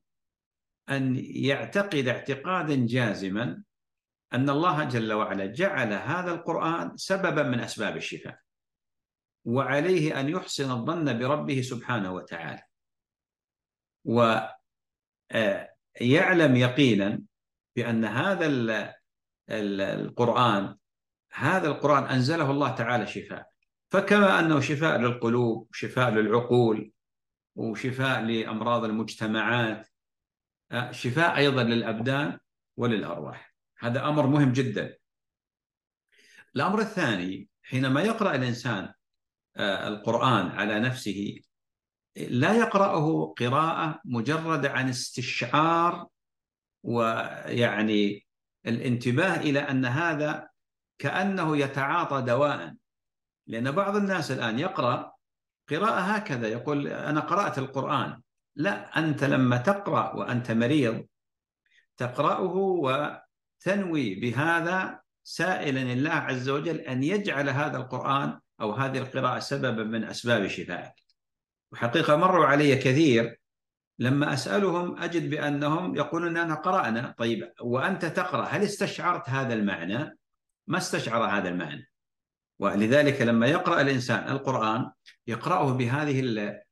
أن 0.90 1.16
يعتقد 1.26 2.08
اعتقادا 2.08 2.76
جازما 2.76 3.64
أن 4.34 4.50
الله 4.50 4.84
جل 4.84 5.14
وعلا 5.14 5.46
جعل 5.46 5.94
هذا 5.94 6.32
القرآن 6.32 6.98
سببا 6.98 7.44
من 7.44 7.60
أسباب 7.60 7.98
الشفاء. 7.98 8.40
وعليه 9.46 10.20
أن 10.20 10.30
يحسن 10.30 10.72
الظن 10.72 11.20
بربه 11.20 11.62
سبحانه 11.62 12.14
وتعالى. 12.14 12.64
ويعلم 14.06 14.56
يقينا 16.56 17.22
بأن 17.76 18.06
هذا 18.06 18.46
القرآن 19.50 20.78
هذا 21.32 21.68
القرآن 21.68 22.04
أنزله 22.04 22.52
الله 22.52 22.76
تعالى 22.76 23.08
شفاء. 23.08 23.50
فكما 23.92 24.40
أنه 24.40 24.60
شفاء 24.60 25.00
للقلوب 25.00 25.70
شفاء 25.74 26.10
للعقول 26.10 26.92
وشفاء 27.56 28.22
لأمراض 28.22 28.84
المجتمعات 28.84 29.88
شفاء 30.92 31.38
أيضا 31.38 31.64
للأبدان 31.64 32.40
وللأرواح. 32.78 33.56
هذا 33.80 34.08
أمر 34.08 34.28
مهم 34.28 34.52
جدا. 34.52 34.98
الأمر 36.56 36.80
الثاني 36.80 37.50
حينما 37.64 38.02
يقرأ 38.02 38.36
الإنسان 38.36 38.84
آه، 38.84 38.96
القرآن 39.60 40.48
على 40.48 40.80
نفسه 40.80 41.40
لا 42.18 42.54
يقرأه 42.54 43.34
قراءة 43.38 44.00
مجرد 44.06 44.66
عن 44.66 44.90
استشعار 44.90 46.08
ويعني 46.84 48.26
الانتباه 48.68 49.36
إلى 49.36 49.60
أن 49.60 49.86
هذا 49.86 50.50
كأنه 51.00 51.58
يتعاطى 51.58 52.22
دواء. 52.22 52.74
لأن 53.48 53.72
بعض 53.72 53.96
الناس 53.96 54.32
الآن 54.32 54.60
يقرأ 54.60 55.14
قراءة 55.70 56.00
هكذا 56.00 56.48
يقول 56.48 56.88
أنا 56.88 57.20
قرأت 57.20 57.58
القرآن. 57.58 58.22
لا 58.56 59.00
أنت 59.00 59.24
لما 59.24 59.58
تقرأ 59.58 60.16
وأنت 60.16 60.52
مريض 60.52 61.06
تقرأه 61.98 62.56
وتنوي 62.56 64.16
بهذا 64.16 65.00
سائلا 65.24 65.82
الله 65.82 66.12
عز 66.12 66.50
وجل 66.50 66.78
أن 66.78 67.04
يجعل 67.04 67.50
هذا 67.50 67.78
القرآن 67.78 68.40
أو 68.64 68.72
هذه 68.72 68.98
القراءة 68.98 69.40
سببا 69.40 69.84
من 69.84 70.04
أسباب 70.04 70.48
شفائك. 70.48 70.94
وحقيقة 71.72 72.16
مروا 72.16 72.46
علي 72.46 72.76
كثير 72.76 73.40
لما 74.00 74.34
أسألهم 74.34 74.98
أجد 74.98 75.30
بأنهم 75.30 75.96
يقولون 75.96 76.38
أننا 76.38 76.56
قرأنا. 76.56 77.16
طيب 77.18 77.52
وأنت 77.62 78.06
تقرأ 78.06 78.44
هل 78.44 78.64
استشعرت 78.64 79.30
هذا 79.30 79.54
المعنى؟ 79.54 80.18
ما 80.68 80.78
استشعر 80.78 81.24
هذا 81.24 81.50
المعنى؟ 81.50 81.90
ولذلك 82.60 83.22
لما 83.22 83.48
يقرأ 83.48 83.82
الإنسان 83.82 84.30
القرآن 84.30 84.92
يقرأه 85.28 85.74
بهذه 85.74 86.20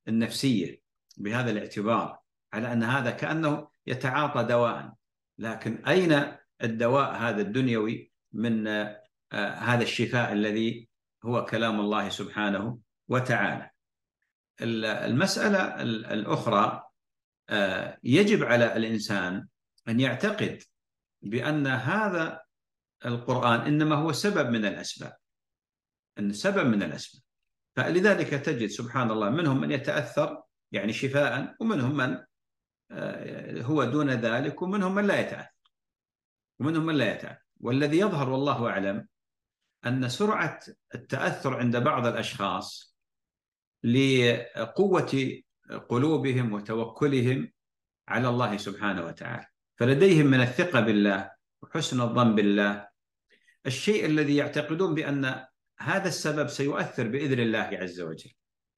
النفسية 0.08 0.82
بهذا 1.18 1.52
الاعتبار 1.52 2.20
على 2.54 2.74
أن 2.74 2.84
هذا 2.84 3.12
كأنه 3.12 3.68
يتعاطى 3.88 4.44
دواء 4.44 4.94
لكن 5.38 5.86
أين 5.86 6.24
الدواء 6.64 7.16
هذا 7.16 7.42
الدنيوي 7.42 8.12
من 8.34 8.68
آه، 8.68 9.02
هذا 9.54 9.84
الشفاء 9.84 10.34
الذي 10.34 10.90
هو 11.26 11.46
كلام 11.46 11.80
الله 11.80 12.10
سبحانه 12.10 12.80
وتعالى. 13.08 13.70
المسألة 14.62 15.82
الأخرى 16.14 16.84
آه، 17.50 17.98
يجب 18.04 18.44
على 18.44 18.78
الإنسان 18.78 19.48
أن 19.88 20.00
يعتقد 20.00 20.64
بأن 21.22 21.68
هذا 21.68 22.42
القرآن 23.06 23.62
إنما 23.62 23.96
هو 23.96 24.12
سبب 24.12 24.50
من 24.50 24.66
الأسباب. 24.66 25.18
أن 26.20 26.34
سبب 26.34 26.68
من 26.68 26.84
الأسباب. 26.84 27.24
فلذلك 27.76 28.30
تجد 28.30 28.70
سبحان 28.70 29.12
الله 29.12 29.30
منهم 29.30 29.62
من 29.62 29.72
يتأثر 29.72 30.44
يعني 30.72 30.94
شفاء 30.94 31.56
ومنهم 31.60 31.98
من 31.98 32.18
آه، 32.92 33.62
هو 33.62 33.84
دون 33.84 34.10
ذلك 34.10 34.62
ومنهم 34.62 34.96
من 34.96 35.08
لا 35.08 35.20
يتأثر. 35.20 35.52
ومنهم 36.60 36.86
من 36.86 36.96
لا 36.96 37.12
يتأثر. 37.12 37.42
والذي 37.60 38.00
يظهر 38.00 38.30
والله 38.30 38.70
أعلم 38.70 39.08
أن 39.86 40.10
سرعة 40.10 40.60
التأثر 40.96 41.58
عند 41.58 41.78
بعض 41.78 42.08
الأشخاص 42.08 42.98
لقوة 43.84 45.42
قلوبهم 45.90 46.54
وتوكلهم 46.54 47.52
على 48.08 48.28
الله 48.28 48.58
سبحانه 48.58 49.06
وتعالى. 49.06 49.46
فلديهم 49.76 50.26
من 50.26 50.42
الثقة 50.42 50.80
بالله 50.80 51.32
وحسن 51.62 52.02
الظن 52.02 52.36
بالله. 52.36 52.88
الشيء 53.66 54.06
الذي 54.06 54.36
يعتقدون 54.36 54.96
بأن 54.96 55.46
هذا 55.80 56.08
السبب 56.08 56.48
سيؤثر 56.48 57.08
بإذن 57.08 57.40
الله 57.40 57.70
عز 57.82 58.02
وجل. 58.02 58.32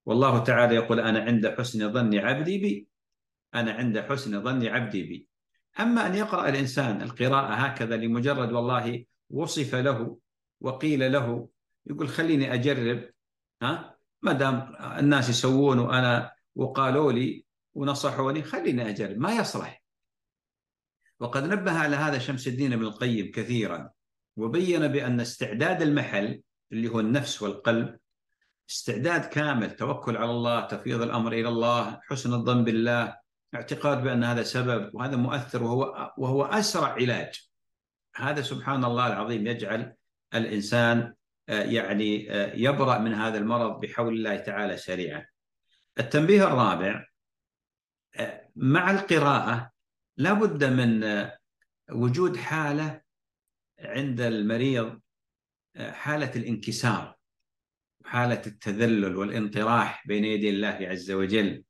والله 0.05 0.43
تعالى 0.43 0.75
يقول 0.75 0.99
أنا 0.99 1.19
عند 1.19 1.47
حسن 1.47 1.93
ظن 1.93 2.17
عبدي 2.17 2.57
بي. 2.57 2.87
أنا 3.55 3.71
عند 3.71 3.99
حسن 3.99 4.43
ظن 4.43 4.67
عبدي 4.67 5.03
بي. 5.03 5.27
أما 5.79 6.07
أن 6.07 6.15
يقرأ 6.15 6.49
الإنسان 6.49 7.01
القراءة 7.01 7.53
هكذا 7.53 7.97
لمجرد 7.97 8.51
والله 8.51 9.05
وصف 9.29 9.75
له 9.75 10.17
وقيل 10.63 11.11
له 11.11 11.49
يقول 11.85 12.09
خليني 12.09 12.53
أجرب 12.53 13.09
ها؟ 13.61 13.97
ما 14.21 14.33
دام 14.33 14.75
الناس 14.99 15.29
يسوون 15.29 15.79
وأنا 15.79 16.31
وقالوا 16.55 17.11
لي 17.11 17.45
ونصحوني 17.73 18.43
خليني 18.43 18.89
أجرب 18.89 19.17
ما 19.17 19.31
يصلح. 19.31 19.83
وقد 21.19 21.43
نبه 21.43 21.71
على 21.71 21.95
هذا 21.95 22.19
شمس 22.19 22.47
الدين 22.47 22.73
ابن 22.73 22.83
القيم 22.83 23.31
كثيرا 23.31 23.89
وبين 24.37 24.87
بأن 24.87 25.19
استعداد 25.19 25.81
المحل 25.81 26.41
اللي 26.71 26.87
هو 26.89 26.99
النفس 26.99 27.41
والقلب 27.41 27.99
استعداد 28.69 29.25
كامل 29.25 29.75
توكل 29.75 30.17
على 30.17 30.31
الله 30.31 30.67
تفويض 30.67 31.01
الأمر 31.01 31.33
إلى 31.33 31.47
الله 31.47 31.99
حسن 32.03 32.33
الظن 32.33 32.63
بالله 32.63 33.15
اعتقاد 33.55 34.03
بأن 34.03 34.23
هذا 34.23 34.43
سبب 34.43 34.95
وهذا 34.95 35.15
مؤثر 35.15 35.63
وهو, 35.63 36.13
وهو 36.17 36.43
أسرع 36.45 36.87
علاج. 36.87 37.49
هذا 38.15 38.41
سبحان 38.41 38.85
الله 38.85 39.07
العظيم 39.07 39.47
يجعل 39.47 39.95
الإنسان 40.35 41.13
آه، 41.49 41.63
يعني 41.63 42.31
آه، 42.31 42.53
يبرأ 42.55 42.97
من 42.97 43.13
هذا 43.13 43.37
المرض 43.37 43.79
بحول 43.79 44.13
الله 44.13 44.37
تعالى 44.37 44.77
سريعا. 44.77 45.25
التنبيه 45.99 46.43
الرابع 46.43 47.07
آه، 48.15 48.49
مع 48.55 48.91
القراءة 48.91 49.71
لا 50.17 50.33
بد 50.33 50.63
من 50.63 51.29
وجود 51.91 52.37
حالة 52.37 53.01
عند 53.79 54.21
المريض 54.21 55.01
حالة 55.77 56.31
الانكسار 56.35 57.17
حالة 58.05 58.41
التذلل 58.47 59.15
والانطراح 59.15 60.07
بين 60.07 60.25
يدي 60.25 60.49
الله 60.49 60.77
عز 60.81 61.11
وجل. 61.11 61.63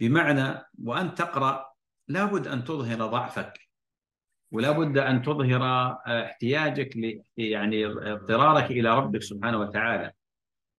بمعنى 0.00 0.64
وأن 0.78 1.14
تقرأ 1.14 1.72
لابد 2.08 2.46
أن 2.46 2.64
تظهر 2.64 3.06
ضعفك. 3.06 3.60
ولا 4.52 4.70
بد 4.72 4.98
أن 4.98 5.22
تظهر 5.22 5.62
احتياجك 6.06 6.96
ل 6.96 7.22
يعني 7.36 7.86
اضطرارك 7.86 8.70
إلى 8.70 8.98
ربك 8.98 9.22
سبحانه 9.22 9.58
وتعالى. 9.58 10.12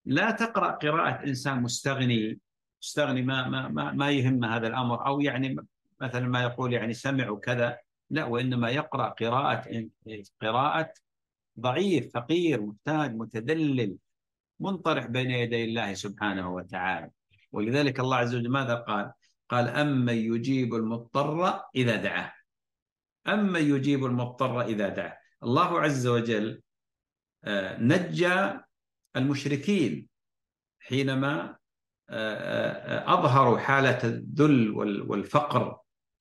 لا 0.04 0.30
تقرأ 0.30 0.70
قراءة 0.70 1.26
إنسان 1.26 1.62
مستغني 1.62 2.40
مستغني 2.82 3.22
ما 3.22 3.48
ما 3.48 3.68
ما, 3.68 3.92
ما 3.92 4.10
يهم 4.10 4.44
هذا 4.44 4.66
الأمر 4.66 5.06
أو 5.06 5.20
يعني 5.20 5.56
مثلا 6.00 6.28
ما 6.28 6.42
يقول 6.42 6.72
يعني 6.72 6.92
سمع 6.94 7.30
وكذا 7.30 7.78
لا 8.10 8.24
وإنما 8.24 8.70
يقرأ 8.70 9.08
قراءة 9.08 9.88
قراءة 10.40 10.92
ضعيف 11.60 12.14
فقير 12.14 12.62
محتاج 12.62 13.14
متدلل 13.14 13.96
منطرح 14.60 15.06
بين 15.06 15.30
يدي 15.30 15.64
الله 15.64 15.94
سبحانه 15.94 16.54
وتعالى. 16.54 17.10
ولذلك 17.52 18.00
الله 18.00 18.16
عز 18.16 18.34
وجل 18.34 18.50
ماذا 18.50 18.74
قال؟ 18.74 19.12
قال 19.48 19.68
أمن 19.68 20.14
يجيب 20.14 20.74
المضطر 20.74 21.60
إذا 21.76 21.96
دعاه. 21.96 22.32
أمن 23.26 23.76
يجيب 23.76 24.04
المضطر 24.04 24.62
إذا 24.62 24.88
دعاه 24.88 25.18
الله 25.42 25.80
عز 25.80 26.06
وجل 26.06 26.62
آه، 27.44 27.80
نجى 27.80 28.60
المشركين 29.16 30.08
حينما 30.78 31.56
آه، 32.10 32.34
آه، 32.34 33.14
أظهروا 33.14 33.58
حالة 33.58 34.04
الذل 34.04 34.70
والفقر 35.08 35.78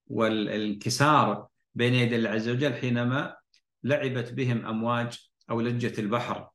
والانكسار 0.08 1.48
بين 1.76 1.94
يدي 1.94 2.16
الله 2.16 2.30
عز 2.30 2.50
وجل 2.50 2.74
حينما 2.74 3.36
لعبت 3.84 4.34
بهم 4.34 4.66
أمواج 4.66 5.30
أو 5.50 5.62
لجة 5.62 6.02
البحر. 6.02 6.50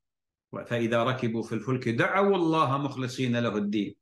فإذا 0.66 1.04
ركبوا 1.04 1.42
في 1.42 1.54
الفلك 1.54 1.88
دعوا 1.88 2.36
الله 2.36 2.78
مخلصين 2.78 3.36
له 3.36 3.56
الدين. 3.56 3.94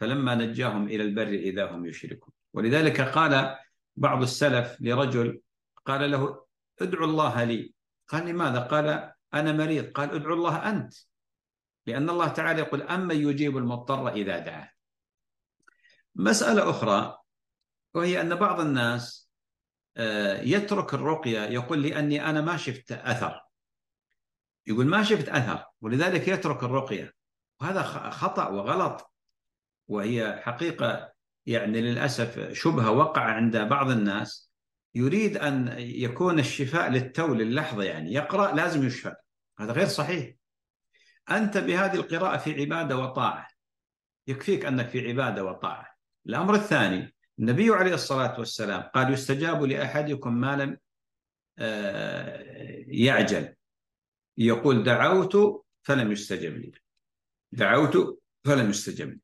فلما 0.00 0.34
نجاهم 0.34 0.86
إلى 0.86 1.02
البر 1.02 1.28
إذا 1.28 1.70
هم 1.70 1.86
يشركون. 1.86 2.32
ولذلك 2.54 3.00
قال 3.00 3.56
بعض 3.96 4.22
السلف 4.22 4.76
لرجل 4.80 5.40
قال 5.86 6.10
له 6.10 6.44
ادعو 6.80 7.04
الله 7.04 7.44
لي. 7.44 7.74
قال 8.08 8.26
لماذا؟ 8.26 8.60
قال 8.60 9.12
أنا 9.34 9.52
مريض. 9.52 9.92
قال 9.92 10.10
ادعو 10.10 10.34
الله 10.34 10.70
أنت. 10.70 10.94
لأن 11.86 12.10
الله 12.10 12.28
تعالى 12.28 12.60
يقول 12.60 12.82
أما 12.82 13.14
يجيب 13.14 13.56
المضطر 13.56 14.08
إذا 14.08 14.38
دعاه. 14.38 14.70
مسألة 16.14 16.70
أخرى 16.70 17.18
وهي 17.94 18.20
أن 18.20 18.34
بعض 18.34 18.60
الناس 18.60 19.30
آه، 19.96 20.40
يترك 20.40 20.94
الرقية 20.94 21.40
يقول 21.40 21.82
لأني 21.82 22.30
أنا 22.30 22.40
ما 22.40 22.56
شفت 22.56 22.92
أثر. 22.92 23.40
يقول 24.66 24.86
ما 24.86 25.02
شفت 25.02 25.28
أثر. 25.28 25.64
ولذلك 25.80 26.28
يترك 26.28 26.62
الرقية. 26.62 27.12
وهذا 27.60 27.82
خطأ 28.10 28.48
وغلط. 28.48 29.12
وهي 29.88 30.42
حقيقة 30.42 31.12
يعني 31.46 31.80
للأسف 31.80 32.52
شبهة 32.52 32.90
وقع 32.90 33.22
عند 33.22 33.56
بعض 33.56 33.90
الناس. 33.90 34.43
يريد 34.94 35.36
أن 35.36 35.74
يكون 35.78 36.38
الشفاء 36.38 36.90
للتو 36.90 37.34
للحظة 37.34 37.82
يعني 37.82 38.12
يقرأ 38.12 38.54
لازم 38.54 38.86
يشفى 38.86 39.14
هذا 39.58 39.72
غير 39.72 39.86
صحيح. 39.86 40.34
أنت 41.30 41.58
بهذه 41.58 41.94
القراءة 41.94 42.36
في 42.36 42.60
عبادة 42.60 42.96
وطاعة. 42.96 43.48
يكفيك 44.26 44.64
أنك 44.64 44.88
في 44.88 45.08
عبادة 45.08 45.44
وطاعة. 45.44 45.86
الأمر 46.26 46.54
الثاني 46.54 47.14
النبي 47.38 47.70
عليه 47.70 47.94
الصلاة 47.94 48.38
والسلام 48.38 48.82
قال 48.82 49.12
يستجاب 49.12 49.62
لأحدكم 49.62 50.34
ما 50.34 50.56
لم 50.56 50.78
آه، 51.58 52.84
يعجل. 52.86 53.54
يقول 54.38 54.84
دعوت 54.84 55.64
فلم 55.82 56.12
يستجب 56.12 56.56
لي. 56.56 56.72
دعوت 57.52 58.20
فلم 58.44 58.70
يستجب 58.70 59.08
لي. 59.08 59.20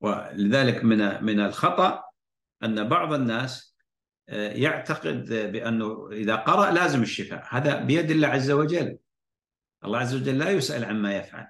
ولذلك 0.00 0.84
من 0.84 1.24
من 1.24 1.40
الخطأ 1.40 2.04
أن 2.62 2.88
بعض 2.88 3.12
الناس 3.12 3.75
يعتقد 4.28 5.28
بأنه 5.28 6.08
إذا 6.12 6.36
قرأ 6.36 6.70
لازم 6.70 7.02
الشفاء. 7.02 7.46
هذا 7.50 7.80
بيد 7.82 8.10
الله 8.10 8.28
عز 8.28 8.50
وجل. 8.50 8.98
الله 9.84 9.98
عز 9.98 10.14
وجل 10.14 10.38
لا 10.38 10.50
يسأل 10.50 10.84
عما 10.84 11.16
يفعل. 11.16 11.46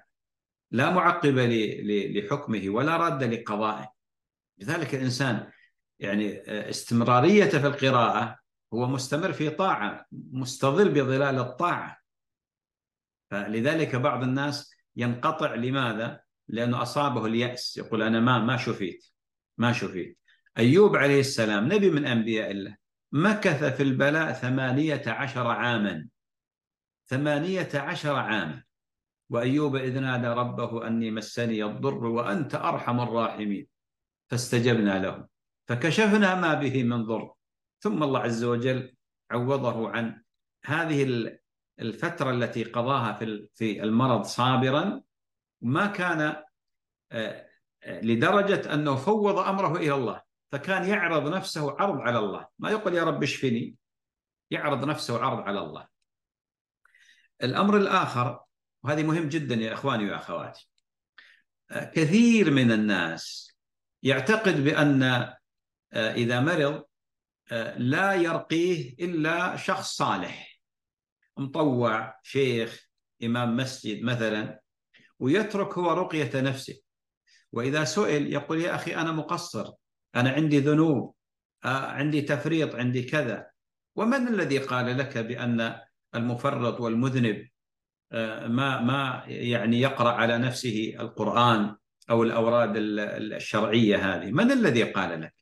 لا 0.71 0.89
معقب 0.89 1.37
لحكمه 2.15 2.69
ولا 2.69 2.97
راد 2.97 3.23
لقضائه. 3.23 3.93
لذلك 4.57 4.95
الإنسان 4.95 5.51
يعني 5.99 6.37
آه، 6.37 6.69
استمراريته 6.69 7.59
في 7.59 7.67
القراءة 7.67 8.39
هو 8.73 8.87
مستمر 8.87 9.33
في 9.33 9.49
طاعة 9.49 10.05
مستظل 10.11 10.89
بظلال 10.89 11.39
الطاعة. 11.39 11.97
فلذلك 13.31 13.95
بعض 13.95 14.23
الناس 14.23 14.71
ينقطع. 14.95 15.55
لماذا؟ 15.55 16.21
لأنه 16.47 16.81
أصابه 16.81 17.25
اليأس. 17.25 17.77
يقول 17.77 18.01
أنا 18.01 18.19
ما 18.19 18.39
ما 18.39 18.57
شفيت. 18.57 19.05
ما 19.57 19.73
شفيت. 19.73 20.17
أيوب 20.59 20.95
عليه 20.95 21.19
السلام 21.19 21.73
نبي 21.73 21.89
من 21.89 22.05
أنبياء 22.05 22.51
الله 22.51 22.77
مكث 23.11 23.63
في 23.63 23.83
البلاء 23.83 24.33
ثمانية 24.33 25.03
عشر 25.07 25.47
عاما. 25.47 26.07
ثمانية 27.05 27.69
عشر 27.75 28.15
عاما. 28.15 28.63
وأيوب 29.29 29.75
إذ 29.75 29.99
نادى 29.99 30.27
ربه 30.27 30.87
أني 30.87 31.11
مسني 31.11 31.63
الضر 31.63 32.05
وأنت 32.05 32.55
أرحم 32.55 32.99
الراحمين. 32.99 33.67
فاستجبنا 34.29 34.99
له 34.99 35.27
فكشفنا 35.67 36.35
ما 36.41 36.53
به 36.53 36.83
من 36.83 37.03
ضر. 37.03 37.33
ثم 37.79 38.03
الله 38.03 38.19
عز 38.19 38.43
وجل 38.43 38.95
عوضه 39.31 39.89
عن 39.89 40.23
هذه 40.65 41.29
الفترة 41.79 42.31
التي 42.31 42.63
قضاها 42.63 43.13
في 43.53 43.83
المرض 43.83 44.23
صابرا. 44.23 45.01
ما 45.61 45.87
كان 45.87 46.43
آه، 47.11 47.47
آه، 47.83 48.01
لدرجة 48.01 48.73
أنه 48.73 48.95
فوض 48.95 49.39
أمره 49.39 49.77
إلى 49.77 49.93
الله. 49.93 50.26
فكان 50.51 50.89
يعرض 50.89 51.33
نفسه 51.33 51.71
عرض 51.79 51.99
على 51.99 52.19
الله. 52.19 52.47
ما 52.59 52.71
يقول 52.71 52.93
يا 52.93 53.03
رب 53.03 53.23
اشفني 53.23 53.75
يعرض 54.51 54.85
نفسه 54.85 55.19
عرض 55.19 55.39
على 55.39 55.59
الله. 55.59 55.87
الأمر 57.43 57.77
الآخر 57.77 58.39
وهذه 58.83 59.03
مهم 59.03 59.29
جدا 59.29 59.55
يا 59.55 59.73
إخواني 59.73 60.11
وأخواتي 60.11 60.69
كثير 61.69 62.51
من 62.51 62.71
الناس 62.71 63.51
يعتقد 64.03 64.63
بأن 64.63 65.03
آه، 65.03 66.13
إذا 66.13 66.39
مرض 66.39 66.83
آه، 67.51 67.77
لا 67.77 68.13
يرقيه 68.13 68.95
إلا 69.05 69.55
شخص 69.55 69.95
صالح 69.95 70.61
مطوع 71.37 72.19
شيخ 72.23 72.87
إمام 73.23 73.57
مسجد 73.57 74.03
مثلا 74.03 74.61
ويترك 75.19 75.77
هو 75.77 75.91
رقية 75.93 76.41
نفسه. 76.41 76.81
وإذا 77.51 77.83
سئل 77.83 78.33
يقول 78.33 78.61
يا 78.61 78.75
أخي 78.75 78.95
أنا 78.95 79.11
مقصر. 79.11 79.71
أنا 80.15 80.29
عندي 80.29 80.59
ذنوب 80.59 81.15
آه، 81.65 81.85
عندي 81.85 82.21
تفريط 82.21 82.75
عندي 82.75 83.03
كذا. 83.03 83.47
ومن 83.95 84.27
الذي 84.27 84.57
قال 84.57 84.97
لك 84.97 85.17
بأن 85.17 85.75
المفرط 86.15 86.81
والمذنب 86.81 87.47
آه، 88.11 88.47
ما 88.47 88.81
ما 88.81 89.23
يعني 89.27 89.81
يقرأ 89.81 90.11
على 90.11 90.37
نفسه 90.37 90.95
القرآن 90.99 91.75
أو 92.09 92.23
الأوراد 92.23 92.73
الشرعية 92.77 93.97
هذه؟ 93.97 94.31
من 94.31 94.51
الذي 94.51 94.83
قال 94.83 95.21
لك؟ 95.21 95.33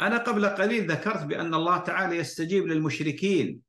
أنا 0.00 0.18
قبل 0.18 0.46
قليل 0.46 0.90
ذكرت 0.90 1.24
بأن 1.24 1.54
الله 1.54 1.78
تعالى 1.78 2.16
يستجيب 2.16 2.66
للمشركين 2.66 3.60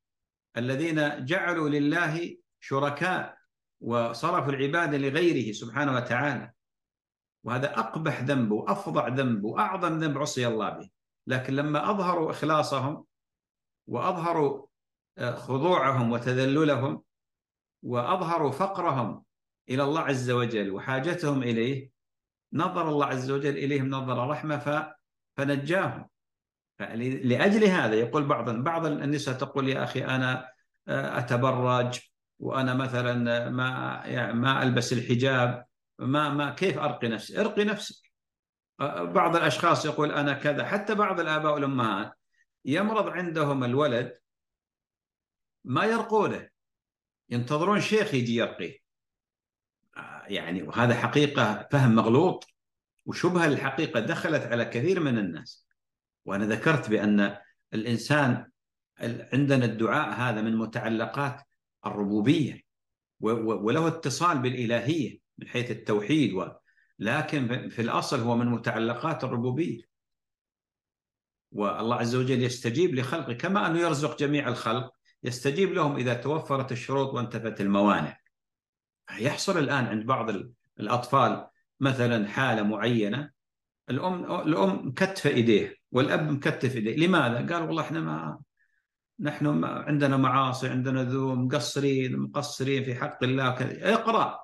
الذين 0.58 1.26
جعلوا 1.26 1.70
لله 1.70 2.38
شركاء 2.60 3.38
وصرفوا 3.82 4.54
العبادة 4.54 4.98
لغيره 4.98 5.52
سبحانه 5.52 5.96
وتعالى. 5.96 6.53
وهذا 7.44 7.80
أقبح 7.80 8.22
ذنب 8.22 8.52
وأفظع 8.52 9.08
ذنب 9.08 9.44
وأعظم 9.44 10.00
ذنب 10.00 10.18
عصي 10.18 10.48
الله 10.48 10.70
به. 10.70 10.90
لكن 11.28 11.54
لما 11.56 11.92
أظهروا 11.92 12.32
إخلاصهم 12.32 13.06
وأظهروا 13.88 14.68
خضوعهم 15.20 16.12
وتذللهم 16.12 17.04
وأظهروا 17.84 18.52
فقرهم 18.52 19.24
إلى 19.70 19.84
الله 19.84 20.02
عز 20.02 20.32
وجل 20.32 20.72
وحاجتهم 20.72 21.44
إليه 21.44 21.90
نظر 22.54 22.90
الله 22.90 23.06
عز 23.06 23.32
وجل 23.32 23.58
إليهم 23.58 23.90
نظر 23.90 24.28
رحمة 24.28 24.94
فنجاهم. 25.38 26.10
لأجل 26.80 27.64
هذا 27.64 27.96
يقول 27.96 28.26
بعض 28.26 28.50
بعض 28.50 28.86
النساء 28.86 29.36
تقول 29.36 29.70
يا 29.70 29.84
أخي 29.84 30.06
أنا 30.06 30.50
آه، 30.88 31.20
أتبرج 31.20 32.00
وأنا 32.40 32.74
مثلا 32.74 33.50
ما 33.50 34.02
يعني 34.06 34.34
ما 34.34 34.64
ألبس 34.64 34.94
الحجاب. 34.94 35.66
ما 36.04 36.30
ما 36.30 36.50
كيف 36.50 36.78
أرقي 36.78 37.08
نفسي؟ 37.08 37.42
ارقي 37.42 37.64
نفسك. 37.64 38.12
آه، 38.80 39.04
بعض 39.04 39.36
الأشخاص 39.36 39.86
يقول 39.86 40.12
أنا 40.12 40.34
كذا. 40.34 40.66
حتى 40.66 40.96
بعض 40.96 41.20
الآباء 41.20 41.54
والأمهات 41.54 42.14
يمرض 42.66 43.10
عندهم 43.10 43.64
الولد 43.64 44.18
ما 45.64 45.86
يرقونه. 45.86 46.50
ينتظرون 47.30 47.82
شيخ 47.82 48.14
يجي 48.14 48.36
يرقيه 48.36 48.78
يعني 50.28 50.64
وهذا 50.64 50.94
حقيقة 50.96 51.68
فهم 51.72 51.96
مغلوط. 51.96 52.48
وشبهة 53.06 53.46
الحقيقة 53.46 54.00
دخلت 54.00 54.44
على 54.44 54.66
كثير 54.66 55.00
من 55.00 55.18
الناس. 55.18 55.68
وأنا 56.26 56.46
ذكرت 56.46 56.90
بأن 56.90 57.38
الإنسان 57.74 58.52
عندنا 59.34 59.66
الدعاء 59.66 60.10
هذا 60.10 60.42
من 60.42 60.58
متعلقات 60.58 61.42
الربوبية. 61.86 62.62
وله 63.20 63.88
اتصال 63.88 64.38
بالإلهية. 64.38 65.23
من 65.38 65.48
حيث 65.48 65.72
التوحيد 65.72 66.34
و 66.34 66.52
لكن 67.00 67.70
في 67.70 67.82
الأصل 67.82 68.20
هو 68.20 68.36
من 68.36 68.46
متعلقات 68.46 69.24
الربوبية. 69.24 69.82
والله 71.52 71.96
عز 71.96 72.16
وجل 72.16 72.44
يستجيب 72.44 72.96
لخلقه 72.96 73.34
كما 73.34 73.68
أنه 73.68 73.80
يرزق 73.80 74.20
جميع 74.20 74.48
الخلق 74.48 74.94
يستجيب 75.24 75.74
لهم 75.74 75.96
إذا 75.96 76.14
توفرت 76.14 76.72
الشروط 76.72 77.14
وانتفت 77.14 77.62
الموانع. 77.62 78.18
يحصل 79.20 79.58
الآن 79.58 79.86
عند 79.86 80.06
بعض 80.06 80.30
الأطفال 80.80 81.48
مثلا 81.80 82.28
حالة 82.28 82.64
معينة 82.64 83.32
الأم 83.90 84.42
الأم 84.42 84.88
مكتفة 84.88 85.30
إيديه 85.30 85.76
والأب 85.92 86.32
مكتف 86.32 86.76
إيديه. 86.76 87.08
لماذا؟ 87.08 87.54
قال 87.54 87.68
والله 87.68 87.82
إحنا 87.82 88.00
ما 88.00 88.40
نحن 89.20 89.48
ما 89.48 89.68
عندنا 89.68 90.18
معاصي 90.18 90.70
عندنا 90.70 91.04
ذنوب 91.04 91.38
مقصرين 91.38 92.20
مقصرين 92.20 92.84
في 92.84 92.96
حق 92.96 93.24
الله 93.24 93.48
اقرأ. 93.94 94.43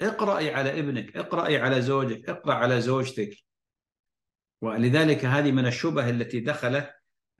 اقرأي 0.00 0.54
على 0.54 0.78
ابنك 0.78 1.16
اقرأي 1.16 1.58
على 1.58 1.82
زوجك 1.82 2.28
اقرأ 2.28 2.54
على 2.54 2.80
زوجتك. 2.80 3.36
ولذلك 4.62 5.24
هذه 5.24 5.52
من 5.52 5.66
الشبه 5.66 6.10
التي 6.10 6.40
دخلت 6.40 6.90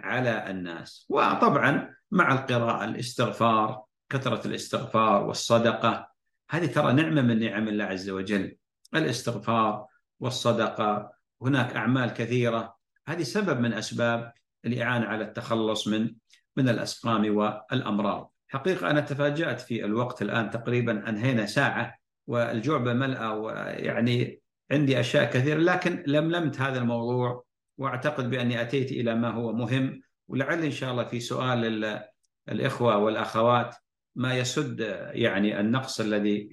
على 0.00 0.50
الناس. 0.50 1.06
وطبعا 1.09 1.94
مع 2.11 2.32
القراءة 2.32 2.84
الاستغفار 2.84 3.82
كثرة 4.11 4.46
الاستغفار 4.46 5.24
والصدقة 5.24 6.09
هذه 6.50 6.66
ترى 6.66 6.92
نعمة 6.92 7.22
من 7.22 7.40
نعم 7.40 7.68
الله 7.68 7.84
عز 7.84 8.11
وجل. 8.11 8.56
الاستغفار 8.94 9.86
والصدقة 10.20 11.12
هناك 11.42 11.76
أعمال 11.76 12.11
كثيرة. 12.11 12.76
هذه 13.09 13.22
سبب 13.22 13.61
من 13.61 13.72
أسباب 13.72 14.32
الإعانة 14.64 15.06
على 15.06 15.24
التخلص 15.24 15.88
من 15.88 16.14
من 16.56 16.68
الأسقام 16.68 17.36
والأمراض. 17.36 18.32
حقيقة 18.48 18.90
أنا 18.90 19.00
تفاجأت 19.00 19.61
في 19.61 19.84
الوقت 19.84 20.22
الآن 20.22 20.50
تقريبا 20.50 21.09
أنهينا 21.09 21.46
ساعة 21.46 21.97
والجعبة 22.29 22.93
ملأة 22.93 23.35
ويعني 23.35 24.41
عندي 24.70 25.01
أشياء 25.01 25.31
كثيرة 25.31 25.59
لكن 25.59 26.05
لملمت 26.07 26.61
هذا 26.61 26.79
الموضوع 26.79 27.45
وأعتقد 27.79 28.31
بأني 28.31 28.61
أتيت 28.61 28.93
إلى 28.93 29.14
ما 29.14 29.31
هو 29.31 29.53
مهم. 29.53 30.03
ولعل 30.29 30.64
إن 30.64 30.70
شاء 30.70 30.91
الله 30.91 31.05
في 31.05 31.20
سؤال 31.20 32.01
الإخوة 32.49 32.97
والأخوات 32.97 33.74
ما 34.16 34.35
يسد 34.35 34.81
يعني 35.12 35.61
النقص 35.61 36.01
الذي 36.01 36.49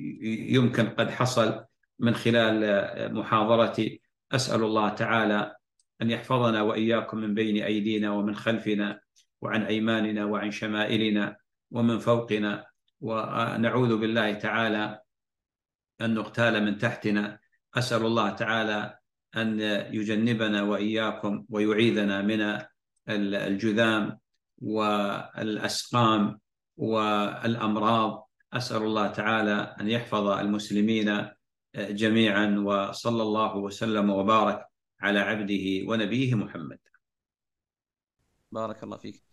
يمكن 0.49 0.87
قد 0.87 1.09
حصل 1.09 1.65
من 1.99 2.15
خلال 2.15 3.13
محاضرتي. 3.13 4.01
أسأل 4.31 4.63
الله 4.63 4.89
تعالى 4.89 5.55
أن 6.01 6.11
يحفظنا 6.11 6.61
وإياكم 6.61 7.17
من 7.17 7.33
بين 7.33 7.63
أيدينا 7.63 8.11
ومن 8.11 8.35
خلفنا 8.35 8.99
وعن 9.41 9.63
أيماننا 9.63 10.25
وعن 10.25 10.51
شمائلنا 10.51 11.37
ومن 11.71 11.99
فوقنا. 11.99 12.65
ونعوذ 13.01 13.97
بالله 13.97 14.33
تعالى 14.33 15.04
أن 16.01 16.13
نغتال 16.13 16.63
من 16.65 16.77
تحتنا. 16.77 17.39
أسأل 17.75 18.05
الله 18.05 18.29
تعالى 18.29 18.99
أن 19.35 19.59
يجنبنا 19.93 20.63
وإياكم 20.63 21.45
ويعيذنا 21.49 22.21
من 22.21 22.61
الجذام 23.09 24.19
والأسقام 24.57 26.39
والأمراض. 26.77 28.29
أسأل 28.53 28.81
الله 28.81 29.07
تعالى 29.07 29.75
أن 29.81 29.89
يحفظ 29.89 30.27
المسلمين 30.27 31.29
جميعا 31.75 32.63
وصلى 32.65 33.23
الله 33.23 33.55
وسلم 33.55 34.09
وبارك 34.09 34.65
على 35.01 35.19
عبده 35.19 35.87
ونبيه 35.87 36.35
محمد. 36.35 36.79
بارك 38.51 38.83
الله 38.83 38.97
فيك. 38.97 39.23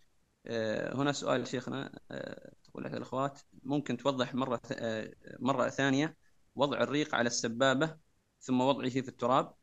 آه، 0.45 0.95
هنا 0.95 1.11
سؤال 1.11 1.47
شيخنا. 1.47 1.99
آه، 2.11 2.51
تقول 2.63 2.83
لك 2.83 2.93
الأخوات 2.93 3.39
ممكن 3.63 3.97
توضح 3.97 4.35
مرة 4.35 4.61
آه، 4.71 5.13
مرة 5.39 5.69
ثانية 5.69 6.17
وضع 6.55 6.81
الريق 6.81 7.15
على 7.15 7.27
السبابة 7.27 7.95
ثم 8.39 8.61
وضعه 8.61 8.89
في 8.89 9.07
التراب 9.07 9.53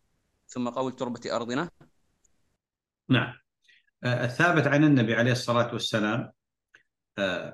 ثم 0.46 0.68
قول 0.68 0.92
تربة 0.92 1.36
أرضنا. 1.36 1.70
نعم. 3.08 3.34
الثابت 4.04 4.66
عن 4.66 4.84
النبي 4.84 5.14
عليه 5.14 5.32
الصلاة 5.32 5.72
والسلام 5.72 6.32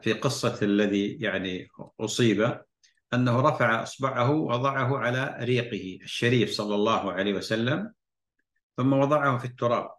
في 0.03 0.13
قصة 0.23 0.59
الذي 0.63 1.13
يعني 1.21 1.69
أصيب 2.01 2.61
أنه 3.15 3.41
رفع 3.41 3.83
إصبعه 3.83 4.31
وضعه 4.31 4.99
على 4.99 5.37
ريقه 5.41 5.99
الشريف 6.03 6.51
صلى 6.51 6.75
الله 6.75 7.13
عليه 7.13 7.35
وسلم 7.35 7.93
ثم 8.77 8.93
وضعه 8.93 9.39
في 9.39 9.45
التراب 9.45 9.91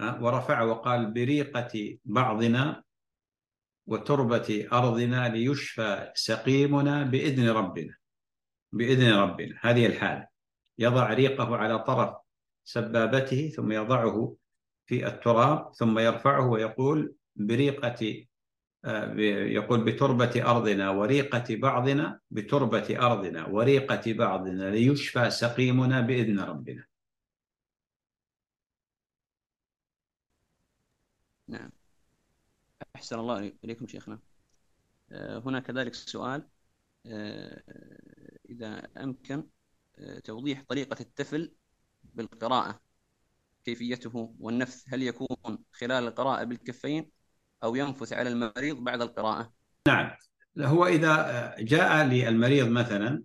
ورفع 0.00 0.62
وقال 0.62 1.10
بريقة 1.12 1.98
بعضنا 2.04 2.82
وتربة 3.86 4.68
أرضنا 4.72 5.28
ليشفى 5.28 6.12
سقيمنا 6.14 7.02
بإذن 7.02 7.48
ربنا. 7.48 8.01
بإذن 8.72 9.12
ربنا 9.12 9.58
هذه 9.60 9.86
الحالة 9.86 10.28
يضع 10.78 11.12
ريقه 11.12 11.56
على 11.56 11.78
طرف 11.78 12.16
سبابته 12.64 13.48
ثم 13.48 13.72
يضعه 13.72 14.36
في 14.86 15.06
التراب 15.06 15.74
ثم 15.74 15.98
يرفعه 15.98 16.48
ويقول 16.48 17.14
بريقة 17.36 18.26
يقول 19.54 19.84
بتربة 19.84 20.50
أرضنا 20.50 20.90
وريقة 20.90 21.56
بعضنا 21.56 22.20
بتربة 22.30 22.98
أرضنا 23.06 23.46
وريقة 23.46 24.12
بعضنا 24.12 24.70
ليشفى 24.70 25.30
سقيمنا 25.30 26.00
بإذن 26.00 26.40
ربنا. 26.40 26.84
نعم. 31.48 31.70
أحسن 32.96 33.18
الله 33.18 33.52
إليكم 33.64 33.86
شيخنا. 33.86 34.18
آه، 35.12 35.38
هنا 35.38 35.60
كذلك 35.60 35.94
سؤال. 35.94 36.48
آه، 37.06 37.62
إذا 38.52 38.88
أمكن 38.96 39.44
آه، 39.98 40.18
توضيح 40.18 40.62
طريقة 40.68 40.96
التفل 41.00 41.52
بالقراءة 42.04 42.80
كيفيته 43.64 44.34
والنفث 44.40 44.84
هل 44.88 45.02
يكون 45.02 45.58
خلال 45.72 46.06
القراءة 46.06 46.44
بالكفين 46.44 47.10
أو 47.64 47.74
ينفث 47.74 48.12
على 48.12 48.28
المريض 48.28 48.76
بعد 48.76 49.02
القراءة؟ 49.02 49.52
نعم. 49.88 50.10
هو 50.58 50.86
إذا 50.86 51.54
جاء 51.58 52.04
للمريض 52.04 52.68
مثلا 52.68 53.22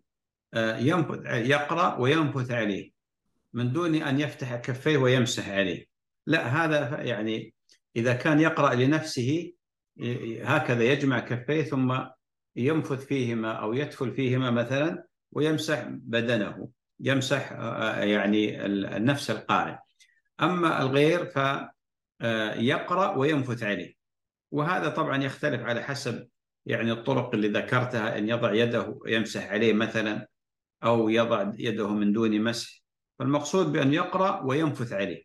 ينفث 0.55 1.19
يقرأ 1.25 1.97
وينفث 1.97 2.51
عليه 2.51 2.91
من 3.53 3.73
دون 3.73 3.95
أن 3.95 4.19
يفتح 4.19 4.55
كفيه 4.55 4.97
ويمسح 4.97 5.49
عليه. 5.49 5.85
لا 6.25 6.47
هذا 6.47 7.01
يعني 7.01 7.53
إذا 7.95 8.13
كان 8.13 8.39
يقرأ 8.39 8.75
لنفسه 8.75 9.53
هكذا 10.43 10.83
يجمع 10.83 11.19
كفيه 11.19 11.63
ثم 11.63 11.97
ينفث 12.55 13.05
فيهما 13.05 13.51
أو 13.51 13.73
يدخل 13.73 14.11
فيهما 14.11 14.51
مثلا 14.51 15.07
ويمسح 15.31 15.83
بدنه 15.87 16.69
يمسح 16.99 17.51
يعني 17.99 18.65
النفس 18.65 19.31
القارئ. 19.31 19.77
أما 20.41 20.81
الغير 20.81 21.25
فيقرأ 21.25 23.15
وينفث 23.17 23.63
عليه. 23.63 23.93
وهذا 24.51 24.89
طبعا 24.89 25.23
يختلف 25.23 25.61
على 25.61 25.83
حسب 25.83 26.27
يعني 26.65 26.91
الطرق 26.91 27.33
اللي 27.33 27.47
ذكرتها 27.47 28.17
أن 28.17 28.29
يضع 28.29 28.53
يده 28.53 28.99
يمسح 29.07 29.51
عليه 29.51 29.73
مثلا 29.73 30.27
أو 30.83 31.09
يضع 31.09 31.51
يده 31.57 31.89
من 31.89 32.13
دون 32.13 32.41
مسح. 32.41 32.83
فالمقصود 33.19 33.71
بأن 33.71 33.93
يقرأ 33.93 34.41
وينفث 34.41 34.93
عليه 34.93 35.23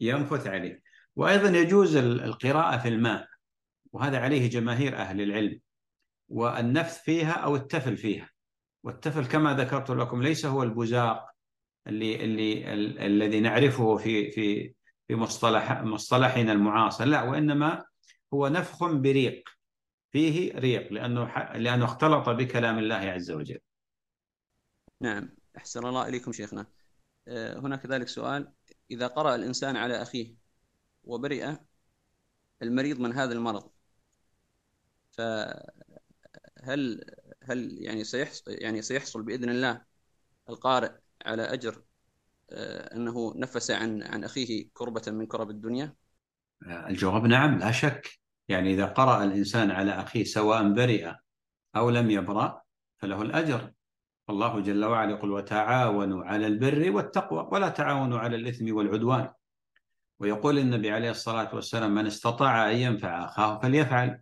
ينفث 0.00 0.46
عليه. 0.46 0.82
وأيضا 1.16 1.58
يجوز 1.58 1.96
القراءة 1.96 2.78
في 2.78 2.88
الماء 2.88 3.28
وهذا 3.92 4.18
عليه 4.18 4.50
جماهير 4.50 4.96
أهل 4.96 5.20
العلم 5.20 5.60
والنفث 6.28 7.02
فيها 7.02 7.32
أو 7.32 7.56
التفل 7.56 7.96
فيها. 7.96 8.30
والتفل 8.88 9.26
كما 9.26 9.54
ذكرت 9.54 9.90
لكم 9.90 10.22
ليس 10.22 10.46
هو 10.46 10.62
البزاق 10.62 11.30
اللي 11.86 12.24
اللي 12.24 12.72
ال 12.72 12.98
الذي 12.98 13.40
نعرفه 13.40 13.96
في 13.96 14.30
في 14.30 14.74
في 15.08 15.14
مصطلح 15.14 15.72
مصطلحنا 15.82 16.52
المعاصر. 16.52 17.04
لا 17.04 17.22
وإنما 17.22 17.84
هو 18.34 18.48
نفخ 18.48 18.84
بريق. 18.84 19.48
فيه 20.12 20.58
ريق 20.58 20.92
لأنه 20.92 21.52
لأنه 21.54 21.84
اختلط 21.84 22.28
بكلام 22.28 22.78
الله 22.78 22.94
عز 22.94 23.30
وجل. 23.30 23.58
نعم. 25.00 25.30
أحسن 25.56 25.86
الله 25.86 26.08
إليكم 26.08 26.32
شيخنا. 26.32 26.66
آه، 27.28 27.58
هنا 27.58 27.76
كذلك 27.76 28.08
سؤال. 28.08 28.52
إذا 28.90 29.06
قرأ 29.06 29.34
الإنسان 29.34 29.76
على 29.76 30.02
أخيه 30.02 30.34
وبرئ 31.04 31.56
المريض 32.62 33.00
من 33.00 33.12
هذا 33.12 33.32
المرض 33.32 33.70
فهل 35.10 37.04
هل 37.50 37.78
يعني 37.80 38.04
سيحصل 38.04 38.42
يعني 38.48 38.82
سيحصل 38.82 39.22
بإذن 39.22 39.48
الله 39.48 39.80
القارئ 40.48 40.90
على 41.26 41.42
أجر 41.42 41.82
آه، 42.50 42.96
أنه 42.96 43.34
نفس 43.36 43.70
عن 43.70 44.02
عن 44.02 44.24
أخيه 44.24 44.68
كربة 44.72 45.02
من 45.06 45.26
كرب 45.26 45.50
الدنيا؟ 45.50 45.94
الجواب 46.66 47.24
نعم 47.24 47.58
لا 47.58 47.72
شك. 47.72 48.18
يعني 48.48 48.74
إذا 48.74 48.86
قرأ 48.86 49.24
الإنسان 49.24 49.70
على 49.70 49.90
أخيه 49.90 50.24
سواء 50.24 50.72
برئ 50.72 51.12
أو 51.76 51.90
لم 51.90 52.10
يبرأ 52.10 52.62
فله 52.98 53.22
الأجر. 53.22 53.72
الله 54.30 54.60
جل 54.60 54.84
وعلا 54.84 55.10
يقول 55.10 55.30
وتعاونوا 55.30 56.24
على 56.24 56.46
البر 56.46 56.90
والتقوى 56.90 57.48
ولا 57.52 57.68
تعاونوا 57.68 58.18
على 58.18 58.36
الإثم 58.36 58.76
والعدوان 58.76 59.28
ويقول 60.20 60.58
النبي 60.58 60.90
عليه 60.90 61.10
الصلاة 61.10 61.54
والسلام 61.54 61.94
من 61.94 62.06
استطاع 62.06 62.70
أن 62.70 62.76
ينفع 62.76 63.24
أخاه 63.24 63.58
فليفعل 63.58 64.20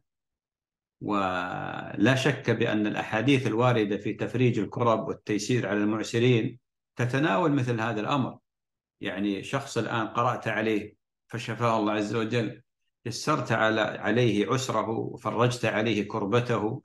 ولا 1.00 2.14
شك 2.14 2.50
بأن 2.50 2.86
الأحاديث 2.86 3.46
الواردة 3.46 3.96
في 3.96 4.12
تفريج 4.12 4.58
الكرب 4.58 5.08
والتيسير 5.08 5.68
على 5.68 5.78
المعسرين 5.78 6.58
تتناول 6.96 7.52
مثل 7.52 7.80
هذا 7.80 8.00
الأمر. 8.00 8.38
يعني 9.00 9.42
شخص 9.42 9.78
الآن 9.78 10.06
قرأت 10.08 10.48
عليه 10.48 10.96
فشفاه 11.28 11.78
الله 11.78 11.92
عز 11.92 12.14
وجل 12.14 12.62
يسرت 13.06 13.52
على 13.52 13.80
عليه 13.80 14.46
عسره 14.52 14.90
وفرجت 14.90 15.64
عليه 15.64 16.08
كربته 16.08 16.82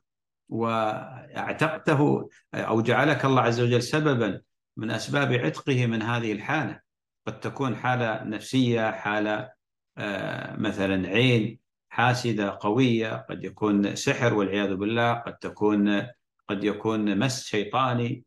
وأعتقته 0.49 2.29
أو 2.53 2.81
جعلك 2.81 3.25
الله 3.25 3.41
عز 3.41 3.61
وجل 3.61 3.83
سببا 3.83 4.41
من 4.77 4.91
أسباب 4.91 5.33
عتقه 5.33 5.85
من 5.85 6.01
هذه 6.01 6.31
الحالة. 6.31 6.79
قد 7.27 7.39
تكون 7.39 7.75
حالة 7.75 8.23
نفسية 8.23 8.91
حالة 8.91 9.51
آه، 9.97 10.55
مثلا 10.55 11.07
عين 11.07 11.60
حاسدة 11.91 12.57
قوية 12.61 13.25
قد 13.29 13.43
يكون 13.43 13.95
سحر 13.95 14.33
والعياذ 14.33 14.75
بالله 14.75 15.13
قد 15.13 15.37
تكون 15.37 16.07
قد 16.47 16.63
يكون 16.63 17.19
مس 17.19 17.43
شيطاني 17.43 18.25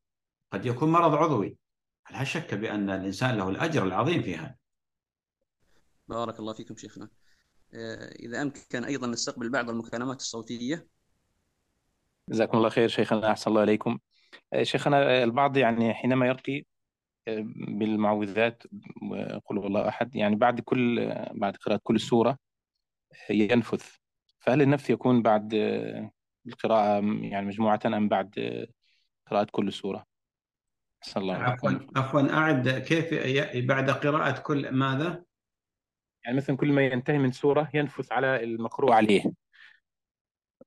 قد 0.52 0.66
يكون 0.66 0.92
مرض 0.92 1.14
عضوي. 1.14 1.56
لا 2.10 2.24
شك 2.24 2.54
بأن 2.54 2.90
الإنسان 2.90 3.36
له 3.36 3.48
الأجر 3.48 3.84
العظيم 3.84 4.22
في 4.22 4.36
هذا 4.36 4.54
بارك 6.08 6.38
الله 6.38 6.52
فيكم 6.52 6.76
شيخنا. 6.76 7.08
آه، 7.74 8.12
إذا 8.12 8.42
أمكن 8.42 8.84
أيضا 8.84 9.06
نستقبل 9.06 9.50
بعض 9.50 9.70
المكالمات 9.70 10.20
الصوتية. 10.20 10.86
جزاكم 12.28 12.58
الله 12.58 12.68
خير 12.68 12.88
شيخنا 12.88 13.30
أحسن 13.30 13.50
الله 13.50 13.62
إليكم. 13.62 13.98
آه، 14.52 14.62
شيخنا 14.62 15.20
آه، 15.20 15.24
البعض 15.24 15.56
يعني 15.56 15.94
حينما 15.94 16.26
يرقي 16.26 16.64
بالمعوذات 17.78 18.62
قل 19.44 19.58
هو 19.58 19.66
الله 19.66 19.88
أحد 19.88 20.16
يعني 20.16 20.36
بعد 20.36 20.60
كل 20.60 21.14
بعد 21.34 21.56
قراءة 21.56 21.80
كل 21.82 22.00
سورة 22.00 22.43
ينفث. 23.30 23.96
فهل 24.38 24.62
النفث 24.62 24.90
يكون 24.90 25.22
بعد 25.22 25.54
القراءة 26.46 27.00
يعني 27.20 27.46
مجموعة 27.46 27.80
أم 27.86 28.08
بعد 28.08 28.58
قراءة 29.26 29.46
كل 29.50 29.72
سورة؟ 29.72 30.06
أحسن 31.02 31.20
الله 31.20 31.34
عفوا. 31.34 31.70
عفوا. 31.96 32.32
أعد 32.32 32.68
كيف 32.68 33.14
بعد 33.66 33.90
قراءة 33.90 34.40
كل 34.40 34.70
ماذا؟ 34.70 35.24
يعني 36.24 36.36
مثلا 36.36 36.56
كل 36.56 36.72
ما 36.72 36.86
ينتهي 36.86 37.18
من 37.18 37.32
سورة 37.32 37.70
ينفث 37.74 38.12
على 38.12 38.44
المقروء 38.44 38.92
عليه. 38.92 39.24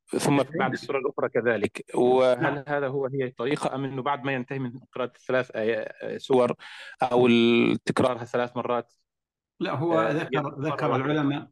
ثم 0.06 0.44
بعد 0.60 0.74
السورة 0.74 1.00
الأخرى 1.00 1.30
كذلك. 1.30 1.86
وهل 1.96 2.42
نعم. 2.42 2.64
هذا 2.68 2.88
هو 2.88 3.06
هي 3.06 3.24
الطريقة 3.24 3.76
أم 3.76 3.84
أنه 3.84 4.02
بعد 4.02 4.24
ما 4.24 4.34
ينتهي 4.34 4.60
من 4.60 4.80
قراءة 4.92 5.12
الثلاث 5.16 5.52
سور 6.18 6.54
أو 7.02 7.28
تكرارها 7.86 8.24
ثلاث 8.24 8.58
مرات؟ 8.58 8.94
لا 9.60 9.72
هو 9.72 10.00
آه، 10.00 10.12
ذكر 10.12 10.56
ذكر 10.60 10.96
العلماء 10.96 11.48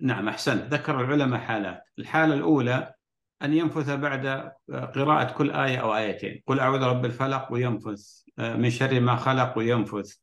نعم 0.00 0.28
أحسنت. 0.28 0.74
ذكر 0.74 1.00
العلماء 1.00 1.40
حالات. 1.40 1.82
الحالة 1.98 2.34
الأولى 2.34 2.94
أن 3.42 3.52
ينفث 3.52 3.90
بعد 3.90 4.52
قراءة 4.70 5.32
كل 5.32 5.50
آية 5.50 5.78
أو 5.78 5.96
آيتين. 5.96 6.42
قل 6.46 6.60
أعوذ 6.60 6.80
برب 6.80 7.04
الفلق 7.04 7.52
وينفث 7.52 8.22
آه، 8.38 8.56
من 8.56 8.70
شر 8.70 9.00
ما 9.00 9.16
خلق 9.16 9.58
وينفث 9.58 10.16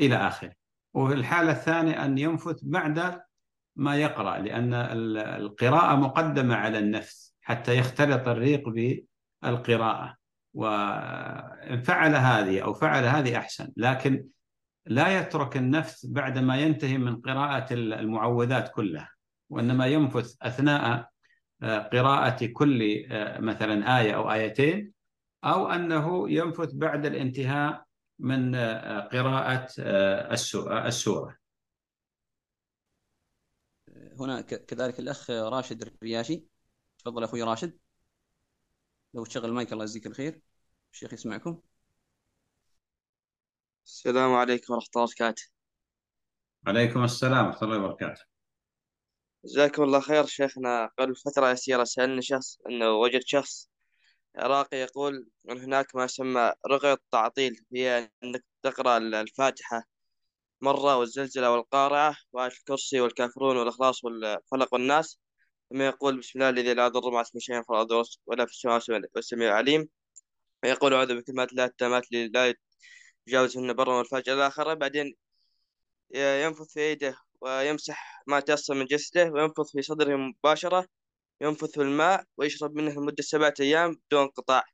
إلى 0.00 0.16
آخره. 0.16 0.52
وفي 0.94 1.14
الحالة 1.14 1.52
الثانية 1.52 2.04
أن 2.04 2.18
ينفث 2.18 2.58
بعد 2.62 3.20
ما 3.76 3.96
يقرأ 3.96 4.38
لأن 4.38 4.74
القراءة 5.18 5.96
مقدمة 5.96 6.54
على 6.54 6.78
النفس 6.78 7.34
حتى 7.40 7.78
يختلط 7.78 8.28
الريق 8.28 8.68
بالقراءة. 9.42 10.16
وإن 10.54 11.82
فعل 11.82 12.14
هذه 12.14 12.60
أو 12.60 12.74
فعل 12.74 13.04
هذه 13.04 13.38
أحسن. 13.38 13.72
لكن 13.76 14.26
لا 14.86 15.18
يترك 15.18 15.56
النفس 15.56 16.06
بعد 16.06 16.38
ما 16.38 16.56
ينتهي 16.56 16.98
من 16.98 17.16
قراءة 17.16 17.74
المعوذات 17.74 18.70
كلها. 18.74 19.11
وإنما 19.52 19.86
ينفث 19.86 20.36
أثناء 20.42 21.10
آه، 21.62 21.78
قراءة 21.78 22.46
كل 22.46 23.06
آه، 23.10 23.40
مثلا 23.40 24.00
آية 24.00 24.16
أو 24.16 24.32
آيتين 24.32 24.92
أو 25.44 25.66
أنه 25.66 26.30
ينفث 26.30 26.74
بعد 26.74 27.06
الانتهاء 27.06 27.84
من 28.18 28.54
آه، 28.54 29.00
قراءة 29.00 29.68
السورة. 30.88 31.36
هنا 34.20 34.40
كذلك 34.40 35.00
الأخ 35.00 35.30
راشد 35.30 35.82
الرياشي. 35.82 36.44
تفضل 36.98 37.24
أخوي 37.24 37.42
راشد. 37.42 37.78
لو 39.14 39.24
تشغل 39.24 39.44
المايك 39.44 39.72
الله 39.72 39.84
يجزيك 39.84 40.06
الخير. 40.06 40.40
الشيخ 40.92 41.12
يسمعكم. 41.12 41.60
السلام 43.86 44.34
عليكم 44.34 44.74
ورحمة 44.74 44.88
الله 44.96 45.04
وبركاته. 45.04 45.42
عليكم 46.66 47.04
السلام 47.04 47.46
ورحمة 47.46 47.62
الله 47.62 47.84
وبركاته. 47.84 48.31
جزاكم 49.44 49.82
الله 49.82 50.00
خير 50.00 50.26
شيخنا 50.26 50.90
قبل 50.98 51.16
فترة 51.16 51.50
يسيرة 51.50 51.84
سألني 51.84 52.22
شخص 52.22 52.58
أنه 52.68 52.90
وجد 52.90 53.20
شخص 53.26 53.68
عراقي 54.36 54.76
يقول 54.76 55.28
أن 55.50 55.58
هناك 55.60 55.96
ما 55.96 56.04
يسمى 56.04 56.52
رقية 56.70 56.92
التعطيل 56.92 57.64
هي 57.74 58.10
أنك 58.24 58.44
تقرأ 58.62 58.96
الفاتحة 58.98 59.84
مرة 60.60 60.96
والزلزلة 60.96 61.50
والقارعة 61.52 62.16
وآية 62.32 62.48
الكرسي 62.48 63.00
والكافرون 63.00 63.56
والإخلاص 63.56 64.04
والفلق 64.04 64.74
والناس. 64.74 65.18
ثم 65.70 65.82
يقول 65.82 66.18
بسم 66.18 66.38
الله 66.38 66.48
الذي 66.50 66.74
لا 66.74 66.86
يضر 66.86 67.10
مع 67.10 67.20
اسمه 67.20 67.40
شيئا 67.40 67.62
في 67.62 67.70
الأرض 67.70 68.06
ولا 68.26 68.46
في 68.46 68.52
السماء 68.52 68.80
والسميع 69.16 69.48
العليم. 69.48 69.88
ويقول 70.64 70.94
أعوذ 70.94 71.14
بكلمات 71.20 71.50
الله 71.52 71.64
التامات 71.64 72.12
لا 72.12 72.54
يجاوزهن 73.28 73.72
برا 73.72 73.94
والفاجر 73.98 74.32
إلى 74.34 74.46
آخره 74.46 74.74
بعدين 74.74 75.16
ينفث 76.14 76.72
في 76.72 76.92
يده 76.92 77.16
ويمسح 77.42 78.22
ما 78.26 78.40
تيسر 78.40 78.74
من 78.74 78.84
جسده 78.84 79.30
وينفث 79.30 79.70
في 79.72 79.82
صدره 79.82 80.16
مباشرة 80.16 80.86
ينفث 81.40 81.78
الماء 81.78 82.24
ويشرب 82.36 82.74
منه 82.74 82.92
لمدة 82.92 83.22
سبعة 83.22 83.54
أيام 83.60 83.96
بدون 84.06 84.22
انقطاع 84.22 84.64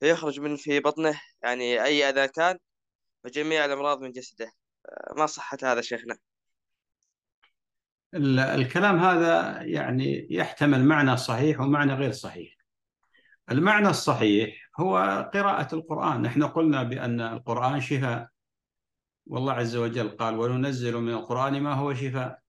فيخرج 0.00 0.40
من 0.40 0.56
في 0.56 0.80
بطنه 0.80 1.20
يعني 1.42 1.84
أي 1.84 2.08
أذى 2.08 2.28
كان 2.28 2.58
وجميع 3.24 3.64
الأمراض 3.64 4.00
من 4.00 4.12
جسده. 4.12 4.52
ما 5.16 5.26
صحة 5.26 5.58
هذا 5.62 5.80
شيخنا. 5.80 6.18
الكلام 8.14 8.98
هذا 8.98 9.62
يعني 9.62 10.26
يحتمل 10.30 10.84
معنى 10.84 11.16
صحيح 11.16 11.60
ومعنى 11.60 11.94
غير 11.94 12.12
صحيح. 12.12 12.56
المعنى 13.50 13.88
الصحيح 13.88 14.70
هو 14.80 14.96
قراءة 15.34 15.74
القرآن. 15.74 16.22
نحن 16.22 16.42
قلنا 16.42 16.82
بأن 16.82 17.20
القرآن 17.20 17.80
شفاء. 17.80 18.28
والله 19.30 19.52
عز 19.52 19.76
وجل 19.76 20.08
قال 20.08 20.38
وننزل 20.38 20.96
من 20.96 21.12
القرآن 21.12 21.62
ما 21.62 21.74
هو 21.74 21.94
شفاء. 21.94 22.40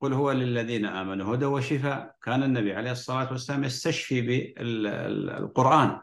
قل 0.00 0.12
هو 0.12 0.32
للذين 0.32 0.86
آمنوا. 0.86 1.34
هدى 1.34 1.44
وشفاء. 1.44 2.16
كان 2.22 2.42
النبي 2.42 2.74
عليه 2.74 2.90
الصلاة 2.90 3.30
والسلام 3.30 3.64
يستشفي 3.64 4.20
بالقرآن 4.20 6.00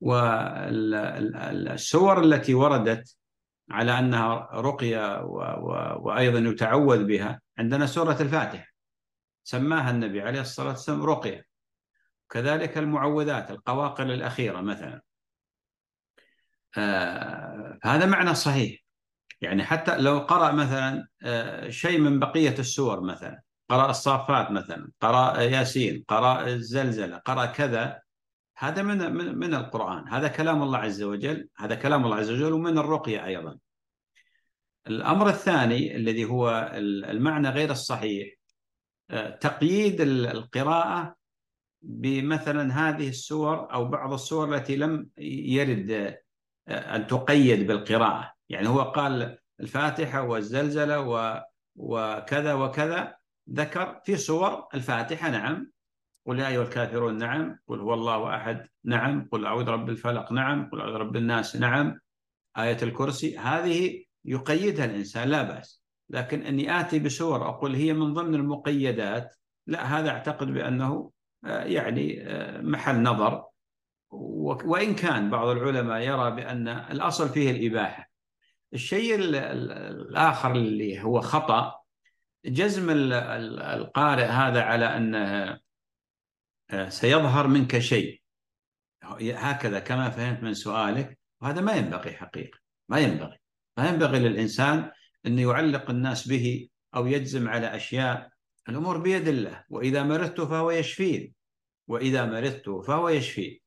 والسور 0.00 2.24
التي 2.24 2.54
وردت 2.54 3.16
على 3.70 3.98
أنها 3.98 4.48
رقية 4.52 5.22
وأيضا 6.00 6.38
يتعوذ 6.38 7.04
بها 7.04 7.40
عندنا 7.58 7.86
سورة 7.86 8.22
الفاتحة. 8.22 8.66
سماها 9.44 9.90
النبي 9.90 10.22
عليه 10.22 10.40
الصلاة 10.40 10.68
والسلام 10.68 11.02
رقية. 11.02 11.46
كذلك 12.30 12.78
المعوذات 12.78 13.50
القواقل 13.50 14.10
الأخيرة 14.10 14.60
مثلا. 14.60 15.02
آه 16.76 17.78
هذا 17.82 18.06
معنى 18.06 18.34
صحيح. 18.34 18.81
يعني 19.42 19.64
حتى 19.64 19.98
لو 19.98 20.18
قرأ 20.18 20.52
مثلا 20.52 21.08
آه، 21.22 21.70
شيء 21.70 21.98
من 22.00 22.18
بقية 22.18 22.54
السور 22.58 23.00
مثلا 23.00 23.42
قرأ 23.68 23.90
الصافات 23.90 24.50
مثلا 24.50 24.90
قرأ 25.00 25.40
ياسين 25.40 26.04
قرأ 26.08 26.46
الزلزلة 26.46 27.16
قرأ 27.16 27.46
كذا 27.46 28.02
هذا 28.58 28.82
من 28.82 28.98
من 29.38 29.54
القرآن. 29.54 30.08
هذا 30.08 30.28
كلام 30.28 30.62
الله 30.62 30.78
عز 30.78 31.02
وجل 31.02 31.48
هذا 31.56 31.74
كلام 31.74 32.04
الله 32.04 32.16
عز 32.16 32.30
وجل 32.30 32.52
ومن 32.52 32.78
الرقية 32.78 33.26
أيضا. 33.26 33.58
الأمر 34.86 35.28
الثاني 35.28 35.96
الذي 35.96 36.24
هو 36.24 36.72
المعنى 36.74 37.48
غير 37.48 37.70
الصحيح 37.70 38.34
آه، 39.10 39.30
تقييد 39.30 40.00
القراءة 40.00 41.16
بمثلا 41.82 42.88
هذه 42.88 43.08
السور 43.08 43.72
أو 43.72 43.84
بعض 43.84 44.12
السور 44.12 44.54
التي 44.54 44.76
لم 44.76 45.08
يرد 45.18 45.90
آه، 46.68 46.96
أن 46.96 47.06
تقيد 47.06 47.66
بالقراءة. 47.66 48.32
يعني 48.52 48.68
هو 48.68 48.82
قال 48.82 49.38
الفاتحة 49.60 50.22
والزلزلة 50.22 51.00
وكذا 51.76 52.54
وكذا 52.54 53.16
ذكر 53.50 54.00
في 54.04 54.16
صور 54.16 54.66
الفاتحة 54.74 55.30
نعم. 55.30 55.72
قل 56.26 56.38
يا 56.38 56.48
أيها 56.48 56.62
الكافرون 56.62 57.18
نعم. 57.18 57.58
قل 57.66 57.80
هو 57.80 57.94
الله 57.94 58.36
أحد 58.36 58.68
نعم. 58.84 59.28
قل 59.32 59.46
أعوذ 59.46 59.68
رب 59.68 59.88
الفلق 59.88 60.32
نعم. 60.32 60.70
قل 60.72 60.80
أعوذ 60.80 60.92
رب 60.92 61.16
الناس 61.16 61.56
نعم. 61.56 62.00
آية 62.58 62.76
الكرسي 62.82 63.38
هذه 63.38 64.04
يقيدها 64.24 64.84
الإنسان 64.84 65.28
لا 65.28 65.42
بأس. 65.42 65.82
لكن 66.10 66.42
أني 66.42 66.80
آتي 66.80 66.98
بسور 66.98 67.48
أقول 67.48 67.74
هي 67.74 67.92
من 67.92 68.14
ضمن 68.14 68.34
المقيدات 68.34 69.36
لا 69.66 69.98
هذا 69.98 70.10
أعتقد 70.10 70.46
بأنه 70.46 71.10
آه، 71.44 71.64
يعني 71.64 72.22
آه، 72.22 72.60
محل 72.60 73.02
نظر. 73.02 73.44
وإن 74.10 74.94
كان 74.94 75.30
بعض 75.30 75.48
العلماء 75.48 76.00
يرى 76.00 76.30
بأن 76.30 76.68
الأصل 76.68 77.28
فيه 77.28 77.50
الإباحة. 77.50 78.11
الشيء 78.74 79.14
الآخر 79.14 80.52
اللي 80.52 81.02
هو 81.02 81.20
خطأ 81.20 81.82
جزم 82.44 82.86
القارئ 82.90 84.24
هذا 84.24 84.62
على 84.62 84.96
أنه 84.96 85.60
آه، 86.70 86.88
سيظهر 86.88 87.46
منك 87.46 87.78
شيء. 87.78 88.22
هكذا 89.20 89.78
كما 89.78 90.10
فهمت 90.10 90.42
من 90.42 90.54
سؤالك 90.54 91.18
وهذا 91.40 91.60
ما 91.60 91.72
ينبغي 91.72 92.12
حقيقة 92.12 92.58
ما 92.88 92.98
ينبغي. 92.98 93.38
ما 93.78 93.88
ينبغي 93.88 94.18
للإنسان 94.18 94.90
أن 95.26 95.38
يعلق 95.38 95.90
الناس 95.90 96.28
به 96.28 96.68
أو 96.94 97.06
يجزم 97.06 97.48
على 97.48 97.76
أشياء. 97.76 98.30
الأمور 98.68 98.98
بيد 98.98 99.28
الله 99.28 99.64
وإذا 99.70 100.02
مرضت 100.02 100.40
فهو 100.40 100.70
يشفين 100.70 101.34
وإذا 101.88 102.24
مرضت 102.24 102.70
فهو 102.86 103.08
يشفين 103.08 103.60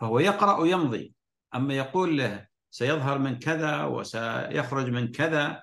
فهو 0.00 0.18
يقرأ 0.18 0.58
ويمضي. 0.58 1.14
أما 1.54 1.74
يقول 1.74 2.18
له 2.18 2.46
سيظهر 2.72 3.18
من 3.18 3.38
كذا 3.38 3.84
وسيخرج 3.84 4.90
من 4.90 5.12
كذا. 5.12 5.62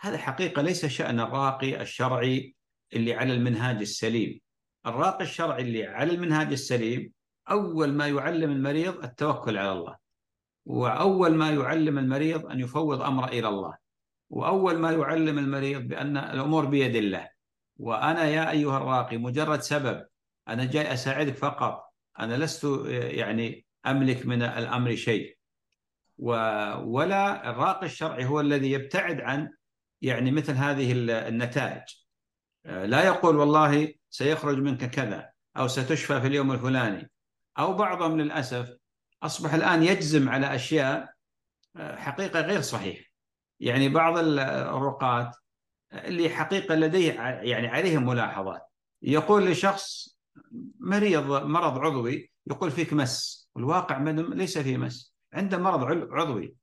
هذا 0.00 0.18
حقيقة 0.18 0.62
ليس 0.62 0.86
شأن 0.86 1.20
الراقي 1.20 1.80
الشرعي 1.82 2.54
اللي 2.92 3.14
على 3.14 3.32
المنهاج 3.34 3.80
السليم. 3.80 4.40
الراقي 4.86 5.24
الشرعي 5.24 5.62
اللي 5.62 5.86
على 5.86 6.14
المنهاج 6.14 6.52
السليم 6.52 7.12
أول 7.50 7.92
ما 7.92 8.08
يعلم 8.08 8.50
المريض 8.50 9.04
التوكل 9.04 9.58
على 9.58 9.72
الله 9.72 9.96
وأول 10.66 11.34
ما 11.34 11.50
يعلم 11.50 11.98
المريض 11.98 12.46
أن 12.46 12.60
يفوض 12.60 13.02
أمره 13.02 13.28
إلى 13.28 13.48
الله 13.48 13.76
وأول 14.30 14.78
ما 14.78 14.92
يعلم 14.92 15.38
المريض 15.38 15.82
بأن 15.82 16.16
الأمور 16.16 16.64
بيد 16.64 16.96
الله. 16.96 17.28
وأنا 17.76 18.24
يا 18.24 18.50
أيها 18.50 18.76
الراقي 18.76 19.16
مجرد 19.16 19.60
سبب 19.60 20.06
أنا 20.48 20.64
جاي 20.64 20.92
أساعدك 20.92 21.36
فقط 21.36 21.92
أنا 22.20 22.34
لست 22.44 22.64
يعني 22.92 23.66
أملك 23.86 24.26
من 24.26 24.42
الأمر 24.42 24.94
شيء. 24.94 25.39
ولا 26.22 27.50
الراقي 27.50 27.86
الشرعي 27.86 28.24
هو 28.24 28.40
الذي 28.40 28.72
يبتعد 28.72 29.20
عن 29.20 29.50
يعني 30.02 30.30
مثل 30.30 30.52
هذه 30.52 30.92
النتائج. 31.28 31.82
لا 32.64 33.04
يقول 33.04 33.36
والله 33.36 33.94
سيخرج 34.10 34.58
منك 34.58 34.90
كذا 34.90 35.30
أو 35.56 35.68
ستشفى 35.68 36.20
في 36.20 36.26
اليوم 36.26 36.52
الفلاني. 36.52 37.10
أو 37.58 37.72
بعضهم 37.72 38.20
للأسف 38.20 38.76
أصبح 39.22 39.54
الآن 39.54 39.82
يجزم 39.82 40.28
على 40.28 40.54
أشياء 40.54 41.12
حقيقة 41.78 42.40
غير 42.40 42.60
صحيحة. 42.60 43.04
يعني 43.60 43.88
بعض 43.88 44.18
الرقاة 44.18 45.32
اللي 45.92 46.28
حقيقة 46.30 46.74
لديه 46.74 47.12
يعني 47.42 47.68
عليهم 47.68 48.06
ملاحظات. 48.06 48.62
يقول 49.02 49.46
لشخص 49.46 50.18
مريض 50.80 51.26
مرض 51.44 51.78
عضوي 51.78 52.30
يقول 52.46 52.70
فيك 52.70 52.92
مس. 52.92 53.48
الواقع 53.56 53.98
ليس 54.10 54.58
فيه 54.58 54.76
مس. 54.76 55.14
عنده 55.32 55.58
مرض 55.58 55.84
عضوي 56.12 56.54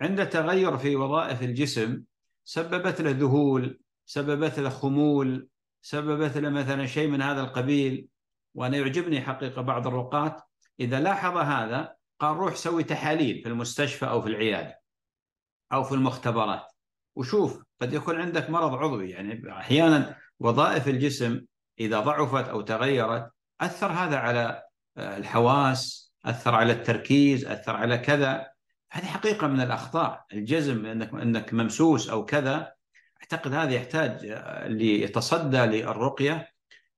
عنده 0.00 0.24
تغير 0.24 0.78
في 0.78 0.96
وظائف 0.96 1.42
الجسم 1.42 2.02
سببت 2.44 3.00
له 3.00 3.10
ذهول 3.10 3.80
سببت 4.06 4.58
له 4.58 4.70
خمول 4.70 5.48
سببت 5.82 6.36
له 6.36 6.50
مثلا 6.50 6.86
شيء 6.86 7.08
من 7.08 7.22
هذا 7.22 7.40
القبيل. 7.40 8.08
وأنا 8.54 8.76
يعجبني 8.76 9.20
حقيقة 9.20 9.62
بعض 9.62 9.86
الرقاة 9.86 10.44
إذا 10.80 11.00
لاحظ 11.00 11.36
هذا 11.36 11.94
قال 12.20 12.36
روح 12.36 12.54
سوي 12.54 12.84
تحاليل 12.84 13.42
في 13.42 13.48
المستشفى 13.48 14.06
أو 14.06 14.22
في 14.22 14.28
العيادة 14.28 14.80
أو 15.72 15.84
في 15.84 15.92
المختبرات. 15.92 16.72
وشوف 17.16 17.62
قد 17.80 17.92
يكون 17.92 18.20
عندك 18.20 18.50
مرض 18.50 18.74
عضوي 18.74 19.10
يعني 19.10 19.52
أحيانا 19.52 20.18
وظائف 20.40 20.88
الجسم 20.88 21.40
إذا 21.80 22.00
ضعفت 22.00 22.48
أو 22.48 22.60
تغيرت 22.60 23.30
أثر 23.60 23.92
هذا 23.92 24.16
على 24.16 24.62
الحواس 24.98 26.11
أثر 26.24 26.54
على 26.54 26.72
التركيز 26.72 27.44
أثر 27.44 27.76
على 27.76 27.98
كذا. 27.98 28.46
هذه 28.92 29.04
حقيقة 29.04 29.46
من 29.46 29.60
الأخطاء. 29.60 30.24
الجزم 30.32 30.86
إنك 30.86 31.14
إنك 31.14 31.54
ممسوس 31.54 32.10
أو 32.10 32.24
كذا 32.24 32.72
أعتقد 33.22 33.54
هذا 33.54 33.72
يحتاج 33.72 34.18
اللي 34.66 35.02
يتصدى 35.02 35.58
للرقية 35.58 36.48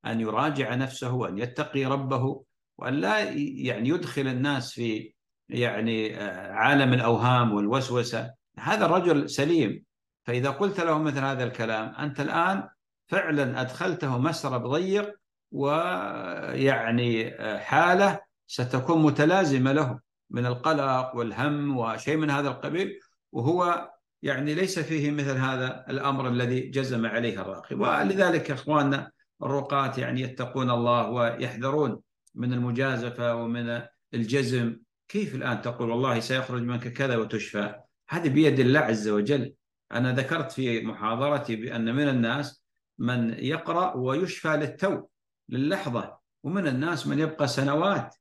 أن 0.07 0.20
يراجع 0.20 0.75
نفسه 0.75 1.14
وان 1.14 1.39
يتقي 1.39 1.85
ربه 1.85 2.45
وأن 2.79 2.95
لا 2.95 3.20
يعني 3.39 3.89
يدخل 3.89 4.27
الناس 4.27 4.72
في 4.72 5.14
يعني 5.49 6.16
عالم 6.51 6.93
الأوهام 6.93 7.55
والوسوسة. 7.55 8.35
هذا 8.59 8.87
الرجل 8.87 9.31
سليم. 9.31 9.85
فإذا 10.25 10.51
قلت 10.51 10.81
له 10.81 10.99
مثل 10.99 11.18
هذا 11.18 11.45
الكلام 11.45 11.95
أنت 11.95 12.20
الآن 12.20 12.68
فعلا 13.07 13.61
أدخلته 13.61 14.18
مسرب 14.18 14.66
ضيق 14.66 15.14
ويعني 15.53 17.35
حالة 17.59 18.20
ستكون 18.47 19.03
متلازمة 19.03 19.72
له 19.72 20.01
من 20.30 20.47
القلق 20.47 21.16
والهم 21.16 21.76
وشيء 21.76 22.16
من 22.16 22.30
هذا 22.30 22.49
القبيل 22.49 23.01
وهو 23.32 23.90
يعني 24.22 24.55
ليس 24.55 24.78
فيه 24.78 25.11
مثل 25.11 25.36
هذا 25.36 25.84
الأمر 25.88 26.28
الذي 26.28 26.61
جزم 26.61 27.07
عليه 27.07 27.40
الراقي. 27.40 27.76
ولذلك 27.76 28.51
إخواننا 28.51 29.11
الرقاة 29.42 30.01
يعني 30.01 30.20
يتقون 30.20 30.70
الله 30.70 31.11
ويحذرون 31.11 32.01
من 32.34 32.53
المجازفة 32.53 33.34
ومن 33.34 33.82
الجزم. 34.14 34.76
كيف 35.09 35.34
الآن 35.34 35.62
تقول 35.62 35.90
والله 35.90 36.20
سيخرج 36.20 36.62
منك 36.62 36.88
كذا 36.88 37.16
وتشفى؟ 37.16 37.74
هذه 38.09 38.28
بيد 38.28 38.61
الله 38.61 38.80
عز 38.80 39.09
وجل. 39.09 39.55
أنا 39.92 40.12
ذكرت 40.12 40.53
في 40.53 40.80
محاضرتي 40.80 41.57
بأن 41.57 41.95
من 41.95 42.09
الناس 42.09 42.64
من 42.99 43.34
يقرأ 43.38 43.97
ويشفى 43.97 44.49
للتو 44.49 45.07
للحظة 45.49 46.18
ومن 46.42 46.66
الناس 46.66 47.07
من 47.07 47.18
يبقى 47.18 47.49
سنوات 47.49 48.16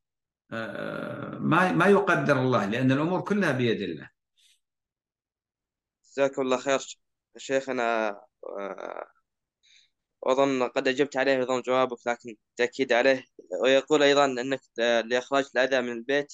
ما 1.39 1.71
ما 1.71 1.85
يقدر 1.87 2.39
الله 2.39 2.65
لأن 2.65 2.91
الأمور 2.91 3.21
كلها 3.21 3.51
بيد 3.51 3.81
الله. 3.81 4.09
جزاكم 6.05 6.41
الله 6.41 6.57
خير 6.57 6.79
شيخنا 7.37 8.21
وأظن 10.21 10.63
قد 10.63 10.87
أجبت 10.87 11.17
عليه 11.17 11.33
أيضا 11.35 11.61
جوابك 11.61 12.07
لكن 12.07 12.35
تأكيد 12.57 12.93
عليه. 12.93 13.25
ويقول 13.63 14.03
أيضا 14.03 14.25
أنك 14.25 14.61
لإخراج 14.77 15.45
الأذى 15.55 15.81
من 15.81 15.91
البيت 15.91 16.33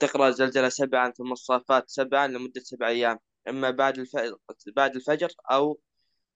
تقرأ 0.00 0.28
الزلزلة 0.28 0.68
سبعا 0.68 1.10
ثم 1.10 1.32
الصافات 1.32 1.90
سبعا 1.90 2.26
لمدة 2.26 2.60
سبع 2.60 2.88
أيام 2.88 3.18
إما 3.48 3.70
بعد 3.70 3.98
الفجر 3.98 4.36
بعد 4.76 4.96
الفجر 4.96 5.28
أو 5.50 5.80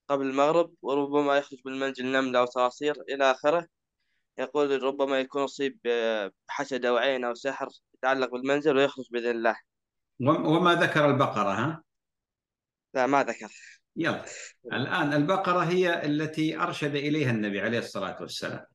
قبل 0.09 0.27
المغرب 0.27 0.75
وربما 0.83 1.37
يخرج 1.37 1.59
بالمنزل 1.65 2.07
نملة 2.07 2.39
أو 2.41 2.47
صراصير 2.47 3.03
إلى 3.09 3.31
آخره. 3.31 3.67
يقول 4.39 4.83
ربما 4.83 5.21
يكون 5.21 5.43
أصيب 5.43 5.79
بحسد 6.49 6.85
أو 6.85 6.97
عين 6.97 7.25
أو 7.25 7.35
سحر 7.35 7.69
يتعلق 7.95 8.31
بالمنزل 8.31 8.77
ويخرج 8.77 9.05
بإذن 9.11 9.31
الله. 9.31 9.57
وما 10.21 10.75
ذكر 10.75 11.11
البقرة 11.11 11.53
ها؟ 11.53 11.83
لا 12.95 13.07
ما 13.07 13.25
ذكر. 13.25 13.53
يلا. 13.97 14.25
الآن 14.73 15.13
البقرة 15.13 15.61
هي 15.61 16.07
التي 16.07 16.59
أرشد 16.59 16.95
إليها 16.95 17.31
النبي 17.31 17.61
عليه 17.61 17.79
الصلاة 17.79 18.17
والسلام. 18.21 18.67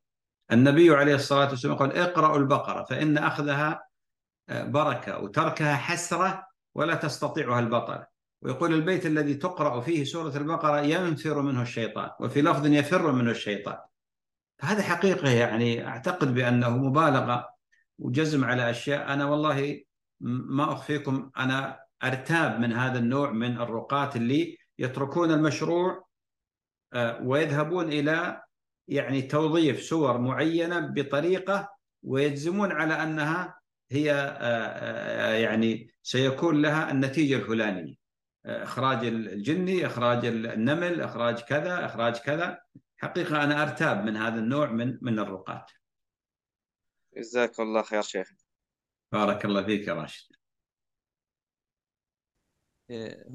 النبي 0.51 0.89
عليه 0.89 1.15
الصلاة 1.15 1.49
والسلام 1.49 1.75
قال 1.75 1.97
اقرأوا 1.97 2.37
البقرة 2.37 2.83
فإن 2.83 3.17
أخذها 3.17 3.83
بركة 4.49 5.19
وتركها 5.19 5.75
حسرة 5.75 6.47
ولا 6.75 6.95
تستطيعها 6.95 7.59
البطلة 7.59 8.05
ويقول 8.41 8.73
البيت 8.73 9.05
الذي 9.05 9.33
تقرأ 9.33 9.81
فيه 9.81 10.03
سورة 10.03 10.37
البقرة 10.37 10.81
ينفر 10.81 11.41
منه 11.41 11.61
الشيطان 11.61 12.09
وفي 12.19 12.41
لفظ 12.41 12.65
يفر 12.65 13.11
منه 13.11 13.31
الشيطان. 13.31 13.77
هذا 14.61 14.81
حقيقة 14.81 15.29
يعني 15.29 15.87
أعتقد 15.87 16.33
بأنه 16.33 16.77
مبالغة 16.77 17.49
وجزم 17.99 18.45
على 18.45 18.69
أشياء. 18.69 19.13
أنا 19.13 19.25
والله 19.25 19.81
ما 20.21 20.73
أخفيكم 20.73 21.31
أنا 21.37 21.79
أرتاب 22.03 22.59
من 22.59 22.73
هذا 22.73 22.99
النوع 22.99 23.31
من 23.31 23.61
الرقاة 23.61 24.09
اللي 24.15 24.57
يتركون 24.79 25.31
المشروع 25.31 26.07
ويذهبون 27.21 27.87
إلى 27.87 28.41
يعني 28.87 29.21
توظيف 29.21 29.81
سور 29.81 30.17
معينة 30.17 30.79
بطريقة 30.79 31.69
ويجزمون 32.03 32.71
على 32.71 32.93
أنها 32.93 33.59
هي 33.91 34.05
يعني 35.43 35.89
سيكون 36.03 36.61
لها 36.61 36.91
النتيجة 36.91 37.35
الفلانية. 37.35 37.95
إخراج 38.45 39.05
الجني 39.05 39.85
إخراج 39.85 40.25
النمل 40.25 41.01
إخراج 41.01 41.39
كذا 41.39 41.85
إخراج 41.85 42.17
كذا. 42.17 42.59
حقيقة 43.01 43.43
أنا 43.43 43.63
أرتاب 43.63 44.03
من 44.03 44.17
هذا 44.17 44.39
النوع 44.39 44.71
من 44.71 44.97
من 45.01 45.19
الرقاة 45.19 45.65
جزاك 47.17 47.59
الله 47.59 47.81
خير 47.81 48.01
شيخ. 48.01 48.31
بارك 49.11 49.45
الله 49.45 49.63
فيك 49.65 49.87
يا 49.87 49.93
راشد. 49.93 50.35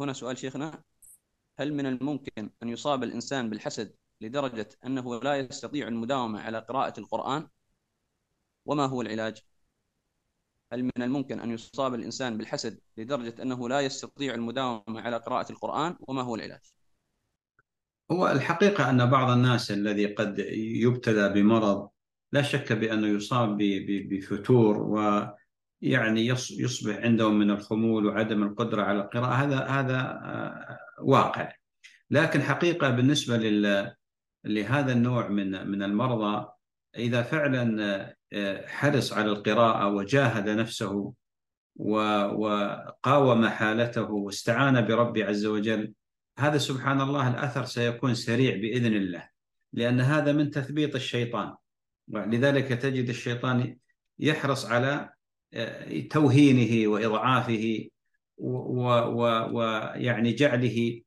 هنا 0.00 0.12
سؤال 0.12 0.38
شيخنا. 0.38 0.82
هل 1.58 1.74
من 1.74 1.86
الممكن 1.86 2.50
أن 2.62 2.68
يصاب 2.68 3.02
الإنسان 3.02 3.50
بالحسد 3.50 3.96
لدرجة 4.20 4.68
أنه 4.86 5.20
لا 5.20 5.36
يستطيع 5.36 5.88
المداومة 5.88 6.40
على 6.40 6.58
قراءة 6.58 7.00
القرآن؟ 7.00 7.48
وما 8.64 8.86
هو 8.86 9.02
العلاج؟ 9.02 9.42
هل 10.72 10.84
من 10.84 11.02
الممكن 11.02 11.40
أن 11.40 11.50
يصاب 11.50 11.94
الإنسان 11.94 12.38
بالحسد 12.38 12.80
لدرجة 12.96 13.42
أنه 13.42 13.68
لا 13.68 13.80
يستطيع 13.80 14.34
المداومة 14.34 15.00
على 15.00 15.16
قراءة 15.16 15.52
القرآن؟ 15.52 15.96
وما 16.00 16.22
هو 16.22 16.34
العلاج؟ 16.34 16.62
هو 18.10 18.28
الحقيقة 18.28 18.90
أن 18.90 19.10
بعض 19.10 19.30
الناس 19.30 19.70
الذي 19.70 20.06
قد 20.06 20.38
يبتلى 20.58 21.28
بمرض 21.28 21.88
لا 22.32 22.42
شك 22.42 22.72
بأنه 22.72 23.06
يصاب 23.06 23.58
بفتور 23.88 24.78
ويعني 24.78 26.26
يصبح 26.26 26.96
عنده 26.96 27.30
من 27.30 27.50
الخمول 27.50 28.06
وعدم 28.06 28.42
القدرة 28.42 28.82
على 28.82 29.00
القراءة. 29.00 29.34
هذا 29.34 29.58
هذا 29.58 30.20
واقع. 31.02 31.52
لكن 32.10 32.42
حقيقة 32.42 32.90
بالنسبة 32.90 33.36
لهذا 34.44 34.92
النوع 34.92 35.28
من 35.28 35.70
من 35.70 35.82
المرضى 35.82 36.48
إذا 36.96 37.22
فعلا 37.22 38.16
حرص 38.66 39.12
على 39.12 39.30
القراءة 39.30 39.88
وجاهد 39.88 40.48
نفسه 40.48 41.12
وقاوم 41.76 43.46
حالته 43.46 44.10
واستعان 44.10 44.86
بربي 44.86 45.24
عز 45.24 45.46
وجل 45.46 45.94
هذا 46.38 46.58
سبحان 46.58 47.00
الله 47.00 47.28
الأثر 47.28 47.64
سيكون 47.64 48.14
سريع 48.14 48.56
بإذن 48.56 48.94
الله 48.96 49.28
لأن 49.72 50.00
هذا 50.00 50.32
من 50.32 50.50
تثبيط 50.50 50.94
الشيطان. 50.94 51.54
لذلك 52.08 52.68
تجد 52.68 53.08
الشيطان 53.08 53.76
يحرص 54.18 54.66
على 54.66 55.10
آه، 55.54 56.00
توهينه 56.00 56.88
وإضعافه 56.88 57.88
ويعني 58.38 60.32
جعله 60.32 61.00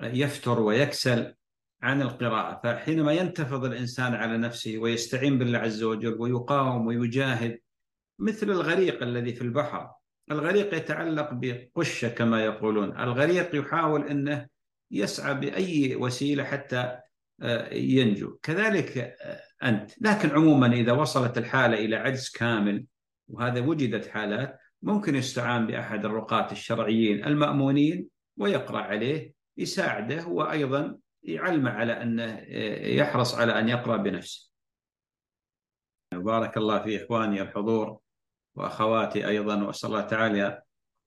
يفتر 0.00 0.60
ويكسل 0.60 1.34
عن 1.82 2.02
القراءة. 2.02 2.60
فحينما 2.64 3.12
ينتفض 3.12 3.64
الإنسان 3.64 4.14
على 4.14 4.38
نفسه 4.38 4.78
ويستعين 4.78 5.38
بالله 5.38 5.58
عز 5.58 5.82
وجل 5.82 6.16
ويقاوم 6.18 6.86
ويجاهد 6.86 7.58
مثل 8.18 8.50
الغريق 8.50 9.02
الذي 9.02 9.34
في 9.34 9.42
البحر. 9.42 9.90
الغريق 10.30 10.74
يتعلق 10.74 11.28
بقشة 11.32 12.08
كما 12.08 12.44
يقولون. 12.44 13.00
الغريق 13.00 13.56
يحاول 13.56 14.08
أنه 14.08 14.51
يسعى 14.92 15.34
بأي 15.34 15.96
وسيلة 15.96 16.44
حتى 16.44 16.98
آه، 17.42 17.74
ينجو. 17.74 18.38
كذلك 18.42 18.98
آه، 18.98 19.40
أنت. 19.68 19.90
لكن 20.00 20.30
عموما 20.30 20.72
إذا 20.72 20.92
وصلت 20.92 21.38
الحالة 21.38 21.78
إلى 21.78 21.96
عجز 21.96 22.30
كامل 22.30 22.86
وهذا 23.28 23.60
وجدت 23.60 24.06
حالات 24.08 24.58
ممكن 24.82 25.14
يستعان 25.14 25.66
بأحد 25.66 26.04
الرقاة 26.04 26.52
الشرعيين 26.52 27.24
المأمونين 27.24 28.08
ويقرأ 28.36 28.80
عليه 28.80 29.34
يساعده 29.56 30.26
وأيضا 30.26 30.98
يعلم 31.22 31.68
على 31.68 32.02
أنه 32.02 32.24
آه، 32.24 32.86
يحرص 32.86 33.34
على 33.34 33.58
أن 33.58 33.68
يقرأ 33.68 33.96
بنفسه. 33.96 34.52
بارك 36.12 36.56
الله 36.56 36.82
في 36.82 37.04
إخواني 37.04 37.42
الحضور 37.42 37.98
وأخواتي 38.54 39.28
أيضا 39.28 39.62
وأسأل 39.62 39.90
الله 39.90 40.00
تعالى 40.00 40.62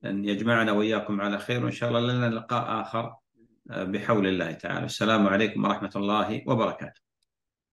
أن 0.05 0.25
يجمعنا 0.25 0.71
وإياكم 0.71 1.21
على 1.21 1.37
خير 1.37 1.63
وإن 1.63 1.71
شاء 1.71 1.89
الله 1.89 2.13
لنا 2.13 2.35
لقاء 2.35 2.81
آخر. 2.81 3.15
بحول 3.65 4.27
الله 4.27 4.51
تعالى. 4.51 4.85
السلام 4.85 5.27
عليكم 5.27 5.63
ورحمة 5.63 5.91
الله 5.95 6.43
وبركاته. 6.47 7.04